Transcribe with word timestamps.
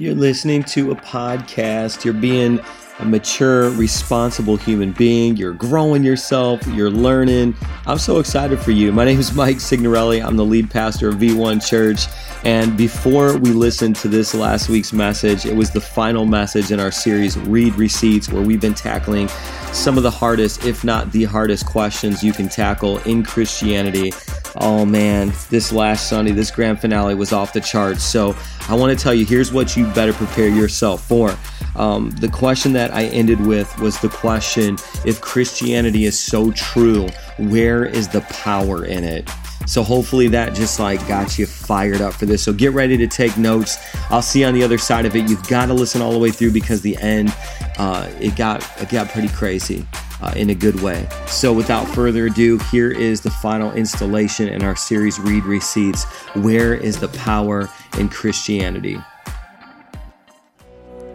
You're 0.00 0.14
listening 0.14 0.62
to 0.64 0.92
a 0.92 0.94
podcast. 0.94 2.04
You're 2.04 2.14
being 2.14 2.60
a 3.00 3.04
mature, 3.04 3.70
responsible 3.70 4.56
human 4.56 4.92
being. 4.92 5.36
You're 5.36 5.54
growing 5.54 6.04
yourself. 6.04 6.64
You're 6.68 6.88
learning. 6.90 7.56
I'm 7.84 7.98
so 7.98 8.20
excited 8.20 8.60
for 8.60 8.70
you. 8.70 8.92
My 8.92 9.04
name 9.04 9.18
is 9.18 9.34
Mike 9.34 9.58
Signorelli. 9.58 10.22
I'm 10.22 10.36
the 10.36 10.44
lead 10.44 10.70
pastor 10.70 11.08
of 11.08 11.16
V1 11.16 11.68
Church. 11.68 12.06
And 12.44 12.76
before 12.76 13.38
we 13.38 13.50
listened 13.50 13.96
to 13.96 14.06
this 14.06 14.34
last 14.34 14.68
week's 14.68 14.92
message, 14.92 15.44
it 15.46 15.56
was 15.56 15.72
the 15.72 15.80
final 15.80 16.26
message 16.26 16.70
in 16.70 16.78
our 16.78 16.92
series, 16.92 17.36
Read 17.36 17.74
Receipts, 17.74 18.28
where 18.28 18.42
we've 18.42 18.60
been 18.60 18.74
tackling 18.74 19.26
some 19.72 19.96
of 19.96 20.04
the 20.04 20.12
hardest, 20.12 20.64
if 20.64 20.84
not 20.84 21.10
the 21.10 21.24
hardest, 21.24 21.66
questions 21.66 22.22
you 22.22 22.32
can 22.32 22.48
tackle 22.48 22.98
in 22.98 23.24
Christianity. 23.24 24.12
Oh 24.60 24.84
man, 24.84 25.32
this 25.50 25.72
last 25.72 26.08
Sunday, 26.08 26.32
this 26.32 26.50
grand 26.50 26.80
finale 26.80 27.14
was 27.14 27.32
off 27.32 27.52
the 27.52 27.60
charts. 27.60 28.02
So 28.02 28.36
I 28.68 28.74
want 28.74 28.96
to 28.96 29.02
tell 29.02 29.14
you 29.14 29.24
here's 29.24 29.52
what 29.52 29.76
you 29.76 29.86
better 29.92 30.12
prepare 30.12 30.48
yourself 30.48 31.06
for. 31.06 31.36
Um, 31.76 32.10
the 32.10 32.28
question 32.28 32.72
that 32.72 32.92
I 32.92 33.04
ended 33.04 33.40
with 33.40 33.78
was 33.78 34.00
the 34.00 34.08
question 34.08 34.76
if 35.04 35.20
Christianity 35.20 36.06
is 36.06 36.18
so 36.18 36.50
true, 36.50 37.08
where 37.38 37.84
is 37.84 38.08
the 38.08 38.22
power 38.22 38.84
in 38.84 39.04
it? 39.04 39.30
So 39.66 39.82
hopefully 39.82 40.28
that 40.28 40.54
just 40.54 40.80
like 40.80 41.06
got 41.06 41.38
you 41.38 41.46
fired 41.46 42.00
up 42.00 42.14
for 42.14 42.26
this. 42.26 42.42
So 42.42 42.52
get 42.52 42.72
ready 42.72 42.96
to 42.96 43.06
take 43.06 43.36
notes. 43.36 43.76
I'll 44.10 44.22
see 44.22 44.40
you 44.40 44.46
on 44.46 44.54
the 44.54 44.62
other 44.62 44.78
side 44.78 45.04
of 45.04 45.14
it. 45.14 45.28
You've 45.28 45.46
got 45.46 45.66
to 45.66 45.74
listen 45.74 46.00
all 46.00 46.10
the 46.10 46.18
way 46.18 46.30
through 46.30 46.52
because 46.52 46.80
the 46.80 46.96
end, 46.96 47.34
uh, 47.76 48.10
it 48.18 48.34
got 48.34 48.66
it 48.80 48.88
got 48.88 49.08
pretty 49.10 49.28
crazy. 49.28 49.86
Uh, 50.20 50.32
in 50.34 50.50
a 50.50 50.54
good 50.54 50.80
way. 50.82 51.08
So, 51.28 51.52
without 51.52 51.86
further 51.94 52.26
ado, 52.26 52.58
here 52.72 52.90
is 52.90 53.20
the 53.20 53.30
final 53.30 53.72
installation 53.74 54.48
in 54.48 54.64
our 54.64 54.74
series 54.74 55.20
Read 55.20 55.44
Receipts 55.44 56.04
Where 56.34 56.74
is 56.74 56.98
the 56.98 57.06
Power 57.06 57.70
in 57.98 58.08
Christianity? 58.08 58.98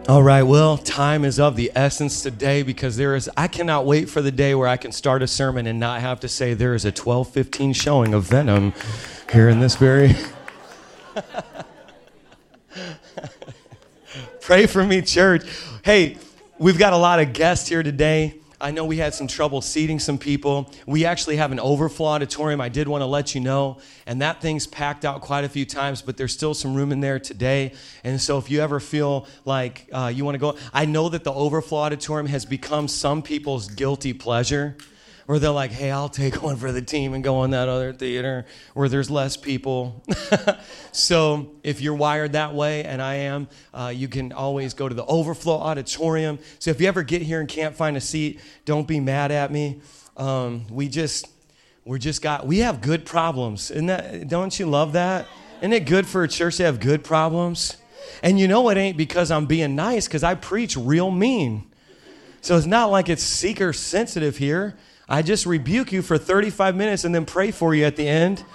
All 0.06 0.22
right, 0.22 0.42
well, 0.42 0.76
time 0.76 1.24
is 1.24 1.40
of 1.40 1.56
the 1.56 1.72
essence 1.74 2.22
today 2.22 2.62
because 2.62 2.98
there 2.98 3.14
is 3.14 3.30
I 3.38 3.48
cannot 3.48 3.86
wait 3.86 4.10
for 4.10 4.20
the 4.20 4.30
day 4.30 4.54
where 4.54 4.68
I 4.68 4.76
can 4.76 4.92
start 4.92 5.22
a 5.22 5.26
sermon 5.26 5.66
and 5.66 5.80
not 5.80 6.02
have 6.02 6.20
to 6.20 6.28
say 6.28 6.52
there 6.52 6.74
is 6.74 6.84
a 6.84 6.92
12:15 6.92 7.74
showing 7.74 8.12
of 8.12 8.24
Venom 8.24 8.74
here 9.32 9.48
in 9.48 9.60
this 9.60 9.76
very 9.76 10.14
Pray 14.42 14.66
for 14.66 14.84
me, 14.84 15.00
church. 15.00 15.46
Hey, 15.82 16.18
we've 16.58 16.78
got 16.78 16.92
a 16.92 16.98
lot 16.98 17.18
of 17.18 17.32
guests 17.32 17.66
here 17.66 17.82
today. 17.82 18.34
I 18.64 18.70
know 18.70 18.86
we 18.86 18.96
had 18.96 19.12
some 19.12 19.26
trouble 19.26 19.60
seating 19.60 19.98
some 19.98 20.16
people. 20.16 20.72
We 20.86 21.04
actually 21.04 21.36
have 21.36 21.52
an 21.52 21.60
overflow 21.60 22.06
auditorium. 22.06 22.62
I 22.62 22.70
did 22.70 22.88
want 22.88 23.02
to 23.02 23.06
let 23.06 23.34
you 23.34 23.42
know. 23.42 23.76
And 24.06 24.22
that 24.22 24.40
thing's 24.40 24.66
packed 24.66 25.04
out 25.04 25.20
quite 25.20 25.44
a 25.44 25.50
few 25.50 25.66
times, 25.66 26.00
but 26.00 26.16
there's 26.16 26.32
still 26.32 26.54
some 26.54 26.74
room 26.74 26.90
in 26.90 27.00
there 27.00 27.18
today. 27.18 27.74
And 28.04 28.18
so 28.18 28.38
if 28.38 28.50
you 28.50 28.62
ever 28.62 28.80
feel 28.80 29.26
like 29.44 29.86
uh, 29.92 30.10
you 30.14 30.24
want 30.24 30.36
to 30.36 30.38
go, 30.38 30.56
I 30.72 30.86
know 30.86 31.10
that 31.10 31.24
the 31.24 31.32
overflow 31.34 31.80
auditorium 31.80 32.26
has 32.28 32.46
become 32.46 32.88
some 32.88 33.20
people's 33.20 33.68
guilty 33.68 34.14
pleasure 34.14 34.78
or 35.26 35.38
they're 35.38 35.50
like, 35.50 35.70
hey, 35.70 35.90
I'll 35.90 36.08
take 36.08 36.42
one 36.42 36.56
for 36.56 36.72
the 36.72 36.82
team 36.82 37.14
and 37.14 37.22
go 37.22 37.44
in 37.44 37.50
that 37.50 37.68
other 37.68 37.92
theater 37.92 38.46
where 38.74 38.88
there's 38.88 39.10
less 39.10 39.36
people. 39.36 40.02
so 40.92 41.52
if 41.62 41.80
you're 41.80 41.94
wired 41.94 42.32
that 42.32 42.54
way, 42.54 42.84
and 42.84 43.00
I 43.00 43.14
am, 43.14 43.48
uh, 43.72 43.92
you 43.94 44.08
can 44.08 44.32
always 44.32 44.74
go 44.74 44.88
to 44.88 44.94
the 44.94 45.04
overflow 45.06 45.54
auditorium. 45.54 46.38
So 46.58 46.70
if 46.70 46.80
you 46.80 46.88
ever 46.88 47.02
get 47.02 47.22
here 47.22 47.40
and 47.40 47.48
can't 47.48 47.74
find 47.74 47.96
a 47.96 48.00
seat, 48.00 48.40
don't 48.64 48.86
be 48.86 49.00
mad 49.00 49.30
at 49.30 49.50
me. 49.50 49.80
Um, 50.16 50.66
we 50.70 50.88
just, 50.88 51.28
we're 51.84 51.98
just 51.98 52.22
got, 52.22 52.46
we 52.46 52.58
have 52.58 52.80
good 52.80 53.04
problems. 53.04 53.70
Isn't 53.70 53.86
that, 53.86 54.28
don't 54.28 54.58
you 54.58 54.66
love 54.66 54.92
that? 54.92 55.26
Isn't 55.58 55.72
it 55.72 55.86
good 55.86 56.06
for 56.06 56.22
a 56.22 56.28
church 56.28 56.58
to 56.58 56.64
have 56.64 56.80
good 56.80 57.04
problems? 57.04 57.76
And 58.22 58.38
you 58.38 58.48
know 58.48 58.68
it 58.68 58.76
ain't 58.76 58.96
because 58.96 59.30
I'm 59.30 59.46
being 59.46 59.74
nice, 59.74 60.06
because 60.06 60.22
I 60.22 60.34
preach 60.34 60.76
real 60.76 61.10
mean. 61.10 61.70
So 62.40 62.56
it's 62.56 62.66
not 62.66 62.90
like 62.90 63.08
it's 63.08 63.22
seeker 63.22 63.72
sensitive 63.72 64.36
here. 64.36 64.76
I 65.08 65.22
just 65.22 65.46
rebuke 65.46 65.92
you 65.92 66.02
for 66.02 66.16
35 66.18 66.76
minutes 66.76 67.04
and 67.04 67.14
then 67.14 67.26
pray 67.26 67.50
for 67.50 67.74
you 67.74 67.84
at 67.84 67.96
the 67.96 68.08
end. 68.08 68.44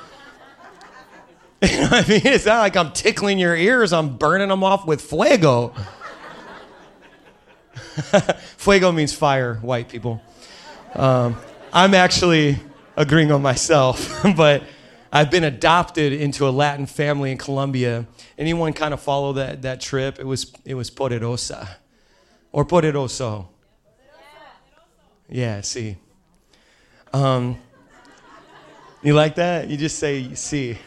You 1.61 1.81
know 1.81 1.89
I 1.91 2.07
mean? 2.07 2.21
It's 2.23 2.45
not 2.45 2.59
like 2.59 2.77
I'm 2.77 2.93
tickling 2.93 3.37
your 3.37 3.53
ears, 3.53 3.91
I'm 3.91 4.15
burning 4.15 4.47
them 4.47 4.63
off 4.63 4.88
with 4.88 5.01
fuego. 5.01 5.73
fuego 8.55 8.93
means 8.93 9.13
fire, 9.13 9.55
white 9.55 9.89
people. 9.89 10.21
Um, 10.95 11.35
I'm 11.73 11.93
actually 11.93 12.59
agreeing 12.95 13.29
on 13.33 13.41
myself, 13.41 14.21
but 14.38 14.63
I've 15.11 15.29
been 15.29 15.43
adopted 15.43 16.13
into 16.13 16.47
a 16.47 16.51
Latin 16.51 16.85
family 16.85 17.31
in 17.31 17.38
Colombia. 17.38 18.05
Anyone 18.38 18.71
kind 18.71 18.93
of 18.93 19.01
follow 19.01 19.33
that, 19.33 19.63
that 19.63 19.81
trip? 19.81 20.17
It 20.17 20.25
was, 20.25 20.53
it 20.63 20.75
was 20.75 20.89
Poderosa 20.89 21.67
or 22.53 22.63
Poderoso. 22.63 23.47
Yeah, 25.27 25.59
see. 25.59 25.97
Um, 27.13 27.57
you 29.01 29.13
like 29.13 29.35
that? 29.35 29.69
You 29.69 29.77
just 29.77 29.97
say, 29.97 30.33
see. 30.35 30.77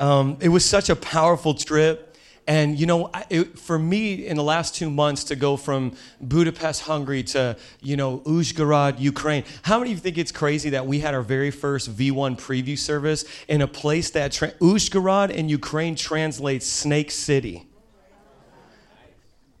Um, 0.00 0.38
it 0.40 0.48
was 0.48 0.64
such 0.64 0.88
a 0.88 0.96
powerful 0.96 1.54
trip. 1.54 2.16
And, 2.46 2.78
you 2.78 2.86
know, 2.86 3.10
it, 3.30 3.58
for 3.58 3.78
me 3.78 4.26
in 4.26 4.36
the 4.36 4.42
last 4.42 4.74
two 4.74 4.90
months 4.90 5.24
to 5.24 5.36
go 5.36 5.56
from 5.56 5.94
Budapest, 6.20 6.82
Hungary 6.82 7.22
to, 7.24 7.56
you 7.80 7.96
know, 7.96 8.18
Uzhgorod, 8.20 8.98
Ukraine, 8.98 9.44
how 9.62 9.78
many 9.78 9.92
of 9.92 9.98
you 9.98 10.02
think 10.02 10.18
it's 10.18 10.32
crazy 10.32 10.70
that 10.70 10.86
we 10.86 10.98
had 10.98 11.14
our 11.14 11.22
very 11.22 11.52
first 11.52 11.94
V1 11.96 12.40
preview 12.40 12.76
service 12.76 13.24
in 13.46 13.60
a 13.60 13.68
place 13.68 14.10
that 14.10 14.32
tra- 14.32 14.52
Uzhgorod 14.54 15.30
in 15.30 15.48
Ukraine 15.48 15.94
translates 15.94 16.66
Snake 16.66 17.12
City? 17.12 17.66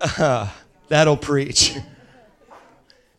Uh, 0.00 0.48
that'll 0.88 1.16
preach. 1.16 1.76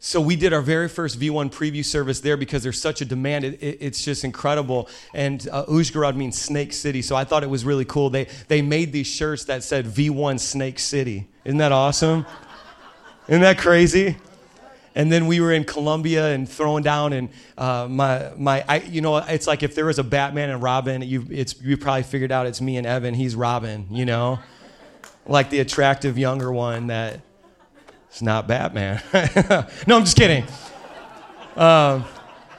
So 0.05 0.19
we 0.19 0.35
did 0.35 0.51
our 0.51 0.61
very 0.61 0.89
first 0.89 1.17
V1 1.17 1.49
preview 1.53 1.83
service 1.83 2.19
there 2.19 2.35
because 2.35 2.61
there's 2.61 2.79
such 2.79 2.99
a 2.99 3.05
demand. 3.05 3.45
It, 3.45 3.63
it, 3.63 3.77
it's 3.79 4.03
just 4.03 4.25
incredible. 4.25 4.89
And 5.13 5.47
uh, 5.49 5.63
Uzhgorod 5.67 6.17
means 6.17 6.39
Snake 6.39 6.73
City, 6.73 7.01
so 7.01 7.15
I 7.15 7.23
thought 7.23 7.41
it 7.41 7.49
was 7.49 7.63
really 7.63 7.85
cool. 7.85 8.09
They 8.09 8.27
they 8.49 8.61
made 8.61 8.91
these 8.91 9.07
shirts 9.07 9.45
that 9.45 9.63
said 9.63 9.85
V1 9.85 10.41
Snake 10.41 10.77
City. 10.77 11.29
Isn't 11.45 11.59
that 11.59 11.71
awesome? 11.71 12.25
Isn't 13.29 13.43
that 13.43 13.57
crazy? 13.57 14.17
And 14.93 15.09
then 15.09 15.25
we 15.25 15.39
were 15.39 15.53
in 15.53 15.63
Colombia 15.63 16.33
and 16.33 16.49
throwing 16.49 16.83
down, 16.83 17.13
and 17.13 17.29
uh, 17.57 17.87
my 17.89 18.33
my 18.35 18.65
I, 18.67 18.79
you 18.81 18.99
know 18.99 19.15
it's 19.15 19.47
like 19.47 19.63
if 19.63 19.73
there 19.73 19.85
was 19.85 19.99
a 19.99 20.03
Batman 20.03 20.49
and 20.49 20.61
Robin, 20.61 21.01
you 21.01 21.25
it's 21.29 21.61
you 21.61 21.77
probably 21.77 22.03
figured 22.03 22.33
out 22.33 22.45
it's 22.45 22.59
me 22.59 22.75
and 22.75 22.85
Evan. 22.85 23.13
He's 23.13 23.37
Robin, 23.37 23.87
you 23.89 24.03
know, 24.03 24.39
like 25.25 25.49
the 25.49 25.59
attractive 25.59 26.17
younger 26.17 26.51
one 26.51 26.87
that 26.87 27.21
it's 28.13 28.21
not 28.21 28.47
Batman. 28.47 29.01
no, 29.87 29.97
I'm 29.97 30.03
just 30.03 30.15
kidding. 30.15 30.45
Um, 31.55 32.05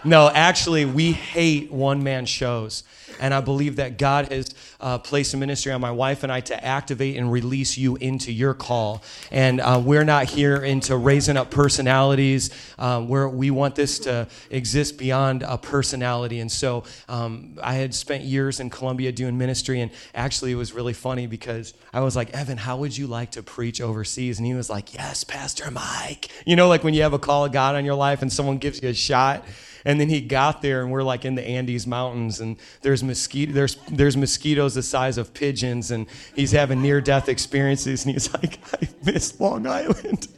no, 0.03 0.29
actually, 0.29 0.85
we 0.85 1.13
hate 1.13 1.71
one 1.71 2.03
man 2.03 2.27
shows. 2.27 2.83
And 3.21 3.33
I 3.33 3.41
believe 3.41 3.77
that 3.77 3.99
God 3.99 4.31
has 4.31 4.55
uh, 4.81 4.99
placed 4.99 5.35
a 5.35 5.37
ministry 5.37 5.73
on 5.73 5.81
my 5.81 5.91
wife 5.91 6.23
and 6.23 6.33
I 6.33 6.41
to 6.41 6.65
activate 6.65 7.17
and 7.17 7.31
release 7.31 7.77
you 7.79 7.97
into 7.97 8.33
your 8.33 8.55
call. 8.55 9.03
And 9.31 9.61
uh, 9.61 9.81
we're 9.85 10.05
not 10.05 10.27
here 10.27 10.57
into 10.57 10.97
raising 10.97 11.37
up 11.37 11.51
personalities. 11.51 12.51
Uh, 12.79 13.01
where 13.01 13.29
we 13.29 13.51
want 13.51 13.75
this 13.75 13.99
to 14.01 14.27
exist 14.51 14.99
beyond 14.99 15.43
a 15.43 15.57
personality. 15.57 16.41
And 16.41 16.51
so 16.51 16.85
um, 17.09 17.57
I 17.63 17.75
had 17.75 17.95
spent 17.95 18.25
years 18.25 18.61
in 18.61 18.71
Colombia 18.71 19.13
doing 19.13 19.39
ministry. 19.39 19.81
And 19.81 19.91
actually, 20.15 20.53
it 20.53 20.57
was 20.57 20.73
really 20.73 20.93
funny 20.93 21.27
because 21.27 21.75
I 21.93 22.01
was 22.01 22.17
like, 22.17 22.31
Evan, 22.35 22.59
how 22.59 22.77
would 22.79 22.97
you 22.97 23.07
like 23.07 23.33
to 23.33 23.43
preach 23.43 23.81
overseas? 23.81 24.39
And 24.39 24.47
he 24.47 24.55
was 24.55 24.69
like, 24.69 24.95
Yes, 24.95 25.25
Pastor 25.25 25.71
Mike. 25.71 26.29
You 26.47 26.57
know, 26.57 26.69
like 26.69 26.85
when 26.85 26.95
you 26.95 27.03
have 27.03 27.13
a 27.13 27.19
call 27.19 27.45
of 27.45 27.53
God 27.53 27.75
on 27.75 27.85
your 27.85 27.95
life 27.95 28.23
and 28.23 28.33
someone 28.33 28.59
gives 28.59 28.83
you 28.83 28.89
a 28.89 28.95
shot. 28.95 29.45
And 29.87 30.01
then 30.01 30.09
he 30.09 30.23
got 30.23 30.63
there, 30.63 30.81
and 30.81 30.91
we're 30.91 31.03
like 31.03 31.27
in 31.27 31.35
the 31.35 31.47
Andes 31.47 31.87
Mountains, 31.87 32.41
and 32.41 32.57
there's 32.81 33.03
mosquito, 33.07 33.53
there's 33.53 33.77
there's 33.91 34.17
mosquitoes 34.17 34.75
the 34.75 34.83
size 34.83 35.19
of 35.19 35.35
pigeons, 35.35 35.91
and 35.91 36.07
he's 36.35 36.53
having 36.53 36.83
near-death 36.83 37.29
experiences, 37.29 38.05
and 38.05 38.15
he's 38.15 38.33
like, 38.35 38.59
I 38.75 38.89
miss 39.05 39.39
Long 39.41 39.67
Island. 39.67 40.29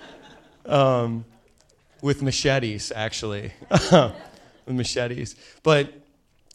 um, 0.66 1.24
with 2.02 2.22
machetes, 2.22 2.92
actually, 2.94 3.52
with 3.70 4.12
machetes, 4.66 5.36
but. 5.62 5.94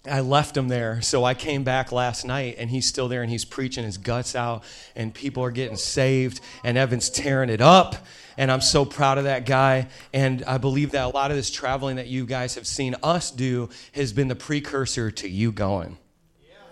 I 0.08 0.20
left 0.20 0.56
him 0.56 0.68
there. 0.68 1.02
So 1.02 1.24
I 1.24 1.34
came 1.34 1.64
back 1.64 1.92
last 1.92 2.26
night 2.26 2.58
and 2.60 2.70
he's 2.70 2.86
still 2.86 3.08
there 3.08 3.24
and 3.24 3.32
he's 3.32 3.44
preaching 3.44 3.84
his 3.84 3.98
guts 3.98 4.36
out 4.36 4.64
and 4.96 5.12
people 5.12 5.44
are 5.44 5.50
getting 5.50 5.78
saved 5.78 6.42
and 6.64 6.78
Evan's 6.78 7.10
tearing 7.10 7.50
it 7.50 7.60
up 7.60 7.96
and 8.38 8.52
I'm 8.52 8.62
so 8.62 8.86
proud 8.86 9.18
of 9.18 9.24
that 9.26 9.46
guy. 9.46 9.88
And 10.14 10.44
I 10.46 10.58
believe 10.58 10.92
that 10.92 11.06
a 11.06 11.10
lot 11.10 11.32
of 11.32 11.38
this 11.38 11.52
traveling 11.52 11.98
that 11.98 12.08
you 12.08 12.26
guys 12.26 12.56
have 12.56 12.68
seen 12.68 12.96
us 13.04 13.32
do 13.32 13.70
has 13.94 14.14
been 14.14 14.28
the 14.28 14.36
precursor 14.36 15.12
to 15.12 15.30
you 15.30 15.52
going. 15.52 15.98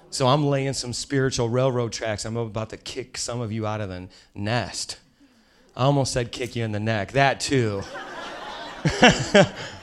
So 0.10 0.28
I'm 0.28 0.46
laying 0.46 0.74
some 0.74 0.94
spiritual 0.94 1.50
railroad 1.50 1.92
tracks. 1.92 2.24
I'm 2.26 2.38
about 2.38 2.70
to 2.70 2.78
kick 2.78 3.18
some 3.18 3.42
of 3.42 3.52
you 3.52 3.66
out 3.66 3.82
of 3.82 3.90
the 3.90 4.10
nest. 4.36 5.00
I 5.76 5.86
almost 5.86 6.14
said 6.14 6.32
kick 6.32 6.56
you 6.56 6.64
in 6.64 6.72
the 6.72 6.80
neck. 6.80 7.14
That 7.14 7.40
too. 7.40 7.82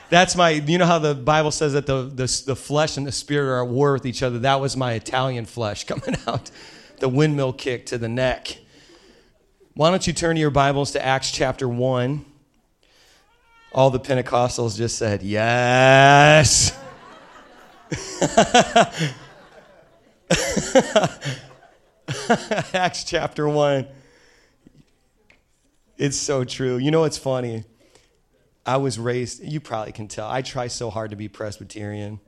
That's 0.09 0.35
my, 0.35 0.51
you 0.51 0.77
know 0.77 0.85
how 0.85 0.99
the 0.99 1.15
Bible 1.15 1.51
says 1.51 1.73
that 1.73 1.85
the, 1.85 2.03
the, 2.03 2.43
the 2.45 2.55
flesh 2.55 2.95
and 2.95 3.05
the 3.05 3.11
spirit 3.11 3.49
are 3.49 3.63
at 3.63 3.69
war 3.69 3.93
with 3.93 4.05
each 4.05 4.23
other? 4.23 4.39
That 4.39 4.61
was 4.61 4.77
my 4.77 4.93
Italian 4.93 5.45
flesh 5.45 5.83
coming 5.85 6.15
out 6.27 6.49
the 6.99 7.09
windmill 7.09 7.51
kick 7.51 7.87
to 7.87 7.97
the 7.97 8.07
neck. 8.07 8.57
Why 9.73 9.89
don't 9.89 10.05
you 10.05 10.11
turn 10.11 10.35
your 10.35 10.49
Bibles 10.49 10.91
to 10.91 11.05
Acts 11.05 11.31
chapter 11.31 11.65
1? 11.65 12.25
All 13.71 13.89
the 13.89 14.01
Pentecostals 14.01 14.75
just 14.75 14.97
said, 14.97 15.23
Yes. 15.23 16.77
Acts 22.73 23.05
chapter 23.05 23.47
1. 23.47 23.87
It's 25.97 26.17
so 26.17 26.43
true. 26.43 26.77
You 26.77 26.91
know 26.91 27.01
what's 27.01 27.17
funny? 27.17 27.63
I 28.65 28.75
was 28.75 28.99
raised, 28.99 29.41
you 29.41 29.61
probably 29.61 29.93
can 29.93 30.09
tell, 30.09 30.29
I 30.29 30.41
try 30.41 30.67
so 30.67 30.89
hard 30.89 31.11
to 31.11 31.15
be 31.15 31.29
Presbyterian. 31.29 32.19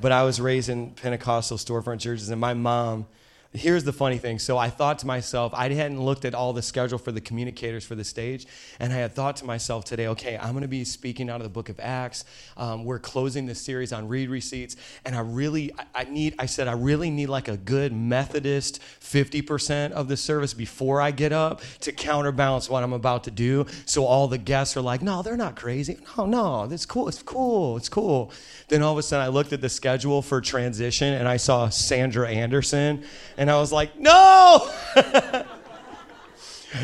But 0.00 0.12
I 0.12 0.22
was 0.22 0.40
raised 0.40 0.68
in 0.68 0.92
Pentecostal 0.92 1.58
storefront 1.58 1.98
churches, 1.98 2.28
and 2.28 2.40
my 2.40 2.54
mom, 2.54 3.06
here's 3.54 3.84
the 3.84 3.92
funny 3.92 4.18
thing. 4.18 4.40
So 4.40 4.58
I 4.58 4.68
thought 4.68 4.98
to 4.98 5.06
myself, 5.06 5.54
I 5.54 5.68
hadn't 5.72 6.02
looked 6.02 6.24
at 6.24 6.34
all 6.34 6.52
the 6.52 6.62
schedule 6.62 6.98
for 6.98 7.12
the 7.12 7.20
communicators 7.20 7.84
for 7.84 7.94
the 7.94 8.04
stage, 8.04 8.46
and 8.80 8.92
I 8.92 8.96
had 8.96 9.14
thought 9.14 9.36
to 9.36 9.44
myself 9.44 9.84
today, 9.84 10.08
okay, 10.08 10.36
I'm 10.36 10.52
going 10.52 10.62
to 10.62 10.68
be 10.68 10.84
speaking 10.84 11.30
out 11.30 11.36
of 11.36 11.44
the 11.44 11.50
book 11.50 11.68
of 11.68 11.78
Acts. 11.78 12.24
Um, 12.56 12.84
we're 12.84 12.98
closing 12.98 13.46
this 13.46 13.60
series 13.60 13.92
on 13.92 14.08
read 14.08 14.28
receipts, 14.28 14.76
and 15.04 15.14
I 15.14 15.20
really, 15.20 15.72
I, 15.94 16.04
need, 16.04 16.34
I 16.38 16.46
said, 16.46 16.66
I 16.66 16.72
really 16.72 17.10
need 17.10 17.28
like 17.28 17.46
a 17.46 17.56
good 17.56 17.92
Methodist 17.92 18.80
50% 19.00 19.92
of 19.92 20.08
the 20.08 20.16
service 20.16 20.52
before 20.52 21.00
I 21.00 21.12
get 21.12 21.32
up 21.32 21.62
to 21.80 21.92
counterbalance 21.92 22.68
what 22.68 22.82
I'm 22.82 22.92
about 22.92 23.24
to 23.24 23.30
do. 23.30 23.66
So 23.86 24.04
all 24.04 24.26
the 24.26 24.38
guests 24.38 24.76
are 24.76 24.80
like, 24.80 25.00
no, 25.00 25.22
they're 25.22 25.36
not 25.36 25.54
crazy. 25.54 25.98
No, 26.16 26.26
no, 26.26 26.64
it's 26.64 26.86
cool. 26.86 27.08
It's 27.08 27.22
cool. 27.22 27.76
It's 27.76 27.88
cool. 27.88 28.32
Then 28.68 28.82
all 28.82 28.92
of 28.92 28.98
a 28.98 29.02
sudden 29.02 29.24
I 29.24 29.28
looked 29.28 29.52
at 29.52 29.60
the 29.60 29.68
schedule 29.68 30.22
for 30.22 30.40
transition 30.40 31.14
and 31.14 31.28
I 31.28 31.36
saw 31.36 31.68
Sandra 31.68 32.28
Anderson 32.28 33.04
and 33.36 33.43
I 33.50 33.58
was 33.58 33.72
like, 33.72 33.98
no! 33.98 34.70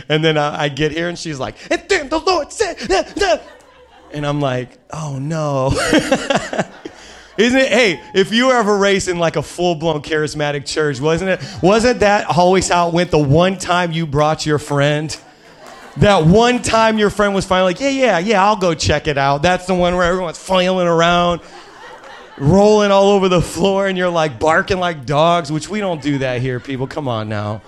and 0.08 0.24
then 0.24 0.38
I, 0.38 0.64
I, 0.64 0.68
get 0.68 0.92
here 0.92 1.08
and 1.08 1.18
she's 1.18 1.38
like, 1.38 1.56
and 1.70 1.82
then 1.88 2.08
the 2.08 2.18
Lord 2.18 2.52
said, 2.52 2.76
and 4.12 4.26
I'm 4.26 4.40
like, 4.40 4.78
oh 4.92 5.18
no. 5.18 5.70
Isn't 7.38 7.58
it? 7.58 7.72
Hey, 7.72 8.02
if 8.12 8.32
you 8.32 8.48
were 8.48 8.54
ever 8.54 8.76
raised 8.76 9.08
in 9.08 9.18
like 9.18 9.36
a 9.36 9.42
full 9.42 9.74
blown 9.74 10.02
charismatic 10.02 10.66
church, 10.66 11.00
wasn't 11.00 11.30
it? 11.30 11.40
Wasn't 11.62 12.00
that 12.00 12.26
always 12.36 12.68
how 12.68 12.88
it 12.88 12.94
went? 12.94 13.10
The 13.10 13.18
one 13.18 13.56
time 13.56 13.92
you 13.92 14.06
brought 14.06 14.44
your 14.44 14.58
friend, 14.58 15.16
that 15.98 16.26
one 16.26 16.60
time 16.60 16.98
your 16.98 17.08
friend 17.08 17.34
was 17.34 17.46
finally 17.46 17.72
like, 17.72 17.80
yeah, 17.80 17.88
yeah, 17.88 18.18
yeah, 18.18 18.44
I'll 18.44 18.56
go 18.56 18.74
check 18.74 19.06
it 19.06 19.16
out. 19.16 19.42
That's 19.42 19.66
the 19.66 19.74
one 19.74 19.96
where 19.96 20.04
everyone's 20.04 20.38
flailing 20.38 20.86
around 20.86 21.40
rolling 22.40 22.90
all 22.90 23.10
over 23.10 23.28
the 23.28 23.42
floor 23.42 23.86
and 23.86 23.96
you're 23.96 24.08
like 24.08 24.38
barking 24.40 24.80
like 24.80 25.04
dogs, 25.04 25.52
which 25.52 25.68
we 25.68 25.78
don't 25.78 26.02
do 26.02 26.18
that 26.18 26.40
here, 26.40 26.58
people. 26.58 26.86
Come 26.86 27.06
on 27.06 27.28
now. 27.28 27.60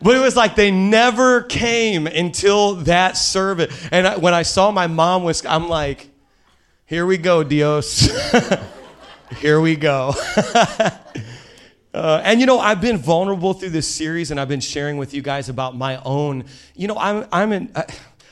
But 0.00 0.16
it 0.16 0.20
was 0.20 0.36
like 0.36 0.54
they 0.54 0.70
never 0.70 1.42
came 1.42 2.06
until 2.06 2.76
that 2.76 3.16
service. 3.16 3.88
And 3.90 4.06
I, 4.06 4.16
when 4.16 4.32
I 4.32 4.42
saw 4.42 4.70
my 4.70 4.86
mom 4.86 5.24
was, 5.24 5.44
I'm 5.44 5.68
like, 5.68 6.08
here 6.86 7.04
we 7.04 7.18
go, 7.18 7.42
Dios. 7.42 8.08
here 9.40 9.60
we 9.60 9.74
go. 9.76 10.14
uh, 11.94 12.22
and 12.24 12.40
you 12.40 12.46
know, 12.46 12.60
I've 12.60 12.80
been 12.80 12.96
vulnerable 12.96 13.54
through 13.54 13.70
this 13.70 13.92
series, 13.92 14.30
and 14.30 14.40
I've 14.40 14.48
been 14.48 14.60
sharing 14.60 14.96
with 14.98 15.12
you 15.12 15.20
guys 15.20 15.48
about 15.48 15.76
my 15.76 16.00
own. 16.04 16.44
You 16.76 16.86
know, 16.88 16.96
I'm 16.96 17.26
I'm 17.32 17.52
a, 17.52 17.86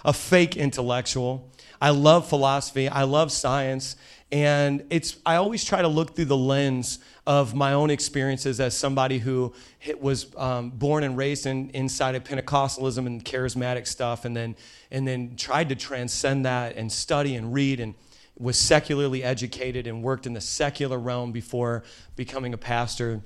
a 0.06 0.12
fake 0.12 0.56
intellectual. 0.56 1.50
I 1.80 1.90
love 1.90 2.26
philosophy. 2.26 2.88
I 2.88 3.02
love 3.02 3.30
science. 3.30 3.96
And 4.32 4.84
it's, 4.88 5.18
I 5.26 5.36
always 5.36 5.64
try 5.64 5.82
to 5.82 5.88
look 5.88 6.16
through 6.16 6.26
the 6.26 6.36
lens 6.36 7.00
of 7.26 7.54
my 7.54 7.72
own 7.74 7.90
experiences 7.90 8.60
as 8.60 8.76
somebody 8.76 9.18
who 9.18 9.52
was 10.00 10.34
um, 10.36 10.70
born 10.70 11.02
and 11.04 11.16
raised 11.16 11.44
in, 11.44 11.70
inside 11.70 12.14
of 12.14 12.24
Pentecostalism 12.24 13.04
and 13.06 13.24
charismatic 13.24 13.86
stuff, 13.86 14.24
and 14.24 14.36
then, 14.36 14.56
and 14.90 15.06
then 15.06 15.36
tried 15.36 15.68
to 15.68 15.74
transcend 15.74 16.46
that 16.46 16.76
and 16.76 16.90
study 16.90 17.34
and 17.34 17.52
read 17.52 17.80
and 17.80 17.94
was 18.38 18.56
secularly 18.56 19.24
educated 19.24 19.86
and 19.86 20.02
worked 20.02 20.26
in 20.26 20.34
the 20.34 20.40
secular 20.40 20.98
realm 20.98 21.32
before 21.32 21.82
becoming 22.14 22.54
a 22.54 22.58
pastor. 22.58 23.22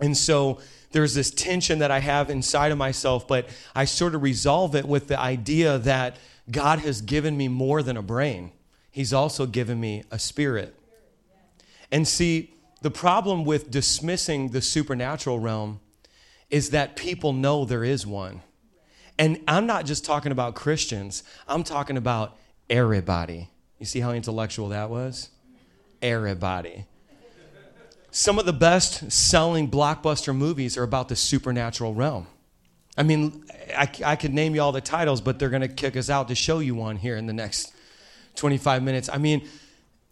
And 0.00 0.16
so 0.16 0.60
there's 0.92 1.14
this 1.14 1.30
tension 1.30 1.78
that 1.80 1.90
I 1.90 2.00
have 2.00 2.30
inside 2.30 2.72
of 2.72 2.78
myself, 2.78 3.28
but 3.28 3.48
I 3.74 3.84
sort 3.84 4.14
of 4.14 4.22
resolve 4.22 4.74
it 4.74 4.86
with 4.86 5.08
the 5.08 5.18
idea 5.18 5.78
that 5.78 6.16
God 6.50 6.80
has 6.80 7.00
given 7.00 7.36
me 7.36 7.48
more 7.48 7.82
than 7.82 7.96
a 7.96 8.02
brain. 8.02 8.52
He's 8.90 9.12
also 9.12 9.46
given 9.46 9.78
me 9.78 10.02
a 10.10 10.18
spirit. 10.18 10.74
And 11.92 12.06
see, 12.06 12.54
the 12.82 12.90
problem 12.90 13.44
with 13.44 13.70
dismissing 13.70 14.48
the 14.48 14.62
supernatural 14.62 15.38
realm 15.38 15.80
is 16.48 16.70
that 16.70 16.96
people 16.96 17.32
know 17.32 17.64
there 17.64 17.84
is 17.84 18.06
one. 18.06 18.42
And 19.18 19.40
I'm 19.46 19.66
not 19.66 19.84
just 19.84 20.04
talking 20.04 20.32
about 20.32 20.54
Christians, 20.54 21.22
I'm 21.46 21.62
talking 21.62 21.96
about 21.96 22.36
everybody. 22.68 23.50
You 23.78 23.86
see 23.86 24.00
how 24.00 24.12
intellectual 24.12 24.70
that 24.70 24.90
was? 24.90 25.30
Everybody. 26.02 26.86
Some 28.10 28.38
of 28.38 28.46
the 28.46 28.52
best 28.52 29.12
selling 29.12 29.70
blockbuster 29.70 30.34
movies 30.34 30.76
are 30.76 30.82
about 30.82 31.08
the 31.08 31.16
supernatural 31.16 31.94
realm. 31.94 32.26
I 32.96 33.02
mean, 33.02 33.44
I, 33.76 33.88
I 34.04 34.16
could 34.16 34.34
name 34.34 34.54
you 34.54 34.62
all 34.62 34.72
the 34.72 34.80
titles, 34.80 35.20
but 35.20 35.38
they're 35.38 35.48
going 35.48 35.62
to 35.62 35.68
kick 35.68 35.96
us 35.96 36.10
out 36.10 36.28
to 36.28 36.34
show 36.34 36.58
you 36.58 36.74
one 36.74 36.96
here 36.96 37.16
in 37.16 37.26
the 37.26 37.32
next 37.32 37.72
25 38.36 38.82
minutes. 38.82 39.08
I 39.08 39.18
mean, 39.18 39.48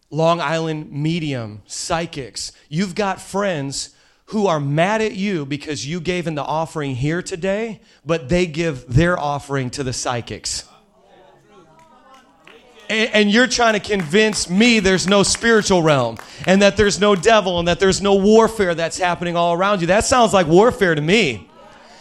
Long 0.09 0.39
Island 0.39 0.91
medium, 0.91 1.61
psychics. 1.67 2.51
You've 2.67 2.95
got 2.95 3.21
friends 3.21 3.95
who 4.25 4.47
are 4.47 4.59
mad 4.59 5.01
at 5.01 5.13
you 5.13 5.45
because 5.45 5.85
you 5.85 5.99
gave 5.99 6.25
in 6.25 6.35
the 6.35 6.43
offering 6.43 6.95
here 6.95 7.21
today, 7.21 7.81
but 8.05 8.29
they 8.29 8.45
give 8.45 8.87
their 8.87 9.19
offering 9.19 9.69
to 9.71 9.83
the 9.83 9.93
psychics. 9.93 10.67
And, 12.89 13.29
you're 13.29 13.45
trying 13.45 13.73
to 13.73 13.79
convince 13.79 14.49
me 14.49 14.79
there's 14.79 15.07
no 15.07 15.21
spiritual 15.21 15.83
realm 15.83 16.17
and 16.47 16.63
that 16.63 16.75
there's 16.75 16.99
no 16.99 17.15
devil 17.15 17.59
and 17.59 17.67
that 17.67 17.79
there's 17.79 18.01
no 18.01 18.15
warfare 18.15 18.73
that's 18.73 18.97
happening 18.97 19.35
all 19.35 19.53
around 19.53 19.81
you. 19.81 19.87
That 19.87 20.05
sounds 20.05 20.33
like 20.33 20.47
warfare 20.47 20.95
to 20.95 21.01
me 21.01 21.47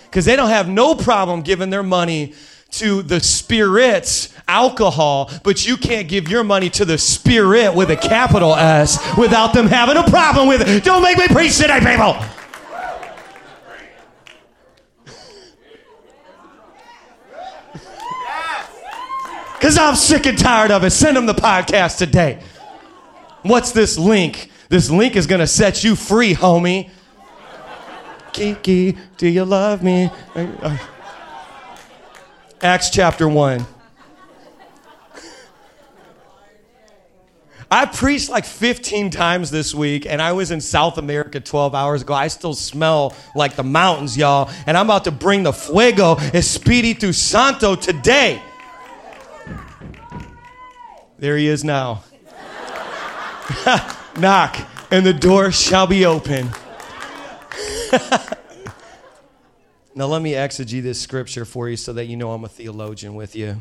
because 0.05 0.25
they 0.25 0.35
don't 0.35 0.49
have 0.49 0.67
no 0.67 0.95
problem 0.95 1.43
giving 1.43 1.69
their 1.69 1.83
money 1.83 2.33
to 2.71 3.03
the 3.03 3.21
spirits 3.21 4.35
alcohol, 4.47 5.31
but 5.43 5.67
you 5.67 5.77
can't 5.77 6.09
give 6.09 6.29
your 6.29 6.43
money 6.43 6.71
to 6.71 6.85
the 6.85 6.97
spirit 6.97 7.75
with 7.75 7.91
a 7.91 7.97
capital 7.97 8.55
S 8.55 8.99
without 9.17 9.53
them 9.53 9.67
having 9.67 9.97
a 9.97 10.05
problem 10.05 10.49
with 10.49 10.67
it. 10.67 10.85
Don't 10.85 11.03
make 11.03 11.19
me 11.19 11.29
preach 11.29 11.57
today, 11.59 11.81
people. 11.81 12.17
Because 19.59 19.77
I'm 19.77 19.97
sick 19.97 20.27
and 20.27 20.39
tired 20.39 20.71
of 20.71 20.85
it. 20.85 20.91
Send 20.91 21.17
them 21.17 21.27
the 21.27 21.35
podcast 21.35 21.99
today. 21.99 22.41
What's 23.43 23.73
this 23.73 23.99
link? 23.99 24.53
This 24.69 24.89
link 24.89 25.17
is 25.17 25.27
going 25.27 25.41
to 25.41 25.49
set 25.49 25.83
you 25.83 25.97
free, 25.97 26.33
homie. 26.33 26.91
Kiki, 28.33 28.97
do 29.17 29.27
you 29.27 29.45
love 29.45 29.83
me? 29.83 30.11
Uh, 30.37 30.79
Acts 32.63 32.91
chapter 32.91 33.29
1. 33.29 33.67
I 37.69 37.87
preached 37.87 38.31
like 38.31 38.45
15 38.45 39.11
times 39.11 39.51
this 39.51 39.75
week, 39.75 40.07
and 40.07 40.23
I 40.23 40.33
was 40.33 40.53
in 40.53 40.61
South 40.61 40.99
America 40.99 41.41
12 41.41 41.75
hours 41.75 42.03
ago. 42.03 42.15
I 42.15 42.29
still 42.29 42.55
smell 42.55 43.15
like 43.35 43.57
the 43.57 43.65
mountains, 43.65 44.17
y'all. 44.17 44.51
And 44.67 44.77
I'm 44.77 44.87
about 44.87 45.05
to 45.05 45.11
bring 45.11 45.43
the 45.43 45.53
fuego 45.53 46.15
espiritu 46.33 47.13
santo 47.13 47.75
today. 47.75 48.41
There 51.19 51.37
he 51.37 51.49
is 51.49 51.65
now. 51.65 52.05
Knock, 54.19 54.59
and 54.91 55.05
the 55.05 55.13
door 55.13 55.51
shall 55.53 55.87
be 55.87 56.07
open. 56.07 56.51
Now, 59.99 60.07
let 60.07 60.23
me 60.23 60.35
exegete 60.35 60.85
this 60.85 61.01
scripture 61.01 61.45
for 61.45 61.69
you 61.69 61.77
so 61.77 61.93
that 61.95 62.05
you 62.05 62.17
know 62.17 62.31
I'm 62.31 62.45
a 62.45 62.49
theologian 62.49 63.17
with 63.17 63.35
you. 63.35 63.61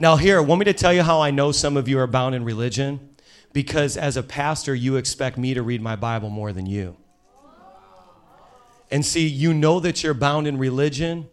Now, 0.00 0.16
here, 0.16 0.42
want 0.42 0.58
me 0.58 0.64
to 0.64 0.72
tell 0.72 0.92
you 0.92 1.04
how 1.04 1.20
I 1.20 1.30
know 1.30 1.52
some 1.52 1.76
of 1.76 1.86
you 1.86 2.00
are 2.00 2.08
bound 2.08 2.34
in 2.34 2.42
religion? 2.42 3.14
Because 3.52 3.96
as 3.96 4.16
a 4.16 4.24
pastor, 4.24 4.74
you 4.74 4.96
expect 4.96 5.38
me 5.38 5.54
to 5.54 5.62
read 5.62 5.80
my 5.80 5.94
Bible 5.94 6.28
more 6.28 6.52
than 6.52 6.66
you. 6.66 6.96
And 8.90 9.06
see, 9.06 9.28
you 9.28 9.54
know 9.54 9.78
that 9.78 10.02
you're 10.02 10.12
bound 10.12 10.48
in 10.48 10.58
religion 10.58 11.28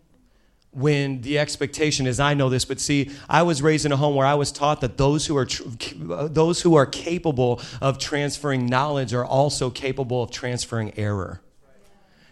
when 0.74 1.22
the 1.22 1.40
expectation 1.40 2.08
is 2.08 2.20
I 2.20 2.34
know 2.34 2.50
this 2.50 2.66
but 2.66 2.80
see 2.80 3.12
I 3.30 3.44
was 3.44 3.62
raised 3.62 3.86
in 3.86 3.92
a 3.92 3.98
home 3.98 4.16
where 4.16 4.26
I 4.26 4.34
was 4.34 4.52
taught 4.52 4.82
that 4.82 4.98
those 4.98 5.26
who 5.26 5.38
are 5.38 5.46
tr- 5.46 5.64
those 5.98 6.62
who 6.62 6.76
are 6.76 6.86
capable 6.86 7.62
of 7.82 8.00
transferring 8.00 8.66
knowledge 8.66 9.14
are 9.14 9.26
also 9.26 9.70
capable 9.70 10.24
of 10.24 10.32
transferring 10.32 10.98
error. 10.98 11.42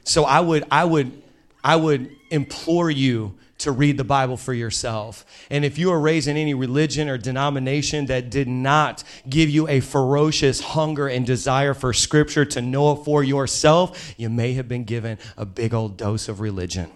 So 0.04 0.24
I 0.24 0.40
would 0.40 0.66
I 0.72 0.86
would 0.86 1.22
I 1.64 1.76
would 1.76 2.12
implore 2.32 2.90
you 2.90 3.38
to 3.60 3.72
read 3.72 3.96
the 3.96 4.04
Bible 4.04 4.38
for 4.38 4.54
yourself. 4.54 5.24
And 5.52 5.64
if 5.64 5.78
you 5.78 5.92
were 5.92 6.00
raised 6.00 6.28
in 6.28 6.36
any 6.36 6.56
religion 6.56 7.08
or 7.08 7.20
denomination 7.20 8.08
that 8.08 8.32
did 8.32 8.48
not 8.48 9.04
give 9.30 9.50
you 9.50 9.68
a 9.68 9.82
ferocious 9.82 10.60
hunger 10.60 11.08
and 11.08 11.28
desire 11.28 11.76
for 11.76 11.94
Scripture 11.94 12.44
to 12.46 12.62
know 12.62 12.94
it 12.94 13.06
for 13.06 13.24
yourself, 13.24 14.16
you 14.18 14.32
may 14.32 14.54
have 14.54 14.68
been 14.68 14.84
given 14.84 15.20
a 15.38 15.46
big 15.46 15.76
old 15.76 15.96
dose 15.96 16.28
of 16.28 16.40
religion. 16.40 16.90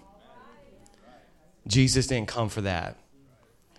Jesus 1.67 2.07
didn't 2.07 2.27
come 2.27 2.49
for 2.49 2.61
that. 2.61 2.97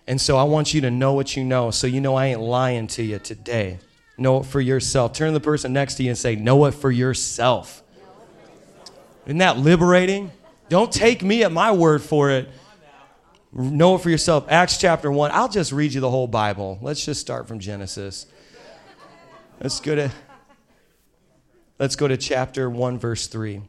And 0.07 0.19
so 0.19 0.37
I 0.37 0.43
want 0.43 0.73
you 0.73 0.81
to 0.81 0.91
know 0.91 1.13
what 1.13 1.35
you 1.35 1.43
know 1.43 1.71
so 1.71 1.85
you 1.85 1.99
know 1.99 2.15
I 2.15 2.27
ain't 2.27 2.39
lying 2.39 2.87
to 2.87 3.03
you 3.03 3.19
today. 3.19 3.79
Know 4.17 4.39
it 4.39 4.45
for 4.45 4.61
yourself. 4.61 5.13
Turn 5.13 5.27
to 5.27 5.33
the 5.33 5.43
person 5.43 5.73
next 5.73 5.95
to 5.95 6.03
you 6.03 6.09
and 6.09 6.17
say, 6.17 6.35
Know 6.35 6.65
it 6.65 6.71
for 6.71 6.89
yourself. 6.89 7.83
Isn't 9.25 9.39
that 9.39 9.57
liberating? 9.57 10.31
Don't 10.69 10.91
take 10.91 11.21
me 11.21 11.43
at 11.43 11.51
my 11.51 11.71
word 11.71 12.01
for 12.01 12.31
it. 12.31 12.49
Know 13.53 13.95
it 13.95 14.01
for 14.01 14.09
yourself. 14.09 14.45
Acts 14.49 14.77
chapter 14.77 15.11
1. 15.11 15.31
I'll 15.33 15.49
just 15.49 15.71
read 15.71 15.93
you 15.93 16.01
the 16.01 16.09
whole 16.09 16.27
Bible. 16.27 16.79
Let's 16.81 17.03
just 17.03 17.21
start 17.21 17.47
from 17.47 17.59
Genesis. 17.59 18.25
Let's 19.59 19.79
go 19.79 19.95
to 19.95 20.11
Let's 21.79 21.95
go 21.95 22.07
to 22.07 22.17
chapter 22.17 22.69
1 22.69 22.97
verse 22.97 23.27
3. 23.27 23.61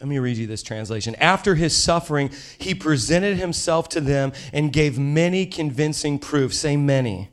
Let 0.00 0.08
me 0.08 0.18
read 0.20 0.36
you 0.36 0.46
this 0.46 0.62
translation. 0.62 1.16
After 1.16 1.56
his 1.56 1.76
suffering, 1.76 2.30
he 2.58 2.72
presented 2.74 3.36
himself 3.36 3.88
to 3.90 4.00
them 4.00 4.32
and 4.52 4.72
gave 4.72 4.96
many 4.96 5.44
convincing 5.44 6.20
proofs. 6.20 6.58
Say 6.58 6.76
many. 6.76 7.30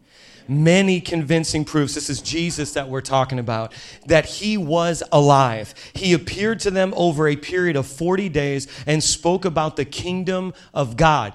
Many 0.48 1.00
convincing 1.00 1.64
proofs. 1.64 1.94
This 1.94 2.10
is 2.10 2.22
Jesus 2.22 2.74
that 2.74 2.90
we're 2.90 3.02
talking 3.02 3.38
about, 3.40 3.74
that 4.08 4.26
he 4.26 4.58
was 4.58 5.04
alive. 5.12 5.74
He 5.94 6.14
appeared 6.14 6.60
to 6.62 6.72
them 6.72 6.94
over 6.96 7.28
a 7.28 7.36
period 7.36 7.76
of 7.76 7.86
40 7.86 8.30
days 8.30 8.68
and 8.88 9.04
spoke 9.04 9.46
about 9.46 9.76
the 9.76 9.86
kingdom 9.86 10.54
of 10.74 10.98
God. 10.98 11.34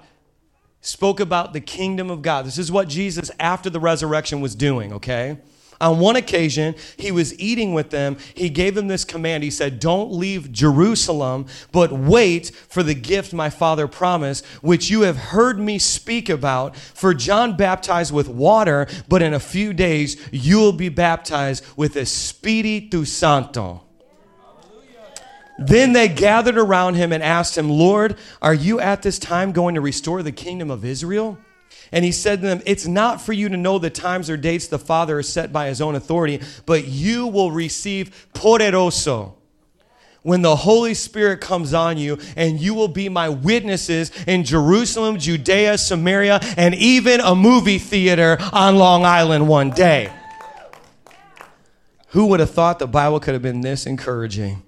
Spoke 0.80 1.20
about 1.20 1.52
the 1.52 1.60
kingdom 1.60 2.10
of 2.10 2.22
God. 2.22 2.44
This 2.46 2.58
is 2.58 2.72
what 2.72 2.88
Jesus, 2.88 3.30
after 3.38 3.68
the 3.68 3.80
resurrection, 3.80 4.40
was 4.40 4.54
doing, 4.54 4.92
okay? 4.94 5.38
On 5.80 5.98
one 5.98 6.16
occasion, 6.16 6.74
he 6.98 7.10
was 7.10 7.38
eating 7.40 7.72
with 7.72 7.88
them. 7.88 8.18
He 8.34 8.50
gave 8.50 8.74
them 8.74 8.88
this 8.88 9.04
command. 9.04 9.42
He 9.42 9.50
said, 9.50 9.80
Don't 9.80 10.12
leave 10.12 10.52
Jerusalem, 10.52 11.46
but 11.72 11.90
wait 11.90 12.50
for 12.68 12.82
the 12.82 12.94
gift 12.94 13.32
my 13.32 13.48
father 13.48 13.88
promised, 13.88 14.44
which 14.60 14.90
you 14.90 15.02
have 15.02 15.16
heard 15.16 15.58
me 15.58 15.78
speak 15.78 16.28
about. 16.28 16.76
For 16.76 17.14
John 17.14 17.56
baptized 17.56 18.12
with 18.12 18.28
water, 18.28 18.86
but 19.08 19.22
in 19.22 19.32
a 19.32 19.40
few 19.40 19.72
days 19.72 20.20
you 20.30 20.58
will 20.58 20.72
be 20.72 20.90
baptized 20.90 21.64
with 21.76 21.96
Espiritu 21.96 23.06
Santo. 23.06 23.82
Then 25.58 25.92
they 25.92 26.08
gathered 26.08 26.56
around 26.56 26.94
him 26.94 27.12
and 27.12 27.22
asked 27.22 27.56
him, 27.56 27.68
Lord, 27.68 28.16
are 28.40 28.54
you 28.54 28.80
at 28.80 29.02
this 29.02 29.18
time 29.18 29.52
going 29.52 29.74
to 29.74 29.80
restore 29.80 30.22
the 30.22 30.32
kingdom 30.32 30.70
of 30.70 30.84
Israel? 30.84 31.38
And 31.92 32.04
he 32.04 32.12
said 32.12 32.40
to 32.40 32.46
them, 32.46 32.62
It's 32.66 32.86
not 32.86 33.20
for 33.20 33.32
you 33.32 33.48
to 33.48 33.56
know 33.56 33.78
the 33.78 33.90
times 33.90 34.30
or 34.30 34.36
dates 34.36 34.68
the 34.68 34.78
Father 34.78 35.16
has 35.16 35.28
set 35.28 35.52
by 35.52 35.68
his 35.68 35.80
own 35.80 35.94
authority, 35.94 36.40
but 36.66 36.86
you 36.86 37.26
will 37.26 37.50
receive 37.50 38.28
poderoso 38.32 39.34
when 40.22 40.42
the 40.42 40.56
Holy 40.56 40.94
Spirit 40.94 41.40
comes 41.40 41.72
on 41.72 41.96
you, 41.96 42.18
and 42.36 42.60
you 42.60 42.74
will 42.74 42.88
be 42.88 43.08
my 43.08 43.28
witnesses 43.28 44.12
in 44.26 44.44
Jerusalem, 44.44 45.18
Judea, 45.18 45.78
Samaria, 45.78 46.40
and 46.56 46.74
even 46.74 47.20
a 47.20 47.34
movie 47.34 47.78
theater 47.78 48.36
on 48.52 48.76
Long 48.76 49.04
Island 49.04 49.48
one 49.48 49.70
day. 49.70 50.12
Who 52.08 52.26
would 52.26 52.40
have 52.40 52.50
thought 52.50 52.78
the 52.78 52.86
Bible 52.86 53.20
could 53.20 53.34
have 53.34 53.42
been 53.42 53.60
this 53.60 53.86
encouraging? 53.86 54.62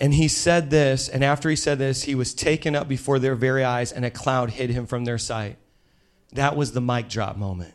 And 0.00 0.14
he 0.14 0.28
said 0.28 0.70
this, 0.70 1.08
and 1.08 1.24
after 1.24 1.50
he 1.50 1.56
said 1.56 1.78
this, 1.78 2.04
he 2.04 2.14
was 2.14 2.32
taken 2.32 2.76
up 2.76 2.86
before 2.86 3.18
their 3.18 3.34
very 3.34 3.64
eyes, 3.64 3.90
and 3.90 4.04
a 4.04 4.10
cloud 4.10 4.50
hid 4.50 4.70
him 4.70 4.86
from 4.86 5.04
their 5.04 5.18
sight. 5.18 5.56
That 6.32 6.56
was 6.56 6.72
the 6.72 6.80
mic 6.80 7.08
drop 7.08 7.36
moment. 7.36 7.74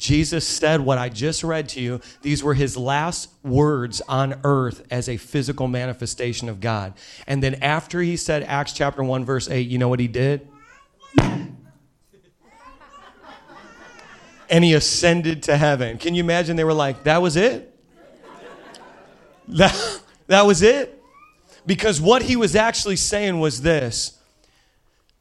Jesus 0.00 0.48
said 0.48 0.80
what 0.80 0.96
I 0.96 1.10
just 1.10 1.44
read 1.44 1.68
to 1.70 1.80
you. 1.80 2.00
These 2.22 2.42
were 2.42 2.54
his 2.54 2.76
last 2.76 3.28
words 3.44 4.00
on 4.08 4.40
earth 4.44 4.86
as 4.90 5.10
a 5.10 5.18
physical 5.18 5.68
manifestation 5.68 6.48
of 6.48 6.60
God. 6.60 6.94
And 7.26 7.42
then 7.42 7.56
after 7.56 8.00
he 8.00 8.16
said 8.16 8.42
Acts 8.44 8.72
chapter 8.72 9.04
1, 9.04 9.26
verse 9.26 9.50
8, 9.50 9.68
you 9.68 9.76
know 9.76 9.88
what 9.88 10.00
he 10.00 10.08
did? 10.08 10.48
and 11.18 11.58
he 14.64 14.72
ascended 14.72 15.42
to 15.44 15.56
heaven. 15.58 15.98
Can 15.98 16.14
you 16.14 16.24
imagine? 16.24 16.56
They 16.56 16.64
were 16.64 16.72
like, 16.72 17.04
that 17.04 17.20
was 17.20 17.36
it? 17.36 17.66
That, 19.48 20.00
that 20.28 20.46
was 20.46 20.62
it? 20.62 20.98
Because 21.66 22.00
what 22.00 22.22
he 22.22 22.36
was 22.36 22.56
actually 22.56 22.96
saying 22.96 23.38
was 23.38 23.60
this 23.60 24.18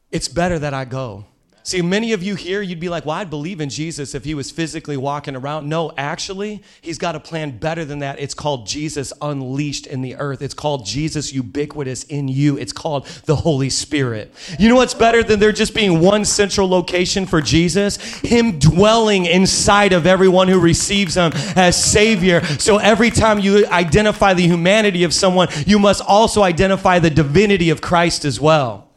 it's 0.09 0.29
better 0.29 0.57
that 0.57 0.73
I 0.73 0.85
go. 0.85 1.25
See, 1.69 1.83
many 1.83 2.13
of 2.13 2.23
you 2.23 2.33
here, 2.33 2.63
you'd 2.63 2.79
be 2.79 2.89
like, 2.89 3.05
well, 3.05 3.17
I'd 3.17 3.29
believe 3.29 3.61
in 3.61 3.69
Jesus 3.69 4.15
if 4.15 4.23
he 4.23 4.33
was 4.33 4.49
physically 4.49 4.97
walking 4.97 5.35
around. 5.35 5.69
No, 5.69 5.91
actually, 5.97 6.63
he's 6.81 6.97
got 6.97 7.15
a 7.15 7.19
plan 7.19 7.59
better 7.59 7.85
than 7.85 7.99
that. 7.99 8.19
It's 8.19 8.33
called 8.33 8.65
Jesus 8.65 9.13
unleashed 9.21 9.85
in 9.85 10.01
the 10.01 10.15
earth. 10.15 10.41
It's 10.41 10.55
called 10.55 10.83
Jesus 10.83 11.31
ubiquitous 11.31 12.05
in 12.05 12.27
you. 12.27 12.57
It's 12.57 12.71
called 12.71 13.05
the 13.25 13.35
Holy 13.35 13.69
Spirit. 13.69 14.33
You 14.57 14.67
know 14.67 14.77
what's 14.77 14.95
better 14.95 15.21
than 15.21 15.39
there 15.39 15.51
just 15.51 15.75
being 15.75 15.99
one 15.99 16.25
central 16.25 16.67
location 16.67 17.27
for 17.27 17.39
Jesus? 17.39 17.97
Him 18.21 18.57
dwelling 18.57 19.27
inside 19.27 19.93
of 19.93 20.07
everyone 20.07 20.47
who 20.47 20.59
receives 20.59 21.13
him 21.13 21.31
as 21.55 21.79
Savior. 21.79 22.43
So 22.57 22.79
every 22.79 23.11
time 23.11 23.37
you 23.37 23.67
identify 23.67 24.33
the 24.33 24.47
humanity 24.47 25.03
of 25.03 25.13
someone, 25.13 25.49
you 25.67 25.77
must 25.77 26.01
also 26.01 26.41
identify 26.41 26.97
the 26.97 27.11
divinity 27.11 27.69
of 27.69 27.79
Christ 27.79 28.25
as 28.25 28.41
well, 28.41 28.89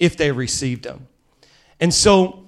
if 0.00 0.16
they 0.16 0.32
received 0.32 0.84
him. 0.84 1.07
And 1.80 1.92
so 1.94 2.47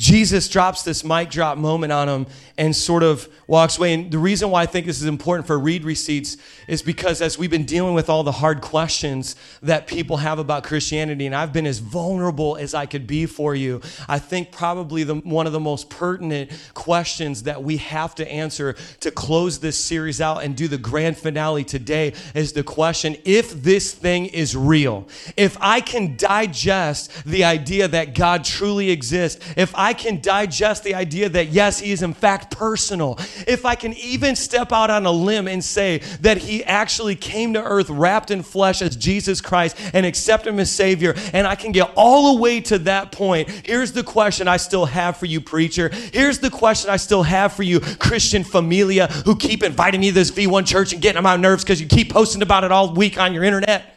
Jesus 0.00 0.48
drops 0.48 0.82
this 0.82 1.04
mic 1.04 1.28
drop 1.28 1.58
moment 1.58 1.92
on 1.92 2.08
him 2.08 2.26
and 2.56 2.74
sort 2.74 3.02
of 3.02 3.28
walks 3.46 3.76
away. 3.76 3.92
And 3.92 4.10
the 4.10 4.18
reason 4.18 4.50
why 4.50 4.62
I 4.62 4.66
think 4.66 4.86
this 4.86 5.02
is 5.02 5.06
important 5.06 5.46
for 5.46 5.58
read 5.58 5.84
receipts 5.84 6.38
is 6.66 6.80
because 6.80 7.20
as 7.20 7.36
we've 7.36 7.50
been 7.50 7.66
dealing 7.66 7.92
with 7.92 8.08
all 8.08 8.22
the 8.22 8.32
hard 8.32 8.62
questions 8.62 9.36
that 9.60 9.86
people 9.86 10.16
have 10.18 10.38
about 10.38 10.64
Christianity, 10.64 11.26
and 11.26 11.34
I've 11.34 11.52
been 11.52 11.66
as 11.66 11.80
vulnerable 11.80 12.56
as 12.56 12.72
I 12.72 12.86
could 12.86 13.06
be 13.06 13.26
for 13.26 13.54
you, 13.54 13.82
I 14.08 14.18
think 14.18 14.52
probably 14.52 15.04
the, 15.04 15.16
one 15.16 15.46
of 15.46 15.52
the 15.52 15.60
most 15.60 15.90
pertinent 15.90 16.50
questions 16.72 17.42
that 17.42 17.62
we 17.62 17.76
have 17.76 18.14
to 18.14 18.30
answer 18.30 18.76
to 19.00 19.10
close 19.10 19.58
this 19.58 19.82
series 19.82 20.22
out 20.22 20.42
and 20.42 20.56
do 20.56 20.66
the 20.66 20.78
grand 20.78 21.18
finale 21.18 21.62
today 21.62 22.14
is 22.34 22.54
the 22.54 22.62
question 22.62 23.18
if 23.26 23.52
this 23.52 23.92
thing 23.92 24.26
is 24.26 24.56
real, 24.56 25.06
if 25.36 25.58
I 25.60 25.82
can 25.82 26.16
digest 26.16 27.24
the 27.26 27.44
idea 27.44 27.86
that 27.88 28.14
God 28.14 28.44
truly 28.44 28.90
exists, 28.90 29.44
if 29.58 29.74
I 29.74 29.89
can 29.94 30.20
digest 30.20 30.84
the 30.84 30.94
idea 30.94 31.28
that 31.28 31.48
yes, 31.48 31.80
He 31.80 31.92
is 31.92 32.02
in 32.02 32.14
fact 32.14 32.56
personal, 32.56 33.18
if 33.46 33.64
I 33.64 33.74
can 33.74 33.94
even 33.94 34.36
step 34.36 34.72
out 34.72 34.90
on 34.90 35.06
a 35.06 35.10
limb 35.10 35.48
and 35.48 35.64
say 35.64 35.98
that 36.20 36.38
he 36.38 36.64
actually 36.64 37.16
came 37.16 37.54
to 37.54 37.62
earth 37.62 37.90
wrapped 37.90 38.30
in 38.30 38.42
flesh 38.42 38.82
as 38.82 38.96
Jesus 38.96 39.40
Christ 39.40 39.76
and 39.92 40.04
accept 40.04 40.46
him 40.46 40.58
as 40.58 40.70
Savior, 40.70 41.14
and 41.32 41.46
I 41.46 41.54
can 41.54 41.72
get 41.72 41.92
all 41.96 42.34
the 42.34 42.40
way 42.40 42.60
to 42.62 42.78
that 42.80 43.12
point, 43.12 43.48
here's 43.48 43.92
the 43.92 44.02
question 44.02 44.48
I 44.48 44.56
still 44.56 44.86
have 44.86 45.16
for 45.16 45.26
you, 45.26 45.40
preacher. 45.40 45.88
Here's 46.12 46.38
the 46.38 46.50
question 46.50 46.90
I 46.90 46.96
still 46.96 47.22
have 47.22 47.52
for 47.52 47.62
you, 47.62 47.80
Christian 47.80 48.44
familia, 48.44 49.06
who 49.08 49.36
keep 49.36 49.62
inviting 49.62 50.00
me 50.00 50.08
to 50.08 50.14
this 50.14 50.30
V1 50.30 50.66
church 50.66 50.92
and 50.92 51.02
getting 51.02 51.18
on 51.18 51.24
my 51.24 51.36
nerves 51.36 51.64
because 51.64 51.80
you 51.80 51.86
keep 51.86 52.12
posting 52.12 52.42
about 52.42 52.64
it 52.64 52.72
all 52.72 52.94
week 52.94 53.18
on 53.18 53.34
your 53.34 53.44
internet. 53.44 53.96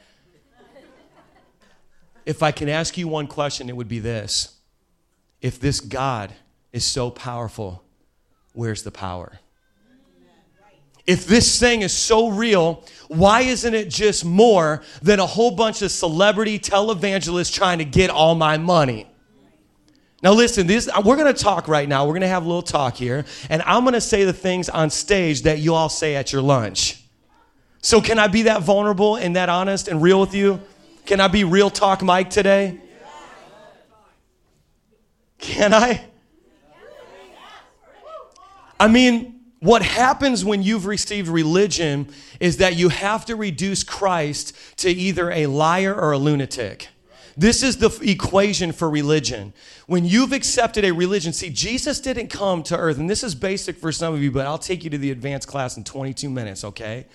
If 2.25 2.41
I 2.41 2.51
can 2.51 2.69
ask 2.69 2.97
you 2.97 3.07
one 3.07 3.27
question, 3.27 3.69
it 3.69 3.75
would 3.75 3.89
be 3.89 3.99
this 3.99 4.57
If 5.43 5.59
this 5.59 5.81
God 5.81 6.33
is 6.71 6.85
so 6.85 7.11
powerful, 7.11 7.83
where's 8.53 8.81
the 8.81 8.91
power? 8.91 9.39
If 11.05 11.27
this 11.27 11.59
thing 11.59 11.81
is 11.81 11.91
so 11.91 12.29
real, 12.29 12.85
why 13.09 13.41
isn't 13.41 13.73
it 13.73 13.89
just 13.89 14.23
more 14.23 14.81
than 15.01 15.19
a 15.19 15.25
whole 15.25 15.51
bunch 15.51 15.81
of 15.81 15.91
celebrity 15.91 16.57
televangelists 16.59 17.53
trying 17.53 17.79
to 17.79 17.85
get 17.85 18.09
all 18.09 18.35
my 18.35 18.57
money? 18.57 19.05
Now, 20.23 20.31
listen, 20.31 20.65
this, 20.65 20.89
we're 21.03 21.17
going 21.17 21.33
to 21.33 21.43
talk 21.43 21.67
right 21.67 21.89
now. 21.89 22.05
We're 22.05 22.13
going 22.13 22.21
to 22.21 22.29
have 22.29 22.45
a 22.45 22.47
little 22.47 22.61
talk 22.61 22.95
here, 22.95 23.25
and 23.49 23.61
I'm 23.63 23.83
going 23.83 23.95
to 23.95 24.01
say 24.01 24.23
the 24.23 24.31
things 24.31 24.69
on 24.69 24.89
stage 24.89 25.41
that 25.41 25.59
you 25.59 25.73
all 25.73 25.89
say 25.89 26.15
at 26.15 26.31
your 26.31 26.41
lunch. 26.41 27.03
So, 27.81 27.99
can 27.99 28.17
I 28.17 28.27
be 28.27 28.43
that 28.43 28.61
vulnerable 28.61 29.17
and 29.17 29.35
that 29.35 29.49
honest 29.49 29.89
and 29.89 30.01
real 30.01 30.21
with 30.21 30.33
you? 30.33 30.61
Can 31.05 31.19
I 31.19 31.27
be 31.27 31.43
real 31.43 31.69
talk 31.69 32.01
Mike 32.01 32.29
today? 32.29 32.79
Can 35.43 35.73
I? 35.73 36.05
I 38.79 38.87
mean, 38.87 39.41
what 39.59 39.81
happens 39.81 40.45
when 40.45 40.63
you've 40.63 40.85
received 40.85 41.27
religion 41.27 42.07
is 42.39 42.57
that 42.57 42.77
you 42.77 42.87
have 42.87 43.25
to 43.25 43.35
reduce 43.35 43.83
Christ 43.83 44.55
to 44.77 44.89
either 44.89 45.31
a 45.31 45.47
liar 45.47 45.93
or 45.93 46.13
a 46.13 46.17
lunatic. 46.17 46.87
This 47.35 47.61
is 47.61 47.77
the 47.77 47.89
equation 48.09 48.71
for 48.71 48.89
religion. 48.89 49.53
When 49.85 50.05
you've 50.05 50.31
accepted 50.31 50.85
a 50.85 50.91
religion, 50.91 51.33
see, 51.33 51.49
Jesus 51.49 51.99
didn't 51.99 52.29
come 52.29 52.63
to 52.63 52.77
earth, 52.77 52.97
and 52.97 53.09
this 53.09 53.21
is 53.21 53.35
basic 53.35 53.77
for 53.77 53.91
some 53.91 54.13
of 54.13 54.23
you, 54.23 54.31
but 54.31 54.45
I'll 54.45 54.57
take 54.57 54.85
you 54.85 54.89
to 54.91 54.97
the 54.97 55.11
advanced 55.11 55.49
class 55.49 55.75
in 55.75 55.83
22 55.83 56.29
minutes, 56.29 56.63
okay? 56.63 57.05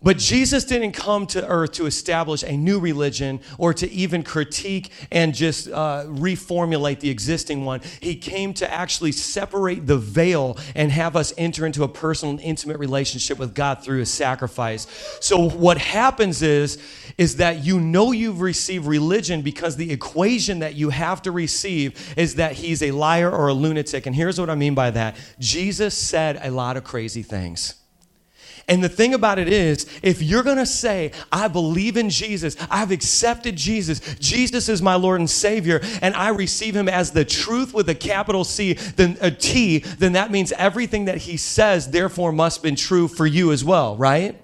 But 0.00 0.18
Jesus 0.18 0.64
didn't 0.64 0.92
come 0.92 1.26
to 1.28 1.46
earth 1.46 1.72
to 1.72 1.86
establish 1.86 2.44
a 2.44 2.56
new 2.56 2.78
religion 2.78 3.40
or 3.58 3.74
to 3.74 3.90
even 3.90 4.22
critique 4.22 4.92
and 5.10 5.34
just 5.34 5.68
uh, 5.68 6.04
reformulate 6.06 7.00
the 7.00 7.10
existing 7.10 7.64
one. 7.64 7.80
He 8.00 8.14
came 8.14 8.54
to 8.54 8.72
actually 8.72 9.10
separate 9.10 9.88
the 9.88 9.98
veil 9.98 10.56
and 10.76 10.92
have 10.92 11.16
us 11.16 11.34
enter 11.36 11.66
into 11.66 11.82
a 11.82 11.88
personal 11.88 12.30
and 12.30 12.40
intimate 12.40 12.78
relationship 12.78 13.38
with 13.38 13.54
God 13.54 13.82
through 13.82 13.98
his 13.98 14.10
sacrifice. 14.10 14.86
So 15.20 15.48
what 15.50 15.78
happens 15.78 16.42
is 16.42 16.78
is 17.16 17.36
that 17.36 17.64
you 17.64 17.80
know 17.80 18.12
you've 18.12 18.40
received 18.40 18.86
religion 18.86 19.42
because 19.42 19.74
the 19.74 19.90
equation 19.90 20.60
that 20.60 20.76
you 20.76 20.90
have 20.90 21.20
to 21.22 21.32
receive 21.32 22.14
is 22.16 22.36
that 22.36 22.52
he's 22.52 22.82
a 22.82 22.92
liar 22.92 23.30
or 23.30 23.48
a 23.48 23.52
lunatic. 23.52 24.06
And 24.06 24.14
here's 24.14 24.38
what 24.38 24.48
I 24.48 24.54
mean 24.54 24.76
by 24.76 24.92
that. 24.92 25.16
Jesus 25.40 25.94
said 25.94 26.38
a 26.40 26.52
lot 26.52 26.76
of 26.76 26.84
crazy 26.84 27.24
things. 27.24 27.77
And 28.68 28.84
the 28.84 28.88
thing 28.88 29.14
about 29.14 29.38
it 29.38 29.48
is, 29.48 29.86
if 30.02 30.20
you're 30.22 30.42
gonna 30.42 30.66
say, 30.66 31.12
I 31.32 31.48
believe 31.48 31.96
in 31.96 32.10
Jesus, 32.10 32.56
I've 32.70 32.90
accepted 32.90 33.56
Jesus, 33.56 34.00
Jesus 34.20 34.68
is 34.68 34.82
my 34.82 34.94
Lord 34.94 35.20
and 35.20 35.30
Savior, 35.30 35.80
and 36.02 36.14
I 36.14 36.28
receive 36.28 36.76
Him 36.76 36.88
as 36.88 37.10
the 37.10 37.24
truth 37.24 37.72
with 37.72 37.88
a 37.88 37.94
capital 37.94 38.44
C, 38.44 38.74
then 38.74 39.16
a 39.20 39.30
T, 39.30 39.78
then 39.78 40.12
that 40.12 40.30
means 40.30 40.52
everything 40.52 41.06
that 41.06 41.18
He 41.18 41.36
says, 41.38 41.90
therefore, 41.90 42.30
must 42.30 42.58
have 42.58 42.62
been 42.62 42.76
true 42.76 43.08
for 43.08 43.26
you 43.26 43.52
as 43.52 43.64
well, 43.64 43.96
right? 43.96 44.38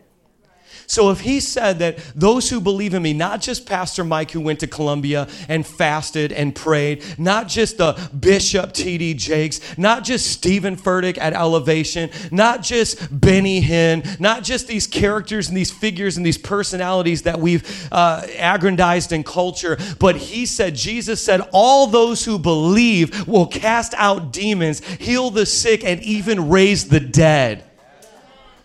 So 0.87 1.11
if 1.11 1.21
he 1.21 1.41
said 1.41 1.79
that 1.79 1.99
those 2.15 2.51
who 2.51 2.61
believe 2.61 2.95
in 2.95 3.03
me, 3.03 3.13
not 3.13 3.41
just 3.41 3.67
Pastor 3.67 4.05
Mike 4.05 4.31
who 4.31 4.41
went 4.41 4.61
to 4.61 4.67
Colombia 4.67 5.29
and 5.49 5.67
fasted 5.67 6.33
and 6.33 6.55
prayed, 6.55 7.03
not 7.19 7.49
just 7.49 7.79
the 7.79 8.11
Bishop 8.19 8.73
T.D. 8.73 9.15
Jakes, 9.15 9.61
not 9.79 10.05
just 10.05 10.31
Steven 10.31 10.77
Furtick 10.77 11.19
at 11.19 11.33
Elevation, 11.33 12.11
not 12.31 12.63
just 12.63 13.21
Benny 13.21 13.63
Hinn, 13.63 14.19
not 14.21 14.43
just 14.43 14.67
these 14.67 14.87
characters 14.87 15.49
and 15.49 15.57
these 15.57 15.71
figures 15.71 16.17
and 16.17 16.25
these 16.25 16.39
personalities 16.39 17.23
that 17.23 17.41
we've 17.41 17.89
uh, 17.93 18.27
aggrandized 18.39 19.13
in 19.13 19.25
culture, 19.25 19.79
but 19.99 20.17
he 20.17 20.47
said, 20.47 20.75
Jesus 20.75 21.23
said, 21.25 21.41
all 21.53 21.87
those 21.87 22.25
who 22.25 22.39
believe 22.39 23.27
will 23.27 23.47
cast 23.47 23.95
out 23.97 24.33
demons, 24.33 24.85
heal 24.85 25.31
the 25.31 25.47
sick, 25.47 25.85
and 25.85 26.03
even 26.03 26.49
raise 26.49 26.89
the 26.89 27.01
dead. 27.01 27.65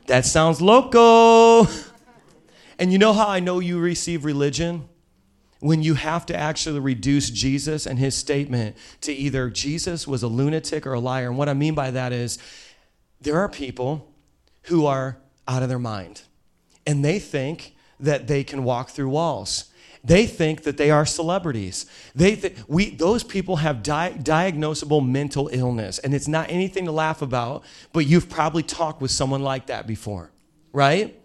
That 0.08 0.26
sounds 0.26 0.62
loco. 0.62 1.68
And 2.80 2.94
you 2.94 2.98
know 2.98 3.12
how 3.12 3.28
I 3.28 3.42
know 3.42 3.60
you 3.60 3.78
receive 3.78 4.24
religion? 4.24 4.88
When 5.60 5.84
you 5.84 5.96
have 5.96 6.26
to 6.28 6.36
actually 6.36 6.80
reduce 6.80 7.30
Jesus 7.30 7.86
and 7.86 8.00
his 8.00 8.16
statement 8.16 8.78
to 9.02 9.12
either 9.12 9.50
Jesus 9.50 10.08
was 10.08 10.24
a 10.24 10.30
lunatic 10.30 10.88
or 10.88 10.94
a 10.94 11.02
liar. 11.02 11.28
And 11.28 11.38
what 11.38 11.50
I 11.50 11.54
mean 11.54 11.76
by 11.76 11.92
that 11.92 12.14
is 12.14 12.40
there 13.20 13.38
are 13.38 13.50
people 13.50 14.10
who 14.64 14.86
are 14.86 15.18
out 15.46 15.62
of 15.62 15.68
their 15.68 15.78
mind 15.78 16.22
and 16.88 17.04
they 17.04 17.20
think 17.20 17.76
that 18.00 18.28
they 18.28 18.46
can 18.46 18.64
walk 18.64 18.92
through 18.92 19.10
walls. 19.10 19.66
They 20.02 20.26
think 20.26 20.64
that 20.64 20.78
they 20.78 20.92
are 20.92 21.06
celebrities. 21.06 21.86
They 22.16 22.38
th- 22.38 22.56
we, 22.70 22.92
those 22.92 23.26
people 23.26 23.58
have 23.58 23.84
di- 23.84 24.14
diagnosable 24.14 25.06
mental 25.06 25.50
illness, 25.52 26.00
and 26.00 26.14
it's 26.14 26.30
not 26.30 26.50
anything 26.50 26.86
to 26.86 26.94
laugh 26.94 27.22
about, 27.22 27.66
but 27.92 28.06
you've 28.06 28.30
probably 28.30 28.64
talked 28.64 29.02
with 29.02 29.12
someone 29.12 29.42
like 29.42 29.68
that 29.68 29.88
before, 29.88 30.32
right? 30.72 31.19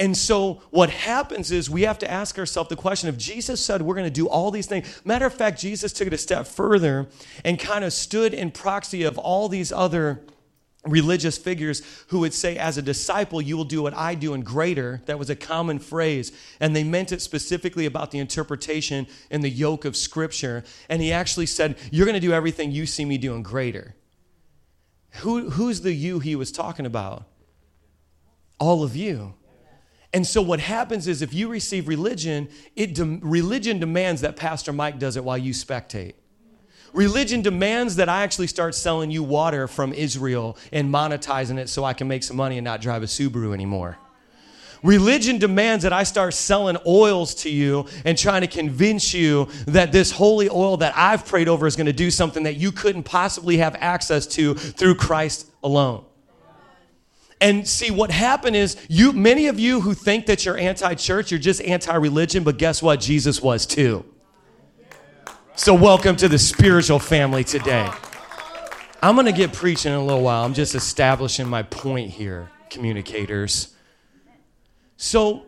And 0.00 0.16
so 0.16 0.62
what 0.70 0.90
happens 0.90 1.50
is 1.50 1.68
we 1.68 1.82
have 1.82 1.98
to 1.98 2.10
ask 2.10 2.38
ourselves 2.38 2.68
the 2.68 2.76
question 2.76 3.08
if 3.08 3.18
Jesus 3.18 3.64
said 3.64 3.82
we're 3.82 3.96
going 3.96 4.04
to 4.04 4.10
do 4.10 4.28
all 4.28 4.50
these 4.50 4.66
things. 4.66 5.00
Matter 5.04 5.26
of 5.26 5.34
fact, 5.34 5.60
Jesus 5.60 5.92
took 5.92 6.06
it 6.06 6.12
a 6.12 6.18
step 6.18 6.46
further 6.46 7.08
and 7.44 7.58
kind 7.58 7.84
of 7.84 7.92
stood 7.92 8.32
in 8.32 8.52
proxy 8.52 9.02
of 9.02 9.18
all 9.18 9.48
these 9.48 9.72
other 9.72 10.22
religious 10.84 11.36
figures 11.36 11.82
who 12.08 12.20
would 12.20 12.32
say, 12.32 12.56
as 12.56 12.78
a 12.78 12.82
disciple, 12.82 13.42
you 13.42 13.56
will 13.56 13.64
do 13.64 13.82
what 13.82 13.94
I 13.94 14.14
do 14.14 14.34
and 14.34 14.44
greater. 14.44 15.02
That 15.06 15.18
was 15.18 15.30
a 15.30 15.36
common 15.36 15.80
phrase. 15.80 16.32
And 16.60 16.74
they 16.74 16.84
meant 16.84 17.10
it 17.12 17.20
specifically 17.20 17.84
about 17.84 18.10
the 18.12 18.20
interpretation 18.20 19.06
and 19.30 19.42
the 19.42 19.50
yoke 19.50 19.84
of 19.84 19.96
Scripture. 19.96 20.64
And 20.88 21.02
he 21.02 21.12
actually 21.12 21.46
said, 21.46 21.76
You're 21.90 22.06
going 22.06 22.14
to 22.14 22.20
do 22.20 22.32
everything 22.32 22.70
you 22.70 22.86
see 22.86 23.04
me 23.04 23.18
doing 23.18 23.42
greater. 23.42 23.96
Who, 25.22 25.50
who's 25.50 25.80
the 25.80 25.92
you 25.92 26.20
he 26.20 26.36
was 26.36 26.52
talking 26.52 26.86
about? 26.86 27.24
All 28.60 28.84
of 28.84 28.94
you. 28.94 29.34
And 30.12 30.26
so 30.26 30.40
what 30.40 30.60
happens 30.60 31.06
is 31.06 31.20
if 31.20 31.34
you 31.34 31.48
receive 31.48 31.86
religion, 31.86 32.48
it 32.74 32.94
de- 32.94 33.18
religion 33.22 33.78
demands 33.78 34.22
that 34.22 34.36
Pastor 34.36 34.72
Mike 34.72 34.98
does 34.98 35.16
it 35.16 35.24
while 35.24 35.36
you 35.36 35.52
spectate. 35.52 36.14
Religion 36.94 37.42
demands 37.42 37.96
that 37.96 38.08
I 38.08 38.22
actually 38.22 38.46
start 38.46 38.74
selling 38.74 39.10
you 39.10 39.22
water 39.22 39.68
from 39.68 39.92
Israel 39.92 40.56
and 40.72 40.92
monetizing 40.92 41.58
it 41.58 41.68
so 41.68 41.84
I 41.84 41.92
can 41.92 42.08
make 42.08 42.22
some 42.22 42.36
money 42.36 42.56
and 42.56 42.64
not 42.64 42.80
drive 42.80 43.02
a 43.02 43.06
Subaru 43.06 43.52
anymore. 43.52 43.98
Religion 44.82 45.38
demands 45.38 45.82
that 45.82 45.92
I 45.92 46.04
start 46.04 46.34
selling 46.34 46.76
oils 46.86 47.34
to 47.36 47.50
you 47.50 47.86
and 48.04 48.16
trying 48.16 48.42
to 48.42 48.46
convince 48.46 49.12
you 49.12 49.48
that 49.66 49.92
this 49.92 50.12
holy 50.12 50.48
oil 50.48 50.76
that 50.78 50.96
I've 50.96 51.26
prayed 51.26 51.48
over 51.48 51.66
is 51.66 51.76
going 51.76 51.86
to 51.86 51.92
do 51.92 52.10
something 52.10 52.44
that 52.44 52.56
you 52.56 52.72
couldn't 52.72 53.02
possibly 53.02 53.58
have 53.58 53.74
access 53.80 54.26
to 54.28 54.54
through 54.54 54.94
Christ 54.94 55.50
alone. 55.62 56.04
And 57.40 57.66
see, 57.68 57.90
what 57.90 58.10
happened 58.10 58.56
is 58.56 58.76
you 58.88 59.12
many 59.12 59.46
of 59.46 59.60
you 59.60 59.80
who 59.80 59.94
think 59.94 60.26
that 60.26 60.44
you're 60.44 60.56
anti-church, 60.56 61.30
you're 61.30 61.38
just 61.38 61.62
anti-religion, 61.62 62.42
but 62.42 62.58
guess 62.58 62.82
what? 62.82 63.00
Jesus 63.00 63.40
was 63.40 63.64
too. 63.64 64.04
So 65.54 65.74
welcome 65.74 66.16
to 66.16 66.28
the 66.28 66.38
spiritual 66.38 66.98
family 66.98 67.44
today. 67.44 67.88
I'm 69.00 69.14
gonna 69.14 69.30
get 69.30 69.52
preaching 69.52 69.92
in 69.92 69.98
a 69.98 70.04
little 70.04 70.22
while. 70.22 70.44
I'm 70.44 70.54
just 70.54 70.74
establishing 70.74 71.46
my 71.46 71.62
point 71.62 72.10
here, 72.10 72.50
communicators. 72.70 73.74
So 74.96 75.46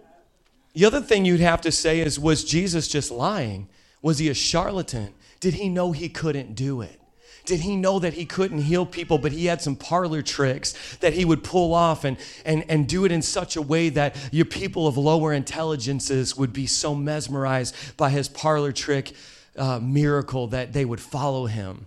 the 0.74 0.84
other 0.84 1.00
thing 1.00 1.24
you'd 1.24 1.40
have 1.40 1.60
to 1.62 1.72
say 1.72 1.98
is 1.98 2.20
was 2.20 2.44
Jesus 2.44 2.86
just 2.86 3.10
lying? 3.10 3.68
Was 4.02 4.18
he 4.18 4.28
a 4.28 4.34
charlatan? 4.34 5.14
Did 5.40 5.54
he 5.54 5.68
know 5.68 5.90
he 5.90 6.08
couldn't 6.08 6.54
do 6.54 6.82
it? 6.82 6.99
Did 7.44 7.60
he 7.60 7.76
know 7.76 7.98
that 7.98 8.14
he 8.14 8.24
couldn't 8.24 8.62
heal 8.62 8.86
people, 8.86 9.18
but 9.18 9.32
he 9.32 9.46
had 9.46 9.60
some 9.60 9.76
parlor 9.76 10.22
tricks 10.22 10.96
that 10.96 11.14
he 11.14 11.24
would 11.24 11.42
pull 11.42 11.74
off 11.74 12.04
and, 12.04 12.16
and, 12.44 12.64
and 12.68 12.86
do 12.86 13.04
it 13.04 13.12
in 13.12 13.22
such 13.22 13.56
a 13.56 13.62
way 13.62 13.88
that 13.90 14.16
your 14.30 14.44
people 14.44 14.86
of 14.86 14.96
lower 14.96 15.32
intelligences 15.32 16.36
would 16.36 16.52
be 16.52 16.66
so 16.66 16.94
mesmerized 16.94 17.74
by 17.96 18.10
his 18.10 18.28
parlor 18.28 18.72
trick 18.72 19.12
uh, 19.56 19.78
miracle 19.80 20.46
that 20.48 20.72
they 20.72 20.84
would 20.84 21.00
follow 21.00 21.46
him? 21.46 21.86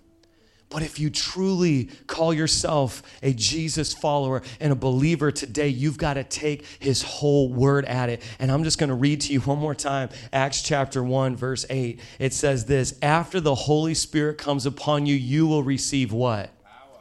But 0.74 0.82
if 0.82 1.00
you 1.00 1.12
truly 1.12 1.90
call 2.08 2.34
yourself 2.34 3.04
a 3.22 3.32
Jesus 3.32 3.94
follower 3.94 4.42
and 4.60 4.74
a 4.74 4.76
believer 4.76 5.32
today, 5.32 5.68
you've 5.68 6.00
got 6.00 6.16
to 6.16 6.24
take 6.24 6.66
his 6.80 7.04
whole 7.04 7.48
word 7.48 7.86
at 7.86 8.10
it. 8.10 8.24
And 8.40 8.52
I'm 8.52 8.64
just 8.64 8.80
going 8.80 8.90
to 8.90 8.96
read 8.96 9.22
to 9.22 9.34
you 9.34 9.40
one 9.42 9.60
more 9.60 9.76
time 9.76 10.10
Acts 10.34 10.64
chapter 10.64 11.04
1, 11.04 11.36
verse 11.36 11.68
8. 11.70 12.00
It 12.18 12.34
says 12.34 12.66
this 12.66 12.98
After 13.04 13.40
the 13.40 13.54
Holy 13.54 13.94
Spirit 13.94 14.40
comes 14.40 14.66
upon 14.66 15.06
you, 15.06 15.14
you 15.14 15.46
will 15.46 15.62
receive 15.62 16.12
what? 16.12 16.50
Power. 16.64 17.00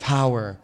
Power. 0.00 0.58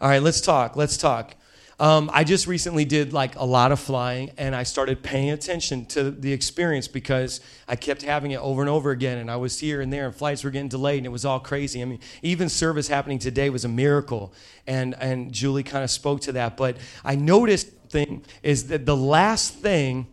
All 0.00 0.08
right, 0.08 0.22
let's 0.22 0.40
talk. 0.40 0.76
Let's 0.76 0.96
talk. 0.96 1.34
Um, 1.80 2.10
I 2.12 2.24
just 2.24 2.48
recently 2.48 2.84
did 2.84 3.12
like 3.12 3.36
a 3.36 3.44
lot 3.44 3.70
of 3.70 3.78
flying 3.78 4.32
and 4.36 4.52
I 4.54 4.64
started 4.64 5.00
paying 5.00 5.30
attention 5.30 5.86
to 5.86 6.10
the 6.10 6.32
experience 6.32 6.88
because 6.88 7.40
I 7.68 7.76
kept 7.76 8.02
having 8.02 8.32
it 8.32 8.40
over 8.40 8.60
and 8.60 8.68
over 8.68 8.90
again. 8.90 9.18
And 9.18 9.30
I 9.30 9.36
was 9.36 9.60
here 9.60 9.80
and 9.80 9.92
there 9.92 10.06
and 10.06 10.14
flights 10.14 10.42
were 10.42 10.50
getting 10.50 10.68
delayed 10.68 10.98
and 10.98 11.06
it 11.06 11.10
was 11.10 11.24
all 11.24 11.38
crazy. 11.38 11.80
I 11.80 11.84
mean, 11.84 12.00
even 12.20 12.48
service 12.48 12.88
happening 12.88 13.20
today 13.20 13.48
was 13.48 13.64
a 13.64 13.68
miracle. 13.68 14.32
And, 14.66 14.96
and 14.98 15.32
Julie 15.32 15.62
kind 15.62 15.84
of 15.84 15.90
spoke 15.90 16.20
to 16.22 16.32
that. 16.32 16.56
But 16.56 16.78
I 17.04 17.14
noticed 17.14 17.68
thing 17.90 18.24
is 18.42 18.68
that 18.68 18.84
the 18.84 18.96
last 18.96 19.54
thing, 19.54 20.08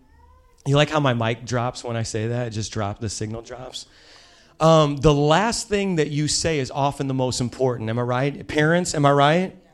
you 0.67 0.75
like 0.75 0.89
how 0.89 0.99
my 0.99 1.13
mic 1.13 1.45
drops 1.45 1.83
when 1.83 1.95
I 1.95 2.03
say 2.03 2.27
that? 2.27 2.47
It 2.47 2.51
just 2.51 2.71
drops, 2.71 3.01
the 3.01 3.09
signal 3.09 3.41
drops. 3.41 3.87
Um, 4.59 4.97
the 4.97 5.13
last 5.13 5.67
thing 5.67 5.97
that 5.97 6.11
you 6.11 6.27
say 6.27 6.59
is 6.59 6.71
often 6.71 7.07
the 7.07 7.13
most 7.13 7.41
important. 7.41 7.89
Am 7.89 7.99
I 7.99 8.03
right? 8.03 8.47
Parents, 8.47 8.95
am 8.95 9.05
I 9.05 9.11
right? 9.11 9.64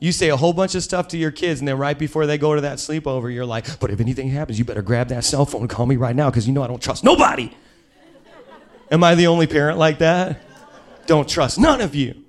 You 0.00 0.12
say 0.12 0.28
a 0.28 0.36
whole 0.36 0.52
bunch 0.52 0.74
of 0.76 0.82
stuff 0.84 1.08
to 1.08 1.16
your 1.16 1.32
kids, 1.32 1.60
and 1.60 1.66
then 1.66 1.76
right 1.76 1.98
before 1.98 2.26
they 2.26 2.38
go 2.38 2.54
to 2.54 2.60
that 2.60 2.78
sleepover, 2.78 3.32
you're 3.34 3.46
like, 3.46 3.80
but 3.80 3.90
if 3.90 4.00
anything 4.00 4.28
happens, 4.28 4.58
you 4.58 4.64
better 4.64 4.82
grab 4.82 5.08
that 5.08 5.24
cell 5.24 5.44
phone 5.44 5.62
and 5.62 5.70
call 5.70 5.86
me 5.86 5.96
right 5.96 6.14
now 6.14 6.30
because 6.30 6.46
you 6.46 6.52
know 6.52 6.62
I 6.62 6.68
don't 6.68 6.82
trust 6.82 7.02
nobody. 7.02 7.52
Am 8.90 9.02
I 9.02 9.14
the 9.16 9.26
only 9.26 9.46
parent 9.46 9.76
like 9.76 9.98
that? 9.98 10.40
Don't 11.06 11.28
trust 11.28 11.58
none 11.58 11.80
of 11.80 11.94
you. 11.94 12.24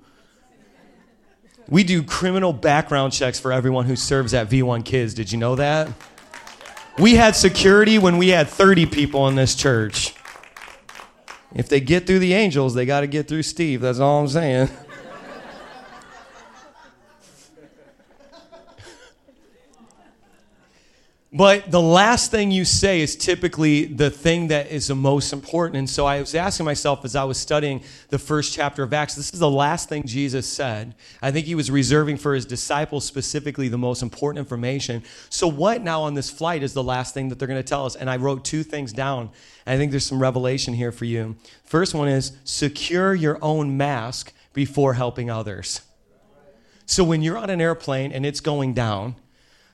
We 1.68 1.84
do 1.84 2.02
criminal 2.02 2.52
background 2.52 3.12
checks 3.12 3.38
for 3.38 3.52
everyone 3.52 3.84
who 3.84 3.94
serves 3.94 4.34
at 4.34 4.48
V1 4.48 4.84
Kids. 4.84 5.14
Did 5.14 5.30
you 5.30 5.38
know 5.38 5.54
that? 5.54 5.88
We 6.98 7.14
had 7.14 7.36
security 7.36 7.98
when 7.98 8.18
we 8.18 8.28
had 8.28 8.48
30 8.48 8.86
people 8.86 9.28
in 9.28 9.36
this 9.36 9.54
church. 9.54 10.14
If 11.54 11.68
they 11.68 11.80
get 11.80 12.06
through 12.06 12.18
the 12.18 12.34
angels, 12.34 12.74
they 12.74 12.86
got 12.86 13.00
to 13.00 13.06
get 13.06 13.28
through 13.28 13.44
Steve. 13.44 13.80
That's 13.80 14.00
all 14.00 14.20
I'm 14.20 14.28
saying. 14.28 14.68
But 21.32 21.70
the 21.70 21.80
last 21.80 22.32
thing 22.32 22.50
you 22.50 22.64
say 22.64 23.00
is 23.00 23.14
typically 23.14 23.84
the 23.84 24.10
thing 24.10 24.48
that 24.48 24.72
is 24.72 24.88
the 24.88 24.96
most 24.96 25.32
important. 25.32 25.76
And 25.76 25.88
so 25.88 26.04
I 26.04 26.18
was 26.18 26.34
asking 26.34 26.66
myself 26.66 27.04
as 27.04 27.14
I 27.14 27.22
was 27.22 27.38
studying 27.38 27.84
the 28.08 28.18
first 28.18 28.52
chapter 28.52 28.82
of 28.82 28.92
Acts, 28.92 29.14
this 29.14 29.32
is 29.32 29.38
the 29.38 29.50
last 29.50 29.88
thing 29.88 30.02
Jesus 30.04 30.44
said. 30.44 30.96
I 31.22 31.30
think 31.30 31.46
he 31.46 31.54
was 31.54 31.70
reserving 31.70 32.16
for 32.16 32.34
his 32.34 32.44
disciples 32.44 33.04
specifically 33.04 33.68
the 33.68 33.78
most 33.78 34.02
important 34.02 34.40
information. 34.40 35.04
So, 35.28 35.46
what 35.46 35.82
now 35.82 36.02
on 36.02 36.14
this 36.14 36.30
flight 36.30 36.64
is 36.64 36.74
the 36.74 36.82
last 36.82 37.14
thing 37.14 37.28
that 37.28 37.38
they're 37.38 37.46
going 37.46 37.62
to 37.62 37.68
tell 37.68 37.86
us? 37.86 37.94
And 37.94 38.10
I 38.10 38.16
wrote 38.16 38.44
two 38.44 38.64
things 38.64 38.92
down. 38.92 39.30
I 39.68 39.76
think 39.76 39.92
there's 39.92 40.06
some 40.06 40.20
revelation 40.20 40.74
here 40.74 40.90
for 40.90 41.04
you. 41.04 41.36
First 41.62 41.94
one 41.94 42.08
is 42.08 42.32
secure 42.42 43.14
your 43.14 43.38
own 43.40 43.76
mask 43.76 44.32
before 44.52 44.94
helping 44.94 45.30
others. 45.30 45.82
So, 46.86 47.04
when 47.04 47.22
you're 47.22 47.38
on 47.38 47.50
an 47.50 47.60
airplane 47.60 48.10
and 48.10 48.26
it's 48.26 48.40
going 48.40 48.74
down, 48.74 49.14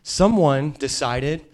someone 0.07 0.71
decided 0.71 1.45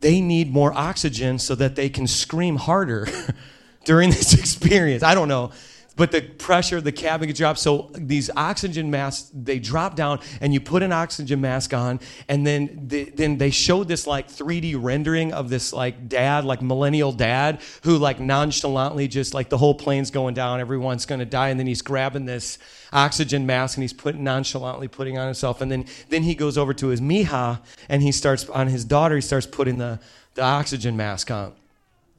they 0.00 0.20
need 0.20 0.52
more 0.52 0.72
oxygen 0.72 1.38
so 1.38 1.54
that 1.54 1.76
they 1.76 1.88
can 1.88 2.08
scream 2.08 2.56
harder 2.56 3.06
during 3.84 4.10
this 4.10 4.34
experience. 4.38 5.04
I 5.04 5.14
don't 5.14 5.28
know. 5.28 5.52
But 5.96 6.10
the 6.10 6.22
pressure, 6.22 6.80
the 6.80 6.90
cabin 6.90 7.32
dropped. 7.32 7.60
So 7.60 7.92
these 7.94 8.28
oxygen 8.36 8.90
masks, 8.90 9.30
they 9.32 9.60
drop 9.60 9.94
down, 9.94 10.18
and 10.40 10.52
you 10.52 10.60
put 10.60 10.82
an 10.82 10.90
oxygen 10.90 11.40
mask 11.40 11.72
on, 11.72 12.00
and 12.28 12.44
then 12.44 12.88
the, 12.88 13.04
then 13.10 13.38
they 13.38 13.50
showed 13.50 13.86
this 13.86 14.04
like 14.04 14.28
3D 14.28 14.74
rendering 14.76 15.32
of 15.32 15.48
this 15.48 15.72
like 15.72 16.08
dad, 16.08 16.44
like 16.44 16.60
millennial 16.62 17.12
dad, 17.12 17.60
who 17.84 17.96
like 17.96 18.18
nonchalantly 18.18 19.06
just 19.06 19.34
like 19.34 19.50
the 19.50 19.58
whole 19.58 19.76
plane's 19.76 20.10
going 20.10 20.34
down, 20.34 20.58
everyone's 20.58 21.06
gonna 21.06 21.24
die, 21.24 21.50
and 21.50 21.60
then 21.60 21.68
he's 21.68 21.82
grabbing 21.82 22.24
this 22.24 22.58
oxygen 22.94 23.44
mask 23.44 23.76
and 23.76 23.82
he's 23.82 23.92
putting 23.92 24.24
nonchalantly 24.24 24.88
putting 24.88 25.18
on 25.18 25.26
himself, 25.26 25.60
and 25.60 25.70
then 25.70 25.84
then 26.08 26.22
he 26.22 26.34
goes 26.34 26.56
over 26.56 26.72
to 26.72 26.86
his 26.88 27.00
mija 27.00 27.60
and 27.88 28.02
he 28.02 28.12
starts 28.12 28.48
on 28.48 28.68
his 28.68 28.84
daughter, 28.84 29.16
he 29.16 29.20
starts 29.20 29.46
putting 29.46 29.78
the 29.78 30.00
the 30.34 30.42
oxygen 30.42 30.96
mask 30.96 31.30
on, 31.30 31.52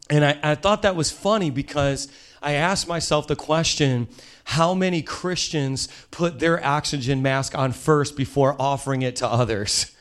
and 0.10 0.24
I, 0.24 0.40
I 0.44 0.56
thought 0.56 0.84
that 0.84 0.96
was 0.96 1.10
funny 1.10 1.50
because 1.50 2.08
I 2.42 2.54
asked 2.54 2.88
myself 2.88 3.26
the 3.26 3.36
question 3.36 4.08
how 4.44 4.76
many 4.76 5.02
Christians 5.02 5.88
put 6.12 6.40
their 6.40 6.64
oxygen 6.64 7.24
mask 7.24 7.58
on 7.58 7.72
first 7.72 8.16
before 8.16 8.56
offering 8.60 9.02
it 9.02 9.16
to 9.18 9.28
others? 9.28 9.92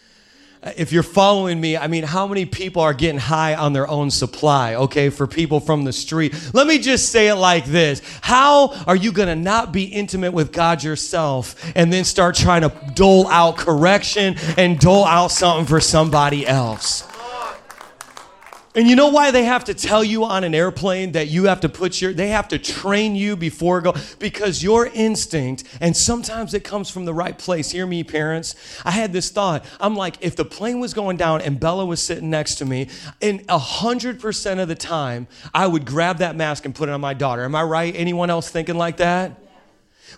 If 0.77 0.93
you're 0.93 1.03
following 1.03 1.61
me, 1.61 1.77
I 1.77 1.89
mean, 1.89 2.05
how 2.05 2.27
many 2.27 2.47
people 2.47 2.81
are 2.81 2.95
getting 2.95 3.19
high 3.19 3.55
on 3.55 3.75
their 3.75 3.87
own 3.87 4.11
supply, 4.11 4.77
okay, 4.77 5.11
for 5.11 5.27
people 5.27 5.61
from 5.61 5.85
the 5.85 5.93
street? 5.93 6.35
Let 6.55 6.67
me 6.67 6.79
just 6.79 7.11
say 7.11 7.29
it 7.29 7.35
like 7.35 7.67
this 7.67 8.01
How 8.23 8.69
are 8.87 8.97
you 8.97 9.13
gonna 9.13 9.37
not 9.37 9.73
be 9.73 9.85
intimate 9.85 10.33
with 10.33 10.53
God 10.53 10.83
yourself 10.83 11.55
and 11.77 11.93
then 11.93 12.05
start 12.05 12.35
trying 12.35 12.63
to 12.63 12.73
dole 12.95 13.27
out 13.29 13.59
correction 13.59 14.37
and 14.57 14.79
dole 14.79 15.05
out 15.05 15.31
something 15.31 15.67
for 15.67 15.81
somebody 15.81 16.47
else? 16.47 17.05
And 18.77 18.89
you 18.89 18.97
know 18.97 19.09
why 19.09 19.31
they 19.31 19.45
have 19.45 19.65
to 19.65 19.75
tell 19.75 20.03
you 20.03 20.25
on 20.25 20.43
an 20.43 20.53
airplane 20.53 21.13
that 21.13 21.29
you 21.29 21.45
have 21.45 21.61
to 21.61 21.69
put 21.69 22.01
your, 22.01 22.13
they 22.13 22.31
have 22.31 22.49
to 22.49 22.59
train 22.59 23.15
you 23.15 23.37
before 23.37 23.81
go, 23.81 23.95
because 24.19 24.65
your 24.65 24.87
instinct, 24.87 25.63
and 25.81 25.97
sometimes 25.97 26.55
it 26.55 26.65
comes 26.65 26.91
from 26.91 27.05
the 27.05 27.15
right 27.15 27.39
place. 27.39 27.71
Hear 27.71 27.87
me, 27.87 28.03
parents. 28.03 28.57
I 28.85 28.91
had 28.91 29.13
this 29.13 29.31
thought. 29.31 29.65
I'm 29.79 29.95
like, 29.95 30.17
if 30.21 30.35
the 30.35 30.45
plane 30.45 30.81
was 30.81 30.93
going 30.93 31.17
down 31.17 31.41
and 31.41 31.61
Bella 31.61 31.87
was 31.87 32.01
sitting 32.01 32.31
next 32.31 32.57
to 32.57 32.65
me, 32.65 32.89
in 33.21 33.45
a 33.49 33.59
hundred 33.59 34.19
percent 34.19 34.59
of 34.59 34.67
the 34.67 34.75
time, 34.75 35.29
I 35.55 35.69
would 35.69 35.85
grab 35.85 36.19
that 36.19 36.35
mask 36.35 36.65
and 36.65 36.75
put 36.75 36.89
it 36.89 36.93
on 36.93 37.01
my 37.01 37.15
daughter. 37.15 37.45
Am 37.45 37.55
I 37.55 37.63
right? 37.63 37.95
Anyone 37.95 38.29
else 38.29 38.51
thinking 38.51 38.77
like 38.77 38.97
that? 38.97 39.44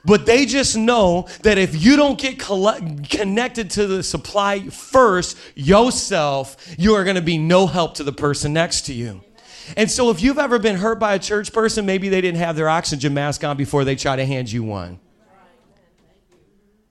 But 0.05 0.27
they 0.27 0.47
just 0.47 0.77
know 0.77 1.29
that 1.43 1.59
if 1.59 1.81
you 1.83 1.97
don't 1.97 2.19
get 2.19 2.39
connected 2.39 3.71
to 3.71 3.87
the 3.87 4.03
supply 4.03 4.69
first 4.69 5.37
yourself, 5.55 6.75
you 6.79 6.95
are 6.95 7.05
going 7.05 7.17
to 7.17 7.23
be 7.23 7.39
no 7.39 7.67
help 7.67 7.95
to 7.95 8.05
the 8.05 8.13
person 8.13 8.53
next 8.53 8.83
to 8.83 8.93
you. 8.93 9.23
And 9.77 9.91
so, 9.91 10.11
if 10.11 10.23
you've 10.23 10.39
ever 10.39 10.59
been 10.61 10.77
hurt 10.77 11.01
by 11.01 11.15
a 11.15 11.19
church 11.19 11.53
person, 11.53 11.87
maybe 11.87 12.09
they 12.09 12.21
didn't 12.21 12.39
have 12.39 12.55
their 12.55 12.69
oxygen 12.69 13.15
mask 13.15 13.43
on 13.43 13.57
before 13.57 13.85
they 13.85 13.97
try 13.97 14.15
to 14.15 14.25
hand 14.25 14.53
you 14.53 14.63
one. 14.63 15.01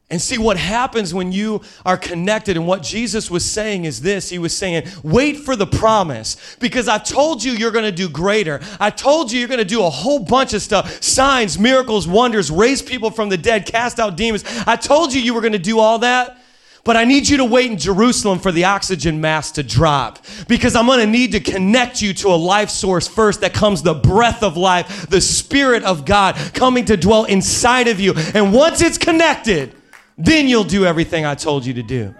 And 0.07 0.21
see 0.21 0.37
what 0.37 0.57
happens 0.57 1.15
when 1.15 1.31
you 1.31 1.61
are 1.83 1.97
connected. 1.97 2.57
And 2.57 2.67
what 2.67 2.83
Jesus 2.83 3.31
was 3.31 3.43
saying 3.43 3.85
is 3.85 4.01
this 4.01 4.29
He 4.29 4.37
was 4.37 4.55
saying, 4.55 4.87
wait 5.01 5.37
for 5.37 5.55
the 5.55 5.65
promise 5.65 6.55
because 6.59 6.87
I 6.87 6.99
told 6.99 7.43
you 7.43 7.53
you're 7.53 7.71
going 7.71 7.85
to 7.85 7.91
do 7.91 8.07
greater. 8.07 8.61
I 8.79 8.91
told 8.91 9.31
you 9.31 9.39
you're 9.39 9.47
going 9.47 9.57
to 9.57 9.65
do 9.65 9.83
a 9.83 9.89
whole 9.89 10.19
bunch 10.19 10.53
of 10.53 10.61
stuff 10.61 11.01
signs, 11.01 11.57
miracles, 11.57 12.07
wonders, 12.07 12.51
raise 12.51 12.83
people 12.83 13.09
from 13.09 13.29
the 13.29 13.37
dead, 13.37 13.65
cast 13.65 13.99
out 13.99 14.15
demons. 14.15 14.43
I 14.67 14.75
told 14.75 15.11
you 15.11 15.21
you 15.21 15.33
were 15.33 15.41
going 15.41 15.53
to 15.53 15.59
do 15.59 15.79
all 15.79 15.99
that. 15.99 16.37
But 16.83 16.95
I 16.95 17.03
need 17.03 17.27
you 17.27 17.37
to 17.37 17.45
wait 17.45 17.71
in 17.71 17.79
Jerusalem 17.79 18.37
for 18.37 18.51
the 18.51 18.65
oxygen 18.65 19.19
mask 19.19 19.55
to 19.55 19.63
drop 19.63 20.23
because 20.47 20.75
I'm 20.75 20.85
going 20.85 20.99
to 20.99 21.07
need 21.07 21.31
to 21.31 21.39
connect 21.39 21.99
you 21.99 22.13
to 22.13 22.27
a 22.27 22.37
life 22.37 22.69
source 22.69 23.07
first 23.07 23.41
that 23.41 23.55
comes 23.55 23.81
the 23.81 23.95
breath 23.95 24.43
of 24.43 24.55
life, 24.55 25.09
the 25.09 25.19
Spirit 25.19 25.83
of 25.83 26.05
God 26.05 26.35
coming 26.53 26.85
to 26.85 26.95
dwell 26.95 27.25
inside 27.25 27.87
of 27.87 27.99
you. 27.99 28.13
And 28.35 28.53
once 28.53 28.81
it's 28.81 28.99
connected, 28.99 29.74
then 30.17 30.47
you'll 30.47 30.63
do 30.63 30.85
everything 30.85 31.25
I 31.25 31.35
told 31.35 31.65
you 31.65 31.73
to 31.73 31.83
do. 31.83 32.15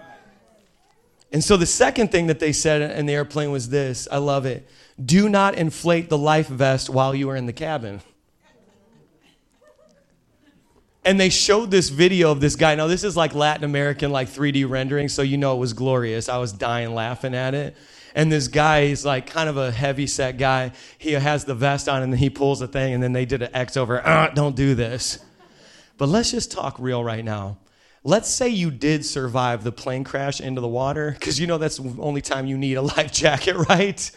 And 1.32 1.42
so 1.42 1.56
the 1.56 1.66
second 1.66 2.12
thing 2.12 2.28
that 2.28 2.38
they 2.38 2.52
said 2.52 2.82
in 2.98 3.06
the 3.06 3.14
airplane 3.14 3.50
was 3.50 3.68
this 3.68 4.06
I 4.10 4.18
love 4.18 4.46
it. 4.46 4.68
Do 5.02 5.28
not 5.28 5.54
inflate 5.54 6.08
the 6.08 6.18
life 6.18 6.48
vest 6.48 6.88
while 6.88 7.14
you 7.14 7.28
are 7.30 7.36
in 7.36 7.46
the 7.46 7.52
cabin. 7.52 8.00
And 11.04 11.20
they 11.20 11.28
showed 11.28 11.70
this 11.70 11.88
video 11.88 12.32
of 12.32 12.40
this 12.40 12.56
guy. 12.56 12.74
Now, 12.74 12.88
this 12.88 13.04
is 13.04 13.16
like 13.16 13.32
Latin 13.32 13.62
American, 13.62 14.10
like 14.10 14.28
3D 14.28 14.68
rendering, 14.68 15.08
so 15.08 15.22
you 15.22 15.36
know 15.36 15.54
it 15.54 15.60
was 15.60 15.72
glorious. 15.72 16.28
I 16.28 16.38
was 16.38 16.52
dying 16.52 16.94
laughing 16.94 17.32
at 17.32 17.54
it. 17.54 17.76
And 18.16 18.32
this 18.32 18.48
guy, 18.48 18.80
is 18.80 19.04
like 19.04 19.26
kind 19.28 19.48
of 19.48 19.56
a 19.56 19.70
heavy 19.70 20.08
set 20.08 20.36
guy. 20.36 20.72
He 20.98 21.12
has 21.12 21.44
the 21.44 21.54
vest 21.54 21.88
on 21.88 22.02
and 22.02 22.12
then 22.12 22.18
he 22.18 22.28
pulls 22.28 22.58
the 22.58 22.66
thing, 22.66 22.92
and 22.92 23.00
then 23.00 23.12
they 23.12 23.24
did 23.24 23.42
an 23.42 23.50
X 23.54 23.76
over, 23.76 24.04
uh, 24.04 24.30
don't 24.30 24.56
do 24.56 24.74
this. 24.74 25.20
But 25.96 26.08
let's 26.08 26.32
just 26.32 26.50
talk 26.50 26.76
real 26.80 27.04
right 27.04 27.24
now 27.24 27.58
let's 28.06 28.28
say 28.28 28.48
you 28.48 28.70
did 28.70 29.04
survive 29.04 29.64
the 29.64 29.72
plane 29.72 30.04
crash 30.04 30.40
into 30.40 30.60
the 30.60 30.68
water, 30.68 31.10
because 31.10 31.40
you 31.40 31.46
know 31.48 31.58
that's 31.58 31.78
the 31.78 31.94
only 32.00 32.20
time 32.20 32.46
you 32.46 32.56
need 32.56 32.74
a 32.74 32.82
life 32.96 33.12
jacket, 33.12 33.56
right? 33.68 34.10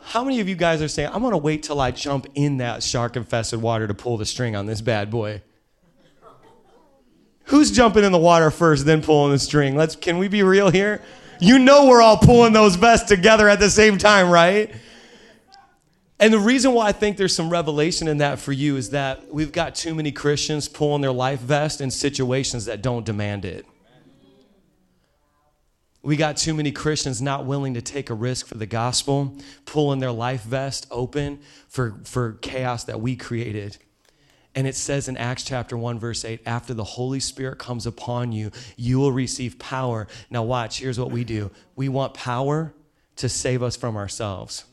How 0.00 0.22
many 0.22 0.40
of 0.40 0.48
you 0.48 0.54
guys 0.54 0.80
are 0.80 0.88
saying, 0.88 1.10
I'm 1.12 1.22
gonna 1.22 1.36
wait 1.36 1.64
till 1.64 1.80
I 1.80 1.90
jump 1.90 2.26
in 2.34 2.58
that 2.58 2.82
shark 2.82 3.16
infested 3.16 3.60
water 3.60 3.86
to 3.88 3.94
pull 3.94 4.16
the 4.16 4.24
string 4.24 4.54
on 4.54 4.66
this 4.66 4.80
bad 4.80 5.10
boy? 5.10 5.42
Who's 7.46 7.70
jumping 7.70 8.04
in 8.04 8.12
the 8.12 8.18
water 8.18 8.50
first, 8.50 8.86
then 8.86 9.02
pulling 9.02 9.32
the 9.32 9.38
string? 9.38 9.76
Let's 9.76 9.96
can 9.96 10.18
we 10.18 10.28
be 10.28 10.42
real 10.42 10.70
here? 10.70 11.02
You 11.40 11.58
know 11.58 11.86
we're 11.86 12.00
all 12.00 12.16
pulling 12.16 12.52
those 12.52 12.76
vests 12.76 13.08
together 13.08 13.48
at 13.48 13.58
the 13.58 13.70
same 13.70 13.98
time, 13.98 14.30
right? 14.30 14.72
And 16.20 16.32
the 16.32 16.38
reason 16.38 16.72
why 16.72 16.86
I 16.86 16.92
think 16.92 17.16
there's 17.16 17.34
some 17.34 17.50
revelation 17.50 18.06
in 18.06 18.18
that 18.18 18.38
for 18.38 18.52
you 18.52 18.76
is 18.76 18.90
that 18.90 19.32
we've 19.32 19.52
got 19.52 19.74
too 19.74 19.94
many 19.94 20.12
Christians 20.12 20.68
pulling 20.68 21.02
their 21.02 21.12
life 21.12 21.40
vest 21.40 21.80
in 21.80 21.90
situations 21.90 22.66
that 22.66 22.82
don't 22.82 23.04
demand 23.04 23.44
it. 23.44 23.66
We 26.02 26.16
got 26.16 26.36
too 26.36 26.52
many 26.52 26.70
Christians 26.70 27.22
not 27.22 27.46
willing 27.46 27.74
to 27.74 27.82
take 27.82 28.10
a 28.10 28.14
risk 28.14 28.46
for 28.46 28.58
the 28.58 28.66
gospel, 28.66 29.36
pulling 29.64 30.00
their 30.00 30.12
life 30.12 30.42
vest 30.42 30.86
open 30.90 31.40
for, 31.66 31.98
for 32.04 32.34
chaos 32.42 32.84
that 32.84 33.00
we 33.00 33.16
created. 33.16 33.78
And 34.54 34.66
it 34.66 34.76
says 34.76 35.08
in 35.08 35.16
Acts 35.16 35.44
chapter 35.44 35.76
1, 35.76 35.98
verse 35.98 36.24
8, 36.24 36.42
after 36.46 36.74
the 36.74 36.84
Holy 36.84 37.20
Spirit 37.20 37.58
comes 37.58 37.86
upon 37.86 38.32
you, 38.32 38.52
you 38.76 38.98
will 38.98 39.12
receive 39.12 39.58
power. 39.58 40.06
Now, 40.30 40.42
watch, 40.42 40.78
here's 40.78 41.00
what 41.00 41.10
we 41.10 41.24
do 41.24 41.50
we 41.74 41.88
want 41.88 42.14
power 42.14 42.72
to 43.16 43.28
save 43.28 43.62
us 43.62 43.74
from 43.74 43.96
ourselves. 43.96 44.64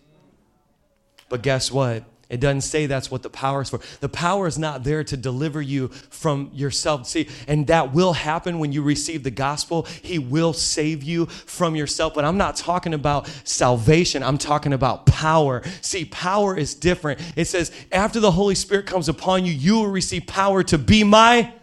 But 1.32 1.44
guess 1.44 1.72
what? 1.72 2.04
It 2.30 2.42
doesn't 2.42 2.62
say 2.62 2.88
that's 2.88 3.10
what 3.10 3.24
the 3.24 3.30
power 3.30 3.62
is 3.62 3.70
for. 3.70 3.80
The 4.02 4.10
power 4.10 4.48
is 4.48 4.60
not 4.60 4.84
there 4.84 5.02
to 5.02 5.16
deliver 5.16 5.62
you 5.62 5.88
from 5.88 6.52
yourself. 6.54 7.08
See, 7.08 7.30
and 7.48 7.68
that 7.68 7.94
will 7.94 8.12
happen 8.12 8.60
when 8.60 8.74
you 8.74 8.82
receive 8.84 9.24
the 9.24 9.32
gospel. 9.32 9.84
He 10.02 10.20
will 10.20 10.52
save 10.52 11.04
you 11.04 11.28
from 11.28 11.74
yourself. 11.78 12.14
But 12.14 12.26
I'm 12.26 12.38
not 12.38 12.58
talking 12.58 12.94
about 12.94 13.30
salvation, 13.46 14.24
I'm 14.24 14.38
talking 14.38 14.74
about 14.74 15.06
power. 15.06 15.62
See, 15.80 16.04
power 16.04 16.58
is 16.58 16.76
different. 16.76 17.22
It 17.38 17.46
says, 17.46 17.72
after 17.94 18.20
the 18.20 18.32
Holy 18.32 18.56
Spirit 18.56 18.88
comes 18.88 19.08
upon 19.08 19.46
you, 19.46 19.54
you 19.54 19.76
will 19.76 19.88
receive 19.88 20.28
power 20.28 20.64
to 20.64 20.78
be 20.78 21.06
my 21.06 21.54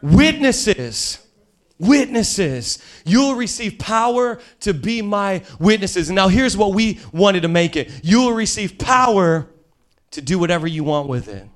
witnesses 0.00 1.18
witnesses. 1.78 2.78
You'll 3.04 3.34
receive 3.34 3.78
power 3.78 4.40
to 4.60 4.74
be 4.74 5.02
my 5.02 5.42
witnesses. 5.58 6.08
And 6.08 6.16
now 6.16 6.28
here's 6.28 6.56
what 6.56 6.74
we 6.74 7.00
wanted 7.12 7.42
to 7.42 7.48
make 7.48 7.76
it 7.76 7.90
you'll 8.02 8.32
receive 8.32 8.78
power 8.78 9.48
to 10.12 10.20
do 10.20 10.38
whatever 10.38 10.66
you 10.66 10.84
want 10.84 11.08
with 11.08 11.28
it. 11.28 11.46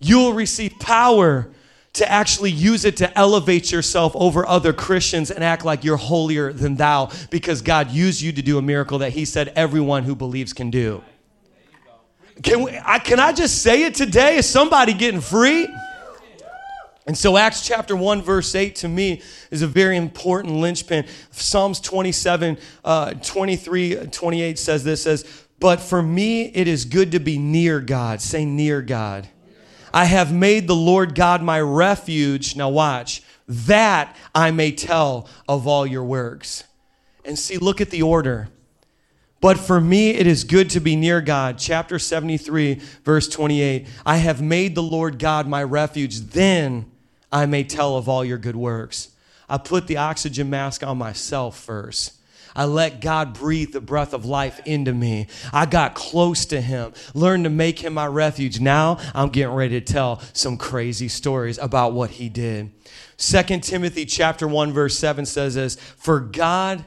You'll 0.00 0.32
receive 0.32 0.78
power 0.78 1.50
to 1.94 2.10
actually 2.10 2.50
use 2.50 2.84
it 2.84 2.96
to 2.98 3.18
elevate 3.18 3.72
yourself 3.72 4.12
over 4.14 4.46
other 4.46 4.72
Christians 4.72 5.30
and 5.30 5.42
act 5.42 5.64
like 5.64 5.82
you're 5.82 5.96
holier 5.96 6.52
than 6.52 6.76
thou 6.76 7.10
because 7.30 7.60
God 7.60 7.90
used 7.90 8.20
you 8.20 8.32
to 8.32 8.42
do 8.42 8.58
a 8.58 8.62
miracle 8.62 8.98
that 8.98 9.12
He 9.12 9.24
said 9.24 9.52
everyone 9.56 10.04
who 10.04 10.14
believes 10.14 10.52
can 10.52 10.70
do. 10.70 11.02
Can, 12.42 12.62
we, 12.62 12.78
I, 12.84 13.00
can 13.00 13.18
I 13.18 13.32
just 13.32 13.62
say 13.62 13.82
it 13.82 13.96
today? 13.96 14.36
Is 14.36 14.48
somebody 14.48 14.92
getting 14.94 15.20
free? 15.20 15.66
And 17.08 17.16
so, 17.16 17.38
Acts 17.38 17.66
chapter 17.66 17.96
1, 17.96 18.20
verse 18.20 18.54
8 18.54 18.76
to 18.76 18.88
me 18.88 19.22
is 19.50 19.62
a 19.62 19.66
very 19.66 19.96
important 19.96 20.56
linchpin. 20.56 21.06
Psalms 21.30 21.80
27, 21.80 22.58
uh, 22.84 23.14
23, 23.14 24.08
28 24.12 24.58
says 24.58 24.84
this 24.84 25.04
says, 25.04 25.44
But 25.58 25.80
for 25.80 26.02
me, 26.02 26.42
it 26.42 26.68
is 26.68 26.84
good 26.84 27.12
to 27.12 27.18
be 27.18 27.38
near 27.38 27.80
God. 27.80 28.20
Say, 28.20 28.44
near 28.44 28.82
God. 28.82 29.26
I 29.90 30.04
have 30.04 30.34
made 30.34 30.68
the 30.68 30.76
Lord 30.76 31.14
God 31.14 31.42
my 31.42 31.58
refuge. 31.62 32.56
Now, 32.56 32.68
watch, 32.68 33.22
that 33.48 34.14
I 34.34 34.50
may 34.50 34.70
tell 34.70 35.30
of 35.48 35.66
all 35.66 35.86
your 35.86 36.04
works. 36.04 36.64
And 37.24 37.38
see, 37.38 37.56
look 37.56 37.80
at 37.80 37.88
the 37.88 38.02
order. 38.02 38.50
But 39.40 39.58
for 39.58 39.80
me, 39.80 40.10
it 40.10 40.26
is 40.26 40.44
good 40.44 40.68
to 40.70 40.80
be 40.80 40.94
near 40.94 41.22
God. 41.22 41.56
Chapter 41.56 41.98
73, 41.98 42.82
verse 43.02 43.30
28. 43.30 43.86
I 44.04 44.18
have 44.18 44.42
made 44.42 44.74
the 44.74 44.82
Lord 44.82 45.18
God 45.18 45.48
my 45.48 45.62
refuge. 45.62 46.18
Then 46.18 46.90
I 47.30 47.46
may 47.46 47.64
tell 47.64 47.96
of 47.96 48.08
all 48.08 48.24
your 48.24 48.38
good 48.38 48.56
works. 48.56 49.10
I 49.48 49.58
put 49.58 49.86
the 49.86 49.96
oxygen 49.96 50.50
mask 50.50 50.82
on 50.82 50.98
myself 50.98 51.58
first. 51.58 52.12
I 52.56 52.64
let 52.64 53.00
God 53.00 53.34
breathe 53.34 53.72
the 53.72 53.80
breath 53.80 54.12
of 54.12 54.24
life 54.24 54.60
into 54.64 54.92
me. 54.92 55.28
I 55.52 55.64
got 55.66 55.94
close 55.94 56.44
to 56.46 56.60
Him, 56.60 56.92
learned 57.14 57.44
to 57.44 57.50
make 57.50 57.78
Him 57.80 57.94
my 57.94 58.06
refuge. 58.06 58.58
Now 58.58 58.98
I'm 59.14 59.28
getting 59.28 59.54
ready 59.54 59.80
to 59.80 59.92
tell 59.92 60.20
some 60.32 60.56
crazy 60.56 61.08
stories 61.08 61.58
about 61.58 61.92
what 61.92 62.10
He 62.10 62.28
did. 62.28 62.72
2 63.18 63.60
Timothy 63.60 64.06
chapter 64.06 64.48
1 64.48 64.72
verse 64.72 64.98
7 64.98 65.24
says 65.24 65.54
this, 65.54 65.76
"For 65.96 66.20
God 66.20 66.84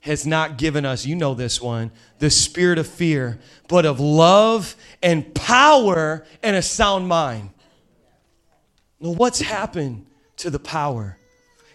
has 0.00 0.26
not 0.26 0.58
given 0.58 0.84
us, 0.84 1.06
you 1.06 1.16
know 1.16 1.32
this 1.32 1.60
one, 1.62 1.90
the 2.18 2.30
spirit 2.30 2.78
of 2.78 2.86
fear, 2.86 3.40
but 3.68 3.86
of 3.86 3.98
love 4.00 4.76
and 5.02 5.34
power 5.34 6.26
and 6.42 6.54
a 6.54 6.62
sound 6.62 7.08
mind." 7.08 7.50
Now, 9.04 9.10
what's 9.10 9.42
happened 9.42 10.06
to 10.38 10.48
the 10.48 10.58
power? 10.58 11.18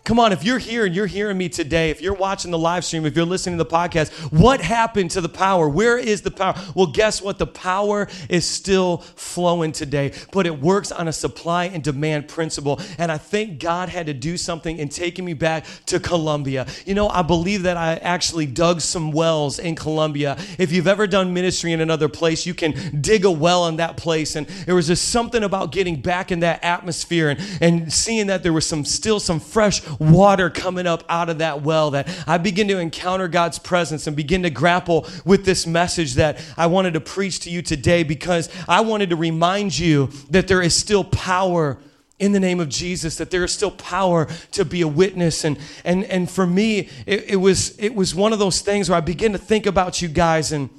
Come 0.09 0.19
on, 0.19 0.33
if 0.33 0.43
you're 0.43 0.57
here 0.57 0.87
and 0.87 0.95
you're 0.95 1.05
hearing 1.05 1.37
me 1.37 1.49
today, 1.49 1.91
if 1.91 2.01
you're 2.01 2.15
watching 2.15 2.49
the 2.49 2.57
live 2.57 2.83
stream, 2.83 3.05
if 3.05 3.15
you're 3.15 3.27
listening 3.27 3.59
to 3.59 3.63
the 3.63 3.69
podcast, 3.69 4.09
what 4.31 4.59
happened 4.59 5.11
to 5.11 5.21
the 5.21 5.29
power? 5.29 5.69
Where 5.69 5.99
is 5.99 6.23
the 6.23 6.31
power? 6.31 6.55
Well, 6.73 6.87
guess 6.87 7.21
what? 7.21 7.37
The 7.37 7.45
power 7.45 8.07
is 8.27 8.43
still 8.43 8.97
flowing 8.97 9.71
today, 9.71 10.13
but 10.31 10.47
it 10.47 10.59
works 10.59 10.91
on 10.91 11.07
a 11.07 11.13
supply 11.13 11.65
and 11.65 11.83
demand 11.83 12.27
principle. 12.27 12.81
And 12.97 13.11
I 13.11 13.19
think 13.19 13.59
God 13.59 13.89
had 13.89 14.07
to 14.07 14.15
do 14.15 14.35
something 14.35 14.79
in 14.79 14.89
taking 14.89 15.25
me 15.25 15.35
back 15.35 15.67
to 15.85 15.99
Colombia. 15.99 16.65
You 16.87 16.95
know, 16.95 17.07
I 17.07 17.21
believe 17.21 17.61
that 17.61 17.77
I 17.77 17.97
actually 17.97 18.47
dug 18.47 18.81
some 18.81 19.11
wells 19.11 19.59
in 19.59 19.75
Colombia. 19.75 20.37
If 20.57 20.71
you've 20.71 20.87
ever 20.87 21.05
done 21.05 21.35
ministry 21.35 21.71
in 21.71 21.81
another 21.81 22.09
place, 22.09 22.47
you 22.47 22.55
can 22.55 22.99
dig 22.99 23.25
a 23.25 23.31
well 23.31 23.67
in 23.67 23.75
that 23.75 23.95
place. 23.95 24.35
And 24.35 24.47
there 24.47 24.73
was 24.73 24.87
just 24.87 25.09
something 25.09 25.43
about 25.43 25.71
getting 25.71 26.01
back 26.01 26.31
in 26.31 26.39
that 26.39 26.63
atmosphere 26.63 27.29
and, 27.29 27.39
and 27.61 27.93
seeing 27.93 28.25
that 28.25 28.41
there 28.41 28.53
was 28.53 28.65
some 28.65 28.83
still 28.85 29.19
some 29.19 29.39
fresh 29.39 29.83
water 29.99 30.49
coming 30.49 30.87
up 30.87 31.03
out 31.09 31.29
of 31.29 31.39
that 31.39 31.61
well 31.61 31.91
that 31.91 32.09
I 32.25 32.37
begin 32.37 32.67
to 32.69 32.79
encounter 32.79 33.27
God's 33.27 33.59
presence 33.59 34.07
and 34.07 34.15
begin 34.15 34.43
to 34.43 34.49
grapple 34.49 35.07
with 35.25 35.45
this 35.45 35.67
message 35.67 36.15
that 36.15 36.41
I 36.57 36.67
wanted 36.67 36.93
to 36.93 37.01
preach 37.01 37.41
to 37.41 37.49
you 37.49 37.61
today 37.61 38.03
because 38.03 38.49
I 38.67 38.81
wanted 38.81 39.09
to 39.11 39.15
remind 39.15 39.77
you 39.77 40.07
that 40.29 40.47
there 40.47 40.61
is 40.61 40.75
still 40.75 41.03
power 41.03 41.77
in 42.17 42.33
the 42.33 42.39
name 42.39 42.59
of 42.59 42.67
Jesus, 42.69 43.15
that 43.15 43.31
there 43.31 43.43
is 43.43 43.51
still 43.51 43.71
power 43.71 44.27
to 44.51 44.65
be 44.65 44.81
a 44.81 44.87
witness. 44.87 45.45
And, 45.45 45.57
and, 45.85 46.03
and 46.05 46.29
for 46.29 46.45
me, 46.45 46.89
it, 47.05 47.31
it, 47.31 47.35
was, 47.37 47.77
it 47.79 47.95
was 47.95 48.13
one 48.13 48.33
of 48.33 48.39
those 48.39 48.61
things 48.61 48.89
where 48.89 48.97
I 48.97 49.01
begin 49.01 49.31
to 49.31 49.37
think 49.37 49.65
about 49.65 50.01
you 50.01 50.09
guys 50.09 50.51
and 50.51 50.69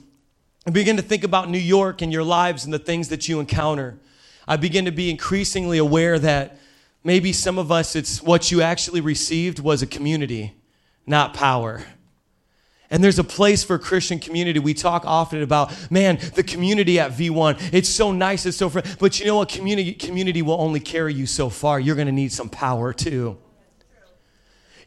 I 0.66 0.70
begin 0.70 0.96
to 0.96 1.02
think 1.02 1.24
about 1.24 1.48
New 1.48 1.58
York 1.58 2.02
and 2.02 2.12
your 2.12 2.22
lives 2.22 2.64
and 2.66 2.74
the 2.74 2.78
things 2.78 3.08
that 3.08 3.28
you 3.28 3.40
encounter. 3.40 3.98
I 4.46 4.56
begin 4.56 4.84
to 4.84 4.92
be 4.92 5.10
increasingly 5.10 5.78
aware 5.78 6.18
that 6.18 6.58
Maybe 7.02 7.32
some 7.32 7.58
of 7.58 7.72
us, 7.72 7.96
it's 7.96 8.22
what 8.22 8.50
you 8.50 8.60
actually 8.60 9.00
received 9.00 9.58
was 9.58 9.82
a 9.82 9.86
community, 9.86 10.54
not 11.06 11.32
power. 11.34 11.84
And 12.90 13.02
there's 13.04 13.18
a 13.18 13.24
place 13.24 13.62
for 13.62 13.78
Christian 13.78 14.18
community. 14.18 14.58
We 14.58 14.74
talk 14.74 15.04
often 15.06 15.42
about, 15.42 15.72
man, 15.90 16.18
the 16.34 16.42
community 16.42 16.98
at 16.98 17.12
V1. 17.12 17.72
It's 17.72 17.88
so 17.88 18.10
nice, 18.10 18.44
it's 18.46 18.56
so 18.56 18.68
fun. 18.68 18.82
But 18.98 19.20
you 19.20 19.26
know 19.26 19.36
what? 19.36 19.48
Community, 19.48 19.92
community 19.92 20.42
will 20.42 20.60
only 20.60 20.80
carry 20.80 21.14
you 21.14 21.26
so 21.26 21.48
far. 21.48 21.78
You're 21.78 21.94
going 21.94 22.08
to 22.08 22.12
need 22.12 22.32
some 22.32 22.48
power 22.48 22.92
too. 22.92 23.38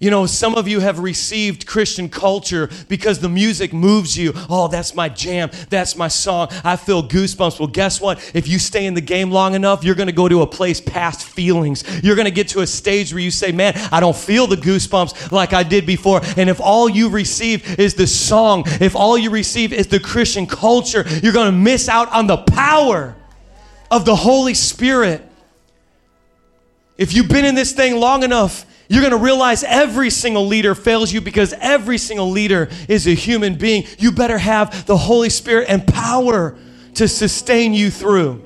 You 0.04 0.10
know, 0.10 0.26
some 0.26 0.56
of 0.56 0.68
you 0.68 0.82
have 0.82 1.00
received 1.00 1.66
Christian 1.66 2.10
culture 2.10 2.70
because 2.90 3.20
the 3.20 3.30
music 3.30 3.72
moves 3.72 4.18
you. 4.18 4.34
Oh, 4.50 4.68
that's 4.68 4.94
my 4.94 5.08
jam. 5.08 5.50
That's 5.70 5.96
my 5.96 6.10
song. 6.10 6.50
I 6.62 6.76
feel 6.76 7.08
goosebumps. 7.08 7.58
Well, 7.58 7.70
guess 7.70 8.02
what? 8.02 8.20
If 8.36 8.50
you 8.50 8.60
stay 8.60 8.86
in 8.86 8.96
the 8.96 9.02
game 9.02 9.32
long 9.32 9.56
enough, 9.56 9.82
you're 9.82 9.96
going 9.96 10.08
to 10.08 10.14
go 10.14 10.28
to 10.28 10.42
a 10.42 10.46
place 10.46 10.82
past 10.82 11.24
feelings. 11.24 11.86
You're 12.04 12.18
going 12.18 12.26
to 12.26 12.32
get 12.32 12.50
to 12.50 12.60
a 12.60 12.68
stage 12.68 13.14
where 13.14 13.22
you 13.22 13.32
say, 13.32 13.54
man, 13.54 13.76
I 13.94 14.02
don't 14.02 14.16
feel 14.16 14.46
the 14.46 14.58
goosebumps 14.58 15.32
like 15.32 15.54
I 15.54 15.64
did 15.64 15.86
before. 15.86 16.20
And 16.36 16.50
if 16.50 16.60
all 16.60 16.90
you 16.90 17.08
receive 17.08 17.80
is 17.80 17.94
the 17.94 18.06
song, 18.06 18.66
if 18.82 18.98
all 18.98 19.18
you 19.18 19.30
receive 19.30 19.72
is 19.72 19.88
the 19.88 20.02
Christian 20.02 20.48
culture, 20.48 21.06
you're 21.22 21.32
going 21.32 21.50
to 21.50 21.58
miss 21.58 21.88
out 21.88 22.12
on 22.12 22.28
the 22.28 22.40
power 22.40 23.16
of 23.90 24.04
the 24.04 24.18
Holy 24.18 24.54
Spirit. 24.54 25.26
If 26.98 27.14
you've 27.14 27.30
been 27.30 27.46
in 27.46 27.56
this 27.56 27.72
thing 27.72 27.96
long 27.96 28.24
enough, 28.24 28.66
you're 28.94 29.02
going 29.02 29.12
to 29.12 29.18
realize 29.18 29.64
every 29.64 30.10
single 30.10 30.46
leader 30.46 30.76
fails 30.76 31.12
you 31.12 31.22
because 31.22 31.54
every 31.60 31.98
single 31.98 32.30
leader 32.30 32.70
is 32.88 33.08
a 33.08 33.14
human 33.16 33.56
being. 33.56 33.86
You 33.98 34.12
better 34.12 34.38
have 34.38 34.86
the 34.86 34.98
Holy 34.98 35.30
Spirit 35.30 35.68
and 35.70 35.86
power 35.88 36.56
to 36.96 37.08
sustain 37.08 37.74
you 37.74 37.90
through. 37.90 38.44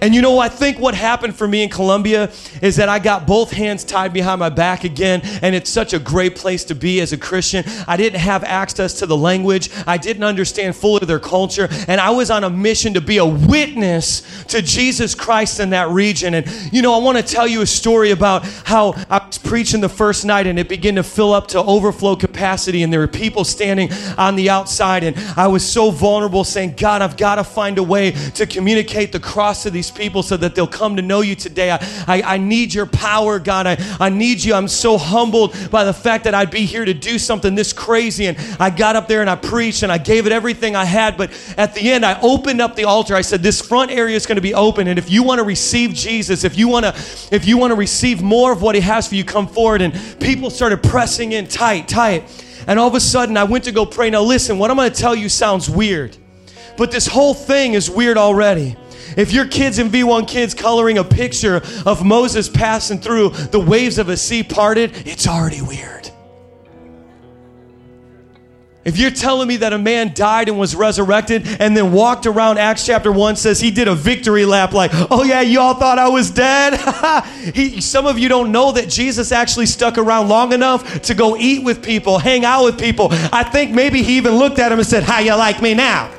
And 0.00 0.14
you 0.14 0.22
know, 0.22 0.38
I 0.38 0.48
think 0.48 0.78
what 0.78 0.94
happened 0.94 1.36
for 1.36 1.46
me 1.46 1.62
in 1.62 1.70
Colombia 1.70 2.30
is 2.62 2.76
that 2.76 2.88
I 2.88 2.98
got 2.98 3.26
both 3.26 3.50
hands 3.50 3.84
tied 3.84 4.12
behind 4.12 4.40
my 4.40 4.48
back 4.48 4.84
again, 4.84 5.20
and 5.42 5.54
it's 5.54 5.70
such 5.70 5.92
a 5.92 5.98
great 5.98 6.36
place 6.36 6.64
to 6.64 6.74
be 6.74 7.00
as 7.00 7.12
a 7.12 7.18
Christian. 7.18 7.64
I 7.86 7.96
didn't 7.96 8.20
have 8.20 8.44
access 8.44 8.94
to 9.00 9.06
the 9.06 9.16
language, 9.16 9.70
I 9.86 9.96
didn't 9.96 10.24
understand 10.24 10.76
fully 10.76 11.04
their 11.06 11.18
culture, 11.18 11.68
and 11.88 12.00
I 12.00 12.10
was 12.10 12.30
on 12.30 12.44
a 12.44 12.50
mission 12.50 12.94
to 12.94 13.00
be 13.00 13.18
a 13.18 13.26
witness 13.26 14.44
to 14.44 14.62
Jesus 14.62 15.14
Christ 15.14 15.60
in 15.60 15.70
that 15.70 15.88
region. 15.88 16.34
And 16.34 16.46
you 16.72 16.82
know, 16.82 16.94
I 16.94 16.98
want 16.98 17.18
to 17.18 17.24
tell 17.24 17.46
you 17.46 17.62
a 17.62 17.66
story 17.66 18.10
about 18.10 18.44
how 18.64 18.92
I 19.10 19.24
was 19.26 19.38
preaching 19.38 19.80
the 19.80 19.88
first 19.88 20.24
night, 20.24 20.46
and 20.46 20.58
it 20.58 20.68
began 20.68 20.96
to 20.96 21.02
fill 21.02 21.32
up 21.32 21.48
to 21.48 21.62
overflow 21.62 22.16
capacity, 22.16 22.82
and 22.82 22.92
there 22.92 23.00
were 23.00 23.08
people 23.08 23.44
standing 23.44 23.90
on 24.16 24.36
the 24.36 24.50
outside, 24.50 25.04
and 25.04 25.16
I 25.36 25.48
was 25.48 25.66
so 25.66 25.90
vulnerable, 25.90 26.44
saying, 26.44 26.74
God, 26.76 27.02
I've 27.02 27.16
got 27.16 27.36
to 27.36 27.44
find 27.44 27.78
a 27.78 27.82
way 27.82 28.12
to 28.12 28.46
communicate 28.46 29.12
the 29.12 29.20
cross 29.20 29.62
to 29.64 29.70
these 29.70 29.85
these 29.86 29.96
people 29.96 30.22
so 30.22 30.36
that 30.36 30.54
they'll 30.54 30.66
come 30.66 30.96
to 30.96 31.02
know 31.02 31.20
you 31.20 31.34
today. 31.34 31.70
I, 31.70 31.78
I, 32.06 32.22
I 32.34 32.38
need 32.38 32.74
your 32.74 32.86
power, 32.86 33.38
God. 33.38 33.66
I, 33.66 33.76
I 34.00 34.08
need 34.08 34.42
you. 34.42 34.54
I'm 34.54 34.68
so 34.68 34.98
humbled 34.98 35.54
by 35.70 35.84
the 35.84 35.92
fact 35.92 36.24
that 36.24 36.34
I'd 36.34 36.50
be 36.50 36.64
here 36.64 36.84
to 36.84 36.94
do 36.94 37.18
something 37.18 37.54
this 37.54 37.72
crazy. 37.72 38.26
And 38.26 38.36
I 38.58 38.70
got 38.70 38.96
up 38.96 39.08
there 39.08 39.20
and 39.20 39.30
I 39.30 39.36
preached 39.36 39.82
and 39.82 39.92
I 39.92 39.98
gave 39.98 40.26
it 40.26 40.32
everything 40.32 40.74
I 40.74 40.84
had. 40.84 41.16
But 41.16 41.30
at 41.56 41.74
the 41.74 41.92
end, 41.92 42.04
I 42.04 42.20
opened 42.20 42.60
up 42.60 42.74
the 42.74 42.84
altar. 42.84 43.14
I 43.14 43.20
said, 43.20 43.42
This 43.42 43.60
front 43.60 43.90
area 43.90 44.16
is 44.16 44.26
going 44.26 44.36
to 44.36 44.42
be 44.42 44.54
open. 44.54 44.88
And 44.88 44.98
if 44.98 45.10
you 45.10 45.22
want 45.22 45.38
to 45.38 45.44
receive 45.44 45.94
Jesus, 45.94 46.44
if 46.44 46.58
you 46.58 46.68
want 46.68 46.84
to, 46.84 46.94
if 47.34 47.46
you 47.46 47.58
want 47.58 47.70
to 47.70 47.76
receive 47.76 48.22
more 48.22 48.52
of 48.52 48.62
what 48.62 48.74
He 48.74 48.80
has 48.80 49.08
for 49.08 49.14
you, 49.14 49.24
come 49.24 49.46
forward. 49.46 49.82
And 49.82 49.94
people 50.20 50.50
started 50.50 50.82
pressing 50.82 51.32
in 51.32 51.46
tight, 51.46 51.88
tight. 51.88 52.42
And 52.66 52.80
all 52.80 52.88
of 52.88 52.94
a 52.94 53.00
sudden, 53.00 53.36
I 53.36 53.44
went 53.44 53.64
to 53.64 53.72
go 53.72 53.86
pray. 53.86 54.10
Now, 54.10 54.22
listen, 54.22 54.58
what 54.58 54.70
I'm 54.70 54.76
going 54.76 54.90
to 54.90 55.00
tell 55.00 55.14
you 55.14 55.28
sounds 55.28 55.70
weird, 55.70 56.16
but 56.76 56.90
this 56.90 57.06
whole 57.06 57.32
thing 57.32 57.74
is 57.74 57.88
weird 57.88 58.18
already. 58.18 58.76
If 59.16 59.32
your 59.32 59.48
kids 59.48 59.78
in 59.78 59.88
V1 59.88 60.28
Kids 60.28 60.54
coloring 60.54 60.98
a 60.98 61.04
picture 61.04 61.62
of 61.86 62.04
Moses 62.04 62.48
passing 62.48 62.98
through 62.98 63.30
the 63.30 63.60
waves 63.60 63.98
of 63.98 64.10
a 64.10 64.16
sea 64.16 64.42
parted, 64.42 65.06
it's 65.06 65.26
already 65.26 65.62
weird. 65.62 66.10
If 68.86 68.98
you're 68.98 69.10
telling 69.10 69.48
me 69.48 69.56
that 69.56 69.72
a 69.72 69.78
man 69.78 70.12
died 70.14 70.48
and 70.48 70.60
was 70.60 70.76
resurrected 70.76 71.44
and 71.60 71.76
then 71.76 71.90
walked 71.90 72.24
around, 72.24 72.58
Acts 72.58 72.86
chapter 72.86 73.10
1 73.10 73.34
says 73.34 73.58
he 73.58 73.72
did 73.72 73.88
a 73.88 73.96
victory 73.96 74.44
lap, 74.44 74.72
like, 74.72 74.92
oh 75.10 75.24
yeah, 75.24 75.40
you 75.40 75.58
all 75.58 75.74
thought 75.74 75.98
I 75.98 76.08
was 76.08 76.30
dead? 76.30 76.78
he, 77.54 77.80
some 77.80 78.06
of 78.06 78.16
you 78.16 78.28
don't 78.28 78.52
know 78.52 78.70
that 78.70 78.88
Jesus 78.88 79.32
actually 79.32 79.66
stuck 79.66 79.98
around 79.98 80.28
long 80.28 80.52
enough 80.52 81.02
to 81.02 81.14
go 81.14 81.36
eat 81.36 81.64
with 81.64 81.82
people, 81.82 82.18
hang 82.18 82.44
out 82.44 82.64
with 82.64 82.78
people. 82.78 83.08
I 83.10 83.42
think 83.42 83.72
maybe 83.72 84.04
he 84.04 84.18
even 84.18 84.36
looked 84.36 84.60
at 84.60 84.70
him 84.70 84.78
and 84.78 84.86
said, 84.86 85.02
How 85.02 85.18
you 85.18 85.34
like 85.34 85.60
me 85.60 85.74
now? 85.74 86.15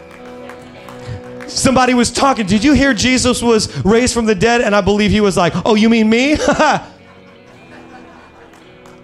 Somebody 1.47 1.93
was 1.93 2.12
talking. 2.12 2.45
Did 2.45 2.63
you 2.63 2.73
hear 2.73 2.93
Jesus 2.93 3.41
was 3.41 3.83
raised 3.86 4.13
from 4.13 4.25
the 4.25 4.36
dead? 4.36 4.62
And 4.62 4.75
I 4.75 4.81
believe 4.81 5.12
he 5.12 5.21
was 5.21 5.38
like, 5.38 5.53
Oh, 5.65 5.75
you 5.75 5.89
mean 5.89 6.10
me? 6.10 6.31
and 6.49 6.88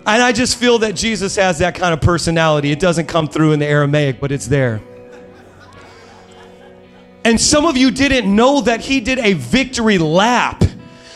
I 0.05 0.31
just 0.31 0.57
feel 0.57 0.79
that 0.79 0.95
Jesus 0.95 1.35
has 1.35 1.59
that 1.59 1.75
kind 1.75 1.93
of 1.93 2.01
personality. 2.01 2.71
It 2.71 2.79
doesn't 2.79 3.07
come 3.07 3.27
through 3.27 3.53
in 3.53 3.59
the 3.59 3.67
Aramaic, 3.67 4.19
but 4.19 4.31
it's 4.31 4.47
there. 4.47 4.81
And 7.25 7.39
some 7.39 7.65
of 7.65 7.77
you 7.77 7.91
didn't 7.91 8.33
know 8.33 8.61
that 8.61 8.81
he 8.81 8.99
did 8.99 9.19
a 9.19 9.33
victory 9.33 9.97
lap. 9.97 10.63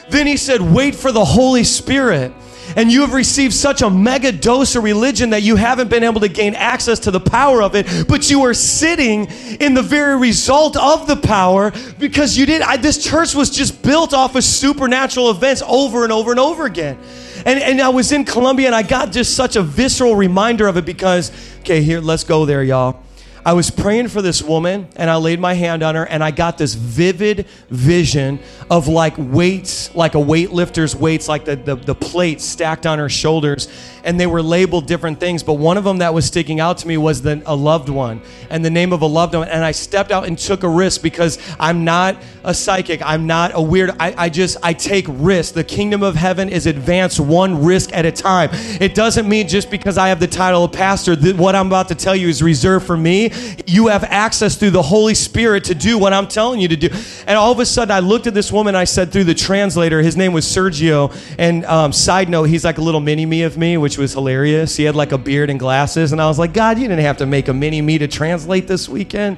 Then 0.10 0.26
he 0.26 0.38
said, 0.38 0.62
Wait 0.62 0.96
for 0.96 1.12
the 1.12 1.26
Holy 1.26 1.64
Spirit. 1.64 2.32
And 2.76 2.92
you 2.92 3.02
have 3.02 3.14
received 3.14 3.54
such 3.54 3.82
a 3.82 3.90
mega 3.90 4.32
dose 4.32 4.76
of 4.76 4.84
religion 4.84 5.30
that 5.32 5.42
you 5.42 5.56
haven't 5.56 5.90
been 5.90 6.04
able 6.04 6.20
to 6.22 6.28
gain 6.28 6.56
access 6.56 7.00
to 7.00 7.12
the 7.12 7.20
power 7.20 7.62
of 7.62 7.76
it, 7.76 8.08
but 8.08 8.30
you 8.30 8.44
are 8.44 8.54
sitting 8.54 9.28
in 9.60 9.74
the 9.74 9.82
very 9.82 10.18
result 10.18 10.76
of 10.78 11.08
the 11.08 11.16
power 11.16 11.72
because 12.00 12.38
you 12.38 12.46
did. 12.46 12.62
I, 12.62 12.78
this 12.78 13.04
church 13.04 13.34
was 13.36 13.50
just 13.50 13.82
built 13.82 14.14
off 14.14 14.36
of 14.36 14.44
supernatural 14.44 15.30
events 15.30 15.64
over 15.66 16.04
and 16.04 16.12
over 16.12 16.32
and 16.32 16.40
over 16.40 16.66
again. 16.66 16.98
And, 17.46 17.60
and 17.60 17.82
I 17.82 17.90
was 17.90 18.12
in 18.12 18.26
Colombia 18.26 18.68
and 18.68 18.76
I 18.76 18.84
got 18.84 19.12
just 19.12 19.36
such 19.36 19.56
a 19.56 19.62
visceral 19.62 20.16
reminder 20.16 20.68
of 20.68 20.78
it 20.78 20.86
because, 20.86 21.32
okay, 21.60 21.82
here, 21.82 22.02
let's 22.02 22.24
go 22.24 22.46
there, 22.46 22.64
y'all. 22.64 23.04
I 23.48 23.54
was 23.54 23.72
praying 23.72 24.10
for 24.10 24.22
this 24.22 24.44
woman 24.44 24.90
and 24.98 25.10
I 25.10 25.16
laid 25.16 25.40
my 25.40 25.54
hand 25.54 25.82
on 25.82 25.96
her 25.96 26.06
and 26.06 26.22
I 26.22 26.32
got 26.32 26.58
this 26.58 26.74
vivid 26.74 27.48
vision 27.70 28.42
of 28.70 28.90
like 28.90 29.14
weights, 29.18 29.96
like 29.96 30.16
a 30.16 30.18
weightlifter's 30.18 30.94
weights, 30.94 31.30
like 31.30 31.46
the, 31.46 31.56
the, 31.56 31.76
the 31.76 31.96
plates 31.96 32.44
stacked 32.44 32.86
on 32.86 33.00
her 33.00 33.08
shoulders. 33.08 33.70
And 34.04 34.20
they 34.20 34.28
were 34.28 34.42
labeled 34.42 34.86
different 34.86 35.22
things. 35.22 35.44
But 35.44 35.54
one 35.54 35.78
of 35.78 35.86
them 35.86 36.00
that 36.00 36.14
was 36.14 36.26
sticking 36.26 36.60
out 36.60 36.78
to 36.80 36.88
me 36.90 36.98
was 36.98 37.22
the, 37.22 37.42
a 37.46 37.56
loved 37.56 37.88
one 37.88 38.22
and 38.50 38.66
the 38.66 38.70
name 38.70 38.92
of 38.92 39.02
a 39.02 39.06
loved 39.06 39.34
one. 39.34 39.48
And 39.48 39.64
I 39.64 39.72
stepped 39.72 40.12
out 40.12 40.28
and 40.28 40.38
took 40.38 40.64
a 40.64 40.70
risk 40.70 41.02
because 41.02 41.40
I'm 41.58 41.86
not 41.86 42.22
a 42.44 42.54
psychic. 42.54 43.02
I'm 43.02 43.28
not 43.28 43.52
a 43.54 43.62
weird. 43.62 43.92
I, 43.98 44.14
I 44.18 44.30
just, 44.30 44.58
I 44.62 44.74
take 44.74 45.06
risks. 45.08 45.54
The 45.54 45.64
kingdom 45.64 46.04
of 46.04 46.16
heaven 46.16 46.50
is 46.50 46.68
advanced 46.68 47.22
one 47.22 47.64
risk 47.64 47.94
at 47.94 48.06
a 48.06 48.12
time. 48.12 48.50
It 48.82 48.94
doesn't 48.94 49.28
mean 49.28 49.48
just 49.48 49.72
because 49.72 49.98
I 49.98 50.10
have 50.10 50.20
the 50.20 50.28
title 50.28 50.66
of 50.66 50.74
pastor 50.74 51.16
that 51.16 51.38
what 51.38 51.56
I'm 51.56 51.68
about 51.68 51.88
to 51.90 51.96
tell 51.96 52.16
you 52.16 52.28
is 52.28 52.42
reserved 52.42 52.86
for 52.86 52.98
me 52.98 53.30
you 53.66 53.88
have 53.88 54.04
access 54.04 54.56
through 54.56 54.72
the 54.72 54.82
Holy 54.82 55.14
Spirit 55.14 55.66
to 55.66 55.76
do 55.76 55.98
what 55.98 56.14
I'm 56.14 56.28
telling 56.28 56.60
you 56.60 56.68
to 56.70 56.76
do. 56.76 56.90
And 57.28 57.38
all 57.38 57.52
of 57.52 57.60
a 57.60 57.66
sudden, 57.66 57.92
I 57.92 58.00
looked 58.00 58.28
at 58.28 58.34
this 58.34 58.52
woman. 58.52 58.76
I 58.76 58.86
said 58.86 59.12
through 59.12 59.26
the 59.26 59.34
translator, 59.34 60.02
his 60.02 60.16
name 60.16 60.34
was 60.34 60.46
Sergio. 60.46 61.16
And 61.38 61.66
um, 61.66 61.92
side 61.92 62.30
note, 62.30 62.44
he's 62.44 62.64
like 62.64 62.78
a 62.78 62.82
little 62.82 63.02
mini 63.02 63.26
me 63.26 63.44
of 63.44 63.58
me, 63.58 63.78
which 63.78 63.98
was 63.98 64.14
hilarious. 64.14 64.76
He 64.76 64.84
had 64.84 64.96
like 64.96 65.12
a 65.12 65.18
beard 65.18 65.50
and 65.50 65.60
glasses. 65.60 66.12
And 66.12 66.22
I 66.22 66.28
was 66.28 66.40
like, 66.40 66.54
God, 66.54 66.80
you 66.80 66.88
didn't 66.88 67.04
have 67.04 67.18
to 67.18 67.26
make 67.26 67.48
a 67.48 67.54
mini 67.54 67.82
me 67.82 67.98
to 67.98 68.08
translate 68.08 68.68
this 68.68 68.88
weekend. 68.88 69.38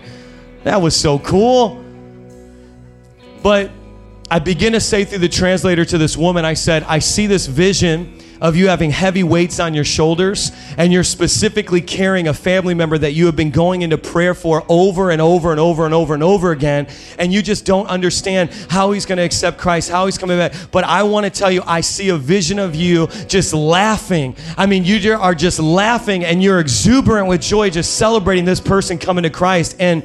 That 0.64 0.82
was 0.82 0.96
so 0.96 1.20
cool. 1.20 1.84
But 3.42 3.72
I 4.30 4.40
begin 4.40 4.74
to 4.74 4.80
say 4.80 5.06
through 5.06 5.20
the 5.20 5.30
translator 5.30 5.86
to 5.86 5.98
this 5.98 6.16
woman, 6.16 6.46
I 6.46 6.54
said, 6.54 6.84
I 6.84 7.00
see 7.00 7.26
this 7.26 7.48
vision 7.48 8.22
of 8.42 8.56
you 8.56 8.68
having 8.68 8.92
heavy 8.92 9.24
weights 9.24 9.60
on 9.60 9.74
your 9.74 9.84
shoulders 9.84 10.52
and 10.78 10.94
you're 10.94 11.04
specifically 11.04 11.82
carrying 11.82 12.28
a 12.28 12.34
family 12.34 12.74
member 12.74 12.98
that 12.98 13.12
you 13.12 13.26
have 13.26 13.36
been 13.36 13.52
going 13.52 13.82
into 13.82 13.98
prayer 13.98 14.34
for 14.34 14.64
over 14.70 15.12
and 15.12 15.22
over 15.22 15.52
and 15.52 15.60
over 15.60 15.86
and 15.86 15.94
over 15.94 16.14
and 16.14 16.24
over 16.24 16.52
again 16.52 16.88
and 17.18 17.34
you 17.34 17.42
just 17.42 17.66
don't 17.66 17.88
understand 17.88 18.52
how 18.70 18.92
he's 18.92 19.06
going 19.06 19.18
to 19.18 19.24
accept 19.24 19.58
Christ, 19.58 19.90
how 19.90 20.06
he's 20.06 20.18
coming 20.18 20.38
back. 20.38 20.54
But 20.72 20.84
I 20.86 21.04
want 21.04 21.26
to 21.26 21.30
tell 21.30 21.52
you, 21.52 21.62
I 21.66 21.82
see 21.82 22.10
a 22.10 22.18
vision 22.18 22.60
of 22.60 22.76
you 22.76 23.08
just 23.28 23.54
laughing. 23.54 24.36
I 24.58 24.66
mean, 24.66 24.86
you 24.86 25.14
are 25.14 25.36
just 25.36 25.60
laughing 25.60 26.24
and 26.24 26.42
you're 26.42 26.60
exuberant 26.60 27.28
with 27.28 27.42
joy, 27.42 27.70
just 27.70 27.96
celebrating 27.96 28.46
this 28.46 28.60
person 28.60 28.98
coming 28.98 29.24
to 29.24 29.30
Christ. 29.30 29.76
And 29.80 30.04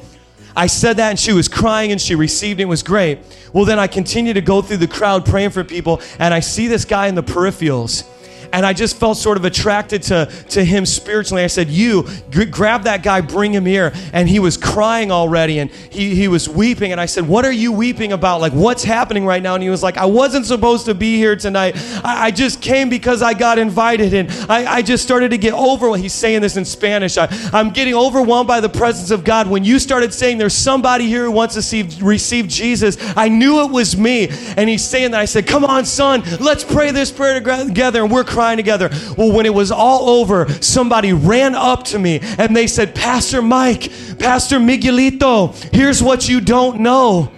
I 0.55 0.67
said 0.67 0.97
that 0.97 1.09
and 1.09 1.19
she 1.19 1.33
was 1.33 1.47
crying 1.47 1.91
and 1.91 2.01
she 2.01 2.15
received 2.15 2.59
it. 2.59 2.63
It 2.63 2.67
was 2.67 2.81
great. 2.81 3.19
Well, 3.53 3.65
then 3.65 3.77
I 3.77 3.87
continue 3.87 4.33
to 4.33 4.41
go 4.41 4.61
through 4.61 4.77
the 4.77 4.87
crowd 4.87 5.25
praying 5.25 5.51
for 5.51 5.63
people 5.63 6.01
and 6.19 6.33
I 6.33 6.39
see 6.39 6.67
this 6.67 6.85
guy 6.85 7.07
in 7.07 7.15
the 7.15 7.23
peripherals 7.23 8.09
and 8.55 8.65
I 8.65 8.71
just 8.71 8.95
felt 8.95 9.17
sort 9.17 9.35
of 9.35 9.43
attracted 9.43 10.01
to, 10.03 10.31
to 10.51 10.63
him 10.63 10.85
spiritually. 10.85 11.43
I 11.43 11.47
said, 11.47 11.67
You 11.67 12.07
g- 12.29 12.45
grab 12.45 12.83
that 12.83 13.03
guy, 13.03 13.19
bring 13.19 13.53
him 13.53 13.65
here. 13.65 13.91
And 14.13 14.29
he 14.29 14.39
was 14.39 14.55
crying 14.55 15.11
already 15.11 15.59
and 15.59 15.69
he, 15.69 16.15
he 16.15 16.29
was 16.29 16.47
weeping. 16.47 16.93
And 16.93 17.01
I 17.01 17.05
said, 17.05 17.27
What 17.27 17.43
are 17.43 17.51
you 17.51 17.73
weeping 17.73 18.13
about? 18.13 18.39
Like, 18.39 18.53
what's 18.53 18.81
happening 18.81 19.25
right 19.25 19.43
now? 19.43 19.55
And 19.55 19.61
he 19.63 19.69
was 19.69 19.83
like, 19.83 19.97
I 19.97 20.05
wasn't 20.05 20.45
supposed 20.45 20.85
to 20.85 20.95
be 20.95 21.17
here 21.17 21.35
tonight. 21.35 21.75
I, 22.01 22.27
I 22.27 22.31
just 22.31 22.61
came 22.61 22.87
because 22.87 23.21
I 23.21 23.33
got 23.33 23.59
invited. 23.59 24.13
And 24.13 24.31
I, 24.49 24.75
I 24.75 24.81
just 24.81 25.03
started 25.03 25.31
to 25.31 25.37
get 25.37 25.53
overwhelmed. 25.53 26.01
He's 26.01 26.13
saying 26.13 26.39
this 26.39 26.55
in 26.55 26.63
Spanish. 26.63 27.17
I, 27.17 27.27
I'm 27.51 27.71
getting 27.71 27.93
overwhelmed 27.93 28.47
by 28.47 28.61
the 28.61 28.69
presence 28.69 29.11
of 29.11 29.25
God. 29.25 29.49
When 29.49 29.65
you 29.65 29.79
started 29.79 30.13
saying 30.13 30.37
there's 30.37 30.53
somebody 30.53 31.07
here 31.07 31.25
who 31.25 31.31
wants 31.31 31.55
to 31.55 31.61
see, 31.61 31.89
receive 31.99 32.47
Jesus, 32.47 32.95
I 33.17 33.27
knew 33.27 33.65
it 33.65 33.71
was 33.71 33.97
me. 33.97 34.29
And 34.55 34.69
he's 34.69 34.85
saying 34.85 35.11
that. 35.11 35.19
I 35.19 35.25
said, 35.25 35.45
Come 35.45 35.65
on, 35.65 35.83
son, 35.83 36.23
let's 36.39 36.63
pray 36.63 36.91
this 36.91 37.11
prayer 37.11 37.41
together. 37.41 38.01
And 38.01 38.09
we're 38.09 38.23
crying 38.23 38.44
crying 38.45 38.57
together. 38.57 38.89
Well, 39.17 39.31
when 39.31 39.47
it 39.47 39.53
was 39.55 39.71
all 39.71 40.07
over, 40.21 40.47
somebody 40.61 41.13
ran 41.13 41.55
up 41.55 41.83
to 41.85 41.97
me 41.97 42.19
and 42.21 42.55
they 42.55 42.67
said, 42.67 42.93
Pastor 42.93 43.41
Mike, 43.41 43.91
Pastor 44.19 44.59
Miguelito, 44.59 45.55
here's 45.73 46.03
what 46.03 46.29
you 46.29 46.41
don't 46.41 46.79
know. 46.79 47.31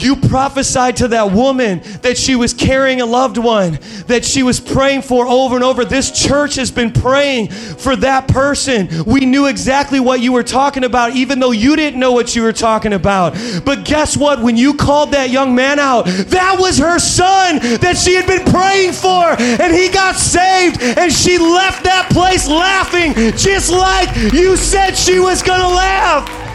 You 0.00 0.16
prophesied 0.16 0.96
to 0.98 1.08
that 1.08 1.32
woman 1.32 1.80
that 2.02 2.16
she 2.16 2.36
was 2.36 2.54
carrying 2.54 3.00
a 3.00 3.06
loved 3.06 3.36
one, 3.36 3.78
that 4.06 4.24
she 4.24 4.42
was 4.42 4.58
praying 4.60 5.02
for 5.02 5.26
over 5.26 5.54
and 5.54 5.64
over. 5.64 5.84
This 5.84 6.10
church 6.10 6.56
has 6.56 6.70
been 6.70 6.90
praying 6.90 7.48
for 7.50 7.96
that 7.96 8.28
person. 8.28 8.88
We 9.04 9.20
knew 9.26 9.46
exactly 9.46 10.00
what 10.00 10.20
you 10.20 10.32
were 10.32 10.42
talking 10.42 10.84
about, 10.84 11.14
even 11.14 11.38
though 11.38 11.52
you 11.52 11.76
didn't 11.76 12.00
know 12.00 12.12
what 12.12 12.34
you 12.34 12.42
were 12.42 12.52
talking 12.52 12.92
about. 12.92 13.34
But 13.64 13.84
guess 13.84 14.16
what? 14.16 14.40
When 14.40 14.56
you 14.56 14.74
called 14.74 15.12
that 15.12 15.30
young 15.30 15.54
man 15.54 15.78
out, 15.78 16.06
that 16.06 16.56
was 16.58 16.78
her 16.78 16.98
son 16.98 17.58
that 17.80 17.96
she 17.96 18.14
had 18.14 18.26
been 18.26 18.44
praying 18.50 18.92
for, 18.92 19.40
and 19.40 19.74
he 19.74 19.88
got 19.88 20.16
saved, 20.16 20.80
and 20.82 21.12
she 21.12 21.38
left 21.38 21.84
that 21.84 22.08
place 22.10 22.48
laughing, 22.48 23.12
just 23.36 23.70
like 23.70 24.14
you 24.32 24.56
said 24.56 24.92
she 24.92 25.18
was 25.20 25.42
gonna 25.42 25.68
laugh. 25.74 26.49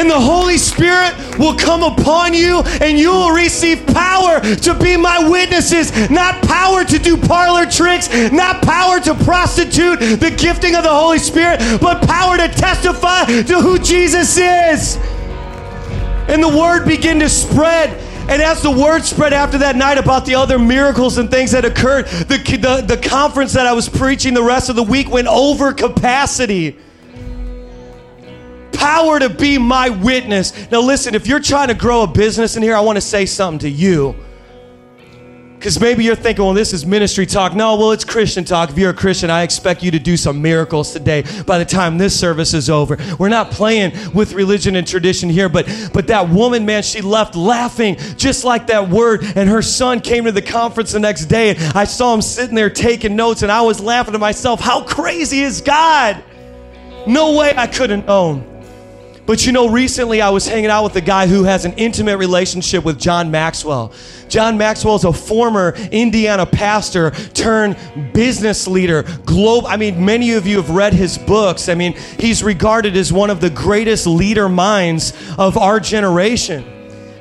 And 0.00 0.08
the 0.08 0.18
Holy 0.18 0.56
Spirit 0.56 1.14
will 1.38 1.54
come 1.54 1.82
upon 1.82 2.32
you 2.32 2.62
and 2.80 2.98
you 2.98 3.10
will 3.10 3.32
receive 3.32 3.86
power 3.88 4.40
to 4.40 4.74
be 4.74 4.96
my 4.96 5.28
witnesses, 5.28 5.92
not 6.10 6.42
power 6.42 6.84
to 6.84 6.98
do 6.98 7.18
parlor 7.18 7.66
tricks, 7.66 8.08
not 8.32 8.62
power 8.62 8.98
to 8.98 9.14
prostitute 9.14 10.00
the 10.00 10.34
gifting 10.38 10.74
of 10.74 10.84
the 10.84 10.90
Holy 10.90 11.18
Spirit, 11.18 11.60
but 11.82 12.00
power 12.08 12.38
to 12.38 12.48
testify 12.48 13.26
to 13.26 13.60
who 13.60 13.78
Jesus 13.78 14.38
is. 14.38 14.96
And 16.28 16.42
the 16.42 16.48
word 16.48 16.86
began 16.86 17.20
to 17.20 17.28
spread. 17.28 17.90
And 18.30 18.40
as 18.40 18.62
the 18.62 18.70
word 18.70 19.04
spread 19.04 19.34
after 19.34 19.58
that 19.58 19.76
night 19.76 19.98
about 19.98 20.24
the 20.24 20.36
other 20.36 20.58
miracles 20.58 21.18
and 21.18 21.30
things 21.30 21.50
that 21.50 21.66
occurred, 21.66 22.06
the, 22.06 22.38
the, 22.38 22.96
the 22.96 23.08
conference 23.08 23.52
that 23.52 23.66
I 23.66 23.74
was 23.74 23.88
preaching 23.88 24.32
the 24.32 24.42
rest 24.42 24.70
of 24.70 24.76
the 24.76 24.82
week 24.82 25.10
went 25.10 25.28
over 25.28 25.74
capacity 25.74 26.78
power 28.80 29.18
to 29.18 29.28
be 29.28 29.58
my 29.58 29.90
witness. 29.90 30.70
Now, 30.70 30.80
listen, 30.80 31.14
if 31.14 31.26
you're 31.26 31.38
trying 31.38 31.68
to 31.68 31.74
grow 31.74 32.02
a 32.02 32.06
business 32.06 32.56
in 32.56 32.62
here, 32.62 32.74
I 32.74 32.80
want 32.80 32.96
to 32.96 33.02
say 33.02 33.26
something 33.26 33.58
to 33.60 33.68
you. 33.68 34.16
Because 35.58 35.78
maybe 35.78 36.02
you're 36.02 36.16
thinking, 36.16 36.42
well, 36.42 36.54
this 36.54 36.72
is 36.72 36.86
ministry 36.86 37.26
talk. 37.26 37.54
No, 37.54 37.76
well, 37.76 37.92
it's 37.92 38.06
Christian 38.06 38.44
talk. 38.44 38.70
If 38.70 38.78
you're 38.78 38.92
a 38.92 38.94
Christian, 38.94 39.28
I 39.28 39.42
expect 39.42 39.82
you 39.82 39.90
to 39.90 39.98
do 39.98 40.16
some 40.16 40.40
miracles 40.40 40.94
today 40.94 41.24
by 41.46 41.58
the 41.58 41.66
time 41.66 41.98
this 41.98 42.18
service 42.18 42.54
is 42.54 42.70
over. 42.70 42.96
We're 43.18 43.28
not 43.28 43.50
playing 43.50 43.92
with 44.14 44.32
religion 44.32 44.74
and 44.76 44.86
tradition 44.86 45.28
here, 45.28 45.50
but, 45.50 45.66
but 45.92 46.06
that 46.06 46.30
woman, 46.30 46.64
man, 46.64 46.82
she 46.82 47.02
left 47.02 47.36
laughing 47.36 47.96
just 48.16 48.42
like 48.42 48.68
that 48.68 48.88
word. 48.88 49.22
And 49.36 49.50
her 49.50 49.60
son 49.60 50.00
came 50.00 50.24
to 50.24 50.32
the 50.32 50.40
conference 50.40 50.92
the 50.92 51.00
next 51.00 51.26
day, 51.26 51.50
and 51.50 51.58
I 51.76 51.84
saw 51.84 52.14
him 52.14 52.22
sitting 52.22 52.54
there 52.54 52.70
taking 52.70 53.14
notes, 53.14 53.42
and 53.42 53.52
I 53.52 53.60
was 53.60 53.78
laughing 53.82 54.14
to 54.14 54.18
myself, 54.18 54.60
how 54.60 54.82
crazy 54.82 55.40
is 55.42 55.60
God? 55.60 56.24
No 57.06 57.36
way 57.36 57.52
I 57.54 57.66
could 57.66 57.90
have 57.90 58.06
known. 58.06 58.49
But 59.30 59.46
you 59.46 59.52
know, 59.52 59.68
recently 59.68 60.20
I 60.20 60.30
was 60.30 60.48
hanging 60.48 60.70
out 60.70 60.82
with 60.82 60.96
a 60.96 61.00
guy 61.00 61.28
who 61.28 61.44
has 61.44 61.64
an 61.64 61.74
intimate 61.74 62.16
relationship 62.16 62.84
with 62.84 62.98
John 62.98 63.30
Maxwell. 63.30 63.92
John 64.28 64.58
Maxwell 64.58 64.96
is 64.96 65.04
a 65.04 65.12
former 65.12 65.76
Indiana 65.92 66.44
pastor 66.44 67.12
turned 67.12 67.76
business 68.12 68.66
leader. 68.66 69.04
Globe, 69.26 69.66
I 69.68 69.76
mean, 69.76 70.04
many 70.04 70.32
of 70.32 70.48
you 70.48 70.56
have 70.56 70.70
read 70.70 70.94
his 70.94 71.16
books. 71.16 71.68
I 71.68 71.76
mean, 71.76 71.92
he's 72.18 72.42
regarded 72.42 72.96
as 72.96 73.12
one 73.12 73.30
of 73.30 73.40
the 73.40 73.50
greatest 73.50 74.04
leader 74.04 74.48
minds 74.48 75.12
of 75.38 75.56
our 75.56 75.78
generation 75.78 76.79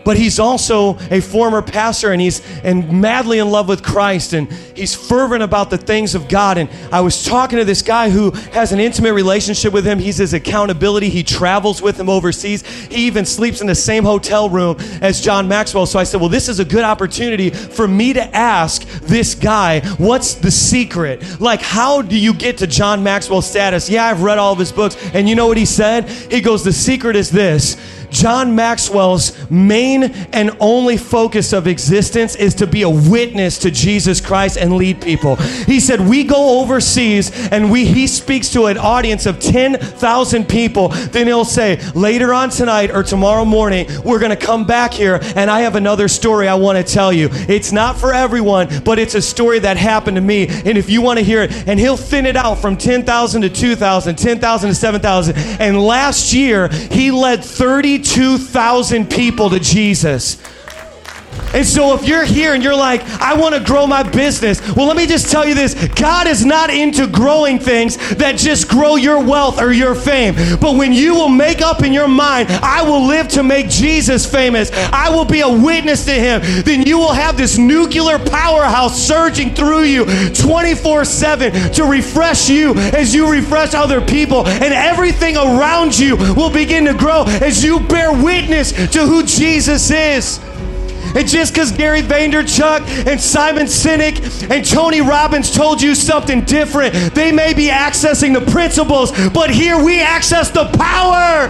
but 0.09 0.17
he's 0.17 0.39
also 0.39 0.97
a 1.11 1.21
former 1.21 1.61
pastor 1.61 2.11
and 2.11 2.19
he's 2.19 2.41
and 2.63 2.99
madly 2.99 3.37
in 3.37 3.51
love 3.51 3.67
with 3.67 3.83
Christ 3.83 4.33
and 4.33 4.51
he's 4.75 4.95
fervent 4.95 5.43
about 5.43 5.69
the 5.69 5.77
things 5.77 6.15
of 6.15 6.27
God. 6.27 6.57
And 6.57 6.67
I 6.91 7.01
was 7.01 7.23
talking 7.23 7.59
to 7.59 7.63
this 7.63 7.83
guy 7.83 8.09
who 8.09 8.31
has 8.53 8.71
an 8.71 8.79
intimate 8.79 9.13
relationship 9.13 9.71
with 9.71 9.85
him. 9.85 9.99
He's 9.99 10.17
his 10.17 10.33
accountability. 10.33 11.09
He 11.09 11.21
travels 11.21 11.79
with 11.79 11.99
him 11.99 12.09
overseas. 12.09 12.65
He 12.87 13.05
even 13.05 13.23
sleeps 13.23 13.61
in 13.61 13.67
the 13.67 13.75
same 13.75 14.03
hotel 14.03 14.49
room 14.49 14.77
as 14.99 15.21
John 15.21 15.47
Maxwell. 15.47 15.85
So 15.85 15.99
I 15.99 16.05
said, 16.05 16.19
Well, 16.19 16.27
this 16.27 16.49
is 16.49 16.59
a 16.59 16.65
good 16.65 16.83
opportunity 16.83 17.51
for 17.51 17.87
me 17.87 18.13
to 18.13 18.35
ask 18.35 18.87
this 19.01 19.35
guy, 19.35 19.81
what's 19.97 20.33
the 20.33 20.49
secret? 20.49 21.39
Like, 21.39 21.61
how 21.61 22.01
do 22.01 22.17
you 22.17 22.33
get 22.33 22.57
to 22.57 22.65
John 22.65 23.03
Maxwell 23.03 23.43
status? 23.43 23.87
Yeah, 23.91 24.05
I've 24.05 24.23
read 24.23 24.39
all 24.39 24.53
of 24.53 24.57
his 24.57 24.71
books. 24.71 24.97
And 25.13 25.29
you 25.29 25.35
know 25.35 25.45
what 25.45 25.57
he 25.57 25.67
said? 25.67 26.09
He 26.09 26.41
goes, 26.41 26.63
The 26.63 26.73
secret 26.73 27.15
is 27.15 27.29
this 27.29 27.77
John 28.11 28.55
Maxwell's 28.55 29.49
main 29.49 30.03
and 30.33 30.51
only 30.59 30.97
focus 30.97 31.53
of 31.53 31.67
existence 31.67 32.35
is 32.35 32.55
to 32.55 32.67
be 32.67 32.81
a 32.83 32.89
witness 32.89 33.57
to 33.59 33.71
Jesus 33.71 34.21
Christ 34.21 34.57
and 34.57 34.75
lead 34.75 35.01
people. 35.01 35.35
He 35.35 35.79
said, 35.79 36.01
We 36.01 36.23
go 36.23 36.61
overseas 36.61 37.31
and 37.51 37.71
we 37.71 37.85
he 37.85 38.07
speaks 38.07 38.49
to 38.49 38.65
an 38.65 38.77
audience 38.77 39.25
of 39.25 39.39
10,000 39.39 40.47
people. 40.47 40.89
Then 40.89 41.27
he'll 41.27 41.45
say, 41.45 41.79
Later 41.93 42.33
on 42.33 42.49
tonight 42.49 42.91
or 42.91 43.03
tomorrow 43.03 43.45
morning, 43.45 43.87
we're 44.03 44.19
going 44.19 44.37
to 44.37 44.45
come 44.45 44.65
back 44.65 44.93
here 44.93 45.19
and 45.35 45.49
I 45.49 45.61
have 45.61 45.75
another 45.75 46.07
story 46.07 46.47
I 46.47 46.55
want 46.55 46.77
to 46.77 46.93
tell 46.93 47.11
you. 47.13 47.29
It's 47.31 47.71
not 47.71 47.97
for 47.97 48.13
everyone, 48.13 48.67
but 48.83 48.99
it's 48.99 49.15
a 49.15 49.21
story 49.21 49.59
that 49.59 49.77
happened 49.77 50.15
to 50.15 50.21
me. 50.21 50.47
And 50.47 50.77
if 50.77 50.89
you 50.89 51.01
want 51.01 51.19
to 51.19 51.25
hear 51.25 51.43
it, 51.43 51.67
and 51.67 51.79
he'll 51.79 51.97
thin 51.97 52.25
it 52.25 52.35
out 52.35 52.55
from 52.55 52.77
10,000 52.77 53.41
to 53.41 53.49
2,000, 53.49 54.15
10,000 54.15 54.69
to 54.69 54.75
7,000. 54.75 55.35
And 55.59 55.79
last 55.81 56.33
year, 56.33 56.67
he 56.69 57.11
led 57.11 57.43
32,000 58.03 59.09
people 59.09 59.49
to 59.49 59.59
Jesus. 59.59 60.37
And 61.53 61.65
so 61.65 61.95
if 61.95 62.07
you're 62.07 62.25
here 62.25 62.53
and 62.53 62.63
you're 62.63 62.75
like, 62.75 63.01
I 63.21 63.33
want 63.35 63.55
to 63.55 63.61
grow 63.61 63.87
my 63.87 64.03
business, 64.03 64.59
well, 64.75 64.87
let 64.87 64.95
me 64.95 65.07
just 65.07 65.31
tell 65.31 65.47
you 65.47 65.55
this 65.55 65.73
God 65.89 66.27
is 66.27 66.45
not 66.45 66.69
into 66.69 67.07
growing 67.07 67.59
things 67.59 67.97
that 68.15 68.37
just 68.37 68.69
grow 68.69 68.95
your 68.95 69.23
wealth 69.23 69.61
or 69.61 69.71
your 69.71 69.95
fame. 69.95 70.35
But 70.59 70.75
when 70.75 70.93
you 70.93 71.13
will 71.13 71.29
make 71.29 71.61
up 71.61 71.83
in 71.83 71.93
your 71.93 72.07
mind, 72.07 72.49
I 72.49 72.81
will 72.83 73.05
live 73.05 73.27
to 73.29 73.43
make 73.43 73.69
Jesus 73.69 74.29
famous, 74.29 74.71
I 74.93 75.09
will 75.09 75.25
be 75.25 75.41
a 75.41 75.49
witness 75.49 76.05
to 76.05 76.11
him, 76.11 76.41
then 76.63 76.83
you 76.83 76.97
will 76.97 77.13
have 77.13 77.37
this 77.37 77.57
nuclear 77.57 78.19
powerhouse 78.19 78.99
surging 79.01 79.53
through 79.53 79.83
you 79.83 80.05
24 80.33 81.05
7 81.05 81.73
to 81.73 81.83
refresh 81.85 82.49
you 82.49 82.73
as 82.75 83.13
you 83.13 83.29
refresh 83.29 83.73
other 83.73 84.01
people. 84.01 84.47
And 84.47 84.73
everything 84.73 85.37
around 85.37 85.97
you 85.97 86.15
will 86.15 86.51
begin 86.51 86.85
to 86.85 86.93
grow 86.93 87.23
as 87.25 87.63
you 87.63 87.79
bear 87.79 88.11
witness 88.11 88.71
to 88.91 89.05
who 89.05 89.23
Jesus 89.23 89.91
is. 89.91 90.39
And 91.15 91.27
just 91.27 91.53
because 91.53 91.71
Gary 91.71 92.01
Vaynerchuk 92.01 93.07
and 93.07 93.19
Simon 93.19 93.65
Sinek 93.65 94.49
and 94.49 94.65
Tony 94.65 95.01
Robbins 95.01 95.51
told 95.51 95.81
you 95.81 95.95
something 95.95 96.41
different, 96.41 96.93
they 97.15 97.31
may 97.31 97.53
be 97.53 97.67
accessing 97.67 98.33
the 98.33 98.51
principles, 98.51 99.11
but 99.29 99.49
here 99.49 99.81
we 99.83 100.01
access 100.01 100.49
the 100.49 100.65
power. 100.65 101.47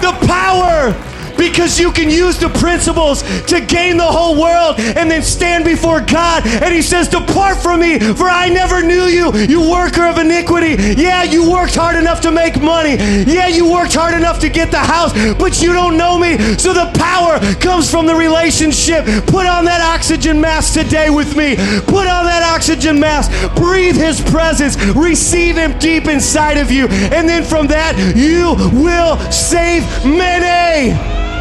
The 0.00 0.12
power 0.26 1.13
because 1.50 1.78
you 1.78 1.92
can 1.92 2.08
use 2.08 2.38
the 2.38 2.48
principles 2.48 3.22
to 3.44 3.60
gain 3.60 3.96
the 3.96 4.04
whole 4.04 4.40
world 4.40 4.78
and 4.78 5.10
then 5.10 5.22
stand 5.22 5.64
before 5.64 6.00
God. 6.00 6.46
And 6.46 6.72
He 6.72 6.82
says, 6.82 7.08
Depart 7.08 7.58
from 7.58 7.80
me, 7.80 7.98
for 7.98 8.28
I 8.28 8.48
never 8.48 8.82
knew 8.82 9.04
you, 9.04 9.32
you 9.34 9.60
worker 9.70 10.04
of 10.04 10.18
iniquity. 10.18 10.74
Yeah, 11.00 11.22
you 11.22 11.50
worked 11.50 11.74
hard 11.74 11.96
enough 11.96 12.20
to 12.22 12.30
make 12.30 12.60
money. 12.60 12.96
Yeah, 13.24 13.48
you 13.48 13.70
worked 13.70 13.94
hard 13.94 14.14
enough 14.14 14.38
to 14.40 14.48
get 14.48 14.70
the 14.70 14.78
house, 14.78 15.12
but 15.34 15.60
you 15.62 15.72
don't 15.72 15.96
know 15.96 16.18
me. 16.18 16.38
So 16.56 16.72
the 16.72 16.90
power 16.94 17.38
comes 17.56 17.90
from 17.90 18.06
the 18.06 18.14
relationship. 18.14 19.04
Put 19.26 19.46
on 19.46 19.64
that 19.66 19.80
oxygen 19.80 20.40
mask 20.40 20.74
today 20.74 21.10
with 21.10 21.36
me. 21.36 21.56
Put 21.56 22.06
on 22.06 22.24
that 22.24 22.42
oxygen 22.54 22.98
mask. 22.98 23.30
Breathe 23.54 23.96
His 23.96 24.20
presence. 24.20 24.76
Receive 24.94 25.56
Him 25.56 25.78
deep 25.78 26.06
inside 26.06 26.56
of 26.56 26.70
you. 26.70 26.86
And 26.88 27.28
then 27.28 27.44
from 27.44 27.66
that, 27.68 27.96
you 28.16 28.54
will 28.80 29.18
save 29.30 29.82
many. 30.04 31.33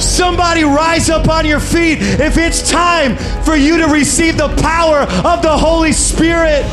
Somebody 0.00 0.64
rise 0.64 1.10
up 1.10 1.28
on 1.28 1.46
your 1.46 1.60
feet 1.60 1.98
if 2.00 2.36
it's 2.36 2.70
time 2.70 3.16
for 3.44 3.56
you 3.56 3.78
to 3.78 3.86
receive 3.86 4.36
the 4.36 4.48
power 4.56 5.00
of 5.00 5.42
the 5.42 5.56
Holy 5.56 5.92
Spirit. 5.92 6.64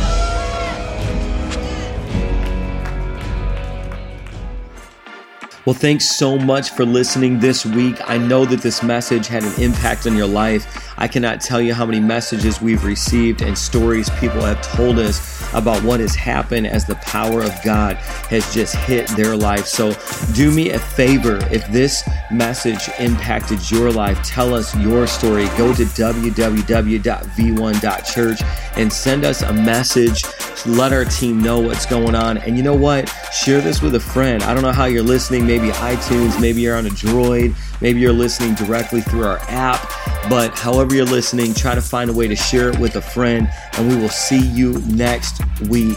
Well, 5.66 5.74
thanks 5.74 6.06
so 6.06 6.38
much 6.38 6.70
for 6.70 6.86
listening 6.86 7.40
this 7.40 7.66
week. 7.66 7.98
I 8.08 8.20
know 8.20 8.46
that 8.46 8.62
this 8.62 8.84
message 8.84 9.26
had 9.26 9.44
an 9.44 9.60
impact 9.60 10.06
on 10.06 10.16
your 10.16 10.28
life. 10.28 10.94
I 11.00 11.08
cannot 11.08 11.42
tell 11.42 11.60
you 11.60 11.74
how 11.74 11.88
many 11.88 12.00
messages 12.00 12.62
we've 12.62 12.86
received 12.86 13.42
and 13.42 13.58
stories 13.58 14.08
people 14.12 14.42
have 14.42 14.62
told 14.62 15.00
us 15.00 15.52
about 15.56 15.82
what 15.82 16.02
has 16.02 16.14
happened 16.14 16.68
as 16.68 16.86
the 16.86 16.94
power 16.96 17.42
of 17.42 17.52
God 17.64 17.96
has 18.30 18.54
just 18.54 18.76
hit 18.76 19.08
their 19.10 19.36
life. 19.36 19.66
So 19.66 19.96
do 20.34 20.52
me 20.52 20.70
a 20.70 20.78
favor. 20.78 21.40
If 21.52 21.68
this 21.72 22.08
message 22.32 22.88
impacted 23.00 23.72
your 23.72 23.92
life, 23.92 24.22
tell 24.24 24.54
us 24.54 24.78
your 24.78 25.08
story. 25.08 25.46
Go 25.58 25.74
to 25.74 25.84
www.v1.church 25.84 28.42
and 28.78 28.94
send 28.94 29.26
us 29.26 29.42
a 29.42 29.52
message. 29.52 30.24
Let 30.66 30.94
our 30.94 31.06
team 31.06 31.42
know 31.42 31.60
what's 31.60 31.86
going 31.86 32.16
on. 32.16 32.40
And 32.40 32.58
you 32.58 32.64
know 32.64 32.76
what? 32.76 33.08
Share 33.32 33.62
this 33.62 33.82
with 33.82 33.96
a 33.96 34.00
friend. 34.00 34.44
I 34.44 34.54
don't 34.54 34.64
know 34.64 34.72
how 34.72 34.86
you're 34.86 35.04
listening. 35.04 35.46
Maybe 35.56 35.70
iTunes, 35.70 36.38
maybe 36.42 36.60
you're 36.60 36.76
on 36.76 36.86
a 36.86 36.90
Droid, 36.90 37.56
maybe 37.80 38.02
you're 38.02 38.12
listening 38.12 38.56
directly 38.56 39.00
through 39.00 39.24
our 39.26 39.38
app. 39.48 39.90
But 40.30 40.60
however 40.60 40.94
you're 40.94 41.06
listening, 41.06 41.54
try 41.54 41.76
to 41.76 41.82
find 41.82 42.10
a 42.10 42.14
way 42.14 42.28
to 42.28 42.36
share 42.36 42.72
it 42.72 42.78
with 42.78 42.98
a 42.98 43.02
friend, 43.02 43.50
and 43.78 43.88
we 43.88 43.96
will 43.96 44.10
see 44.10 44.46
you 44.50 44.80
next 44.82 45.42
week. 45.70 45.96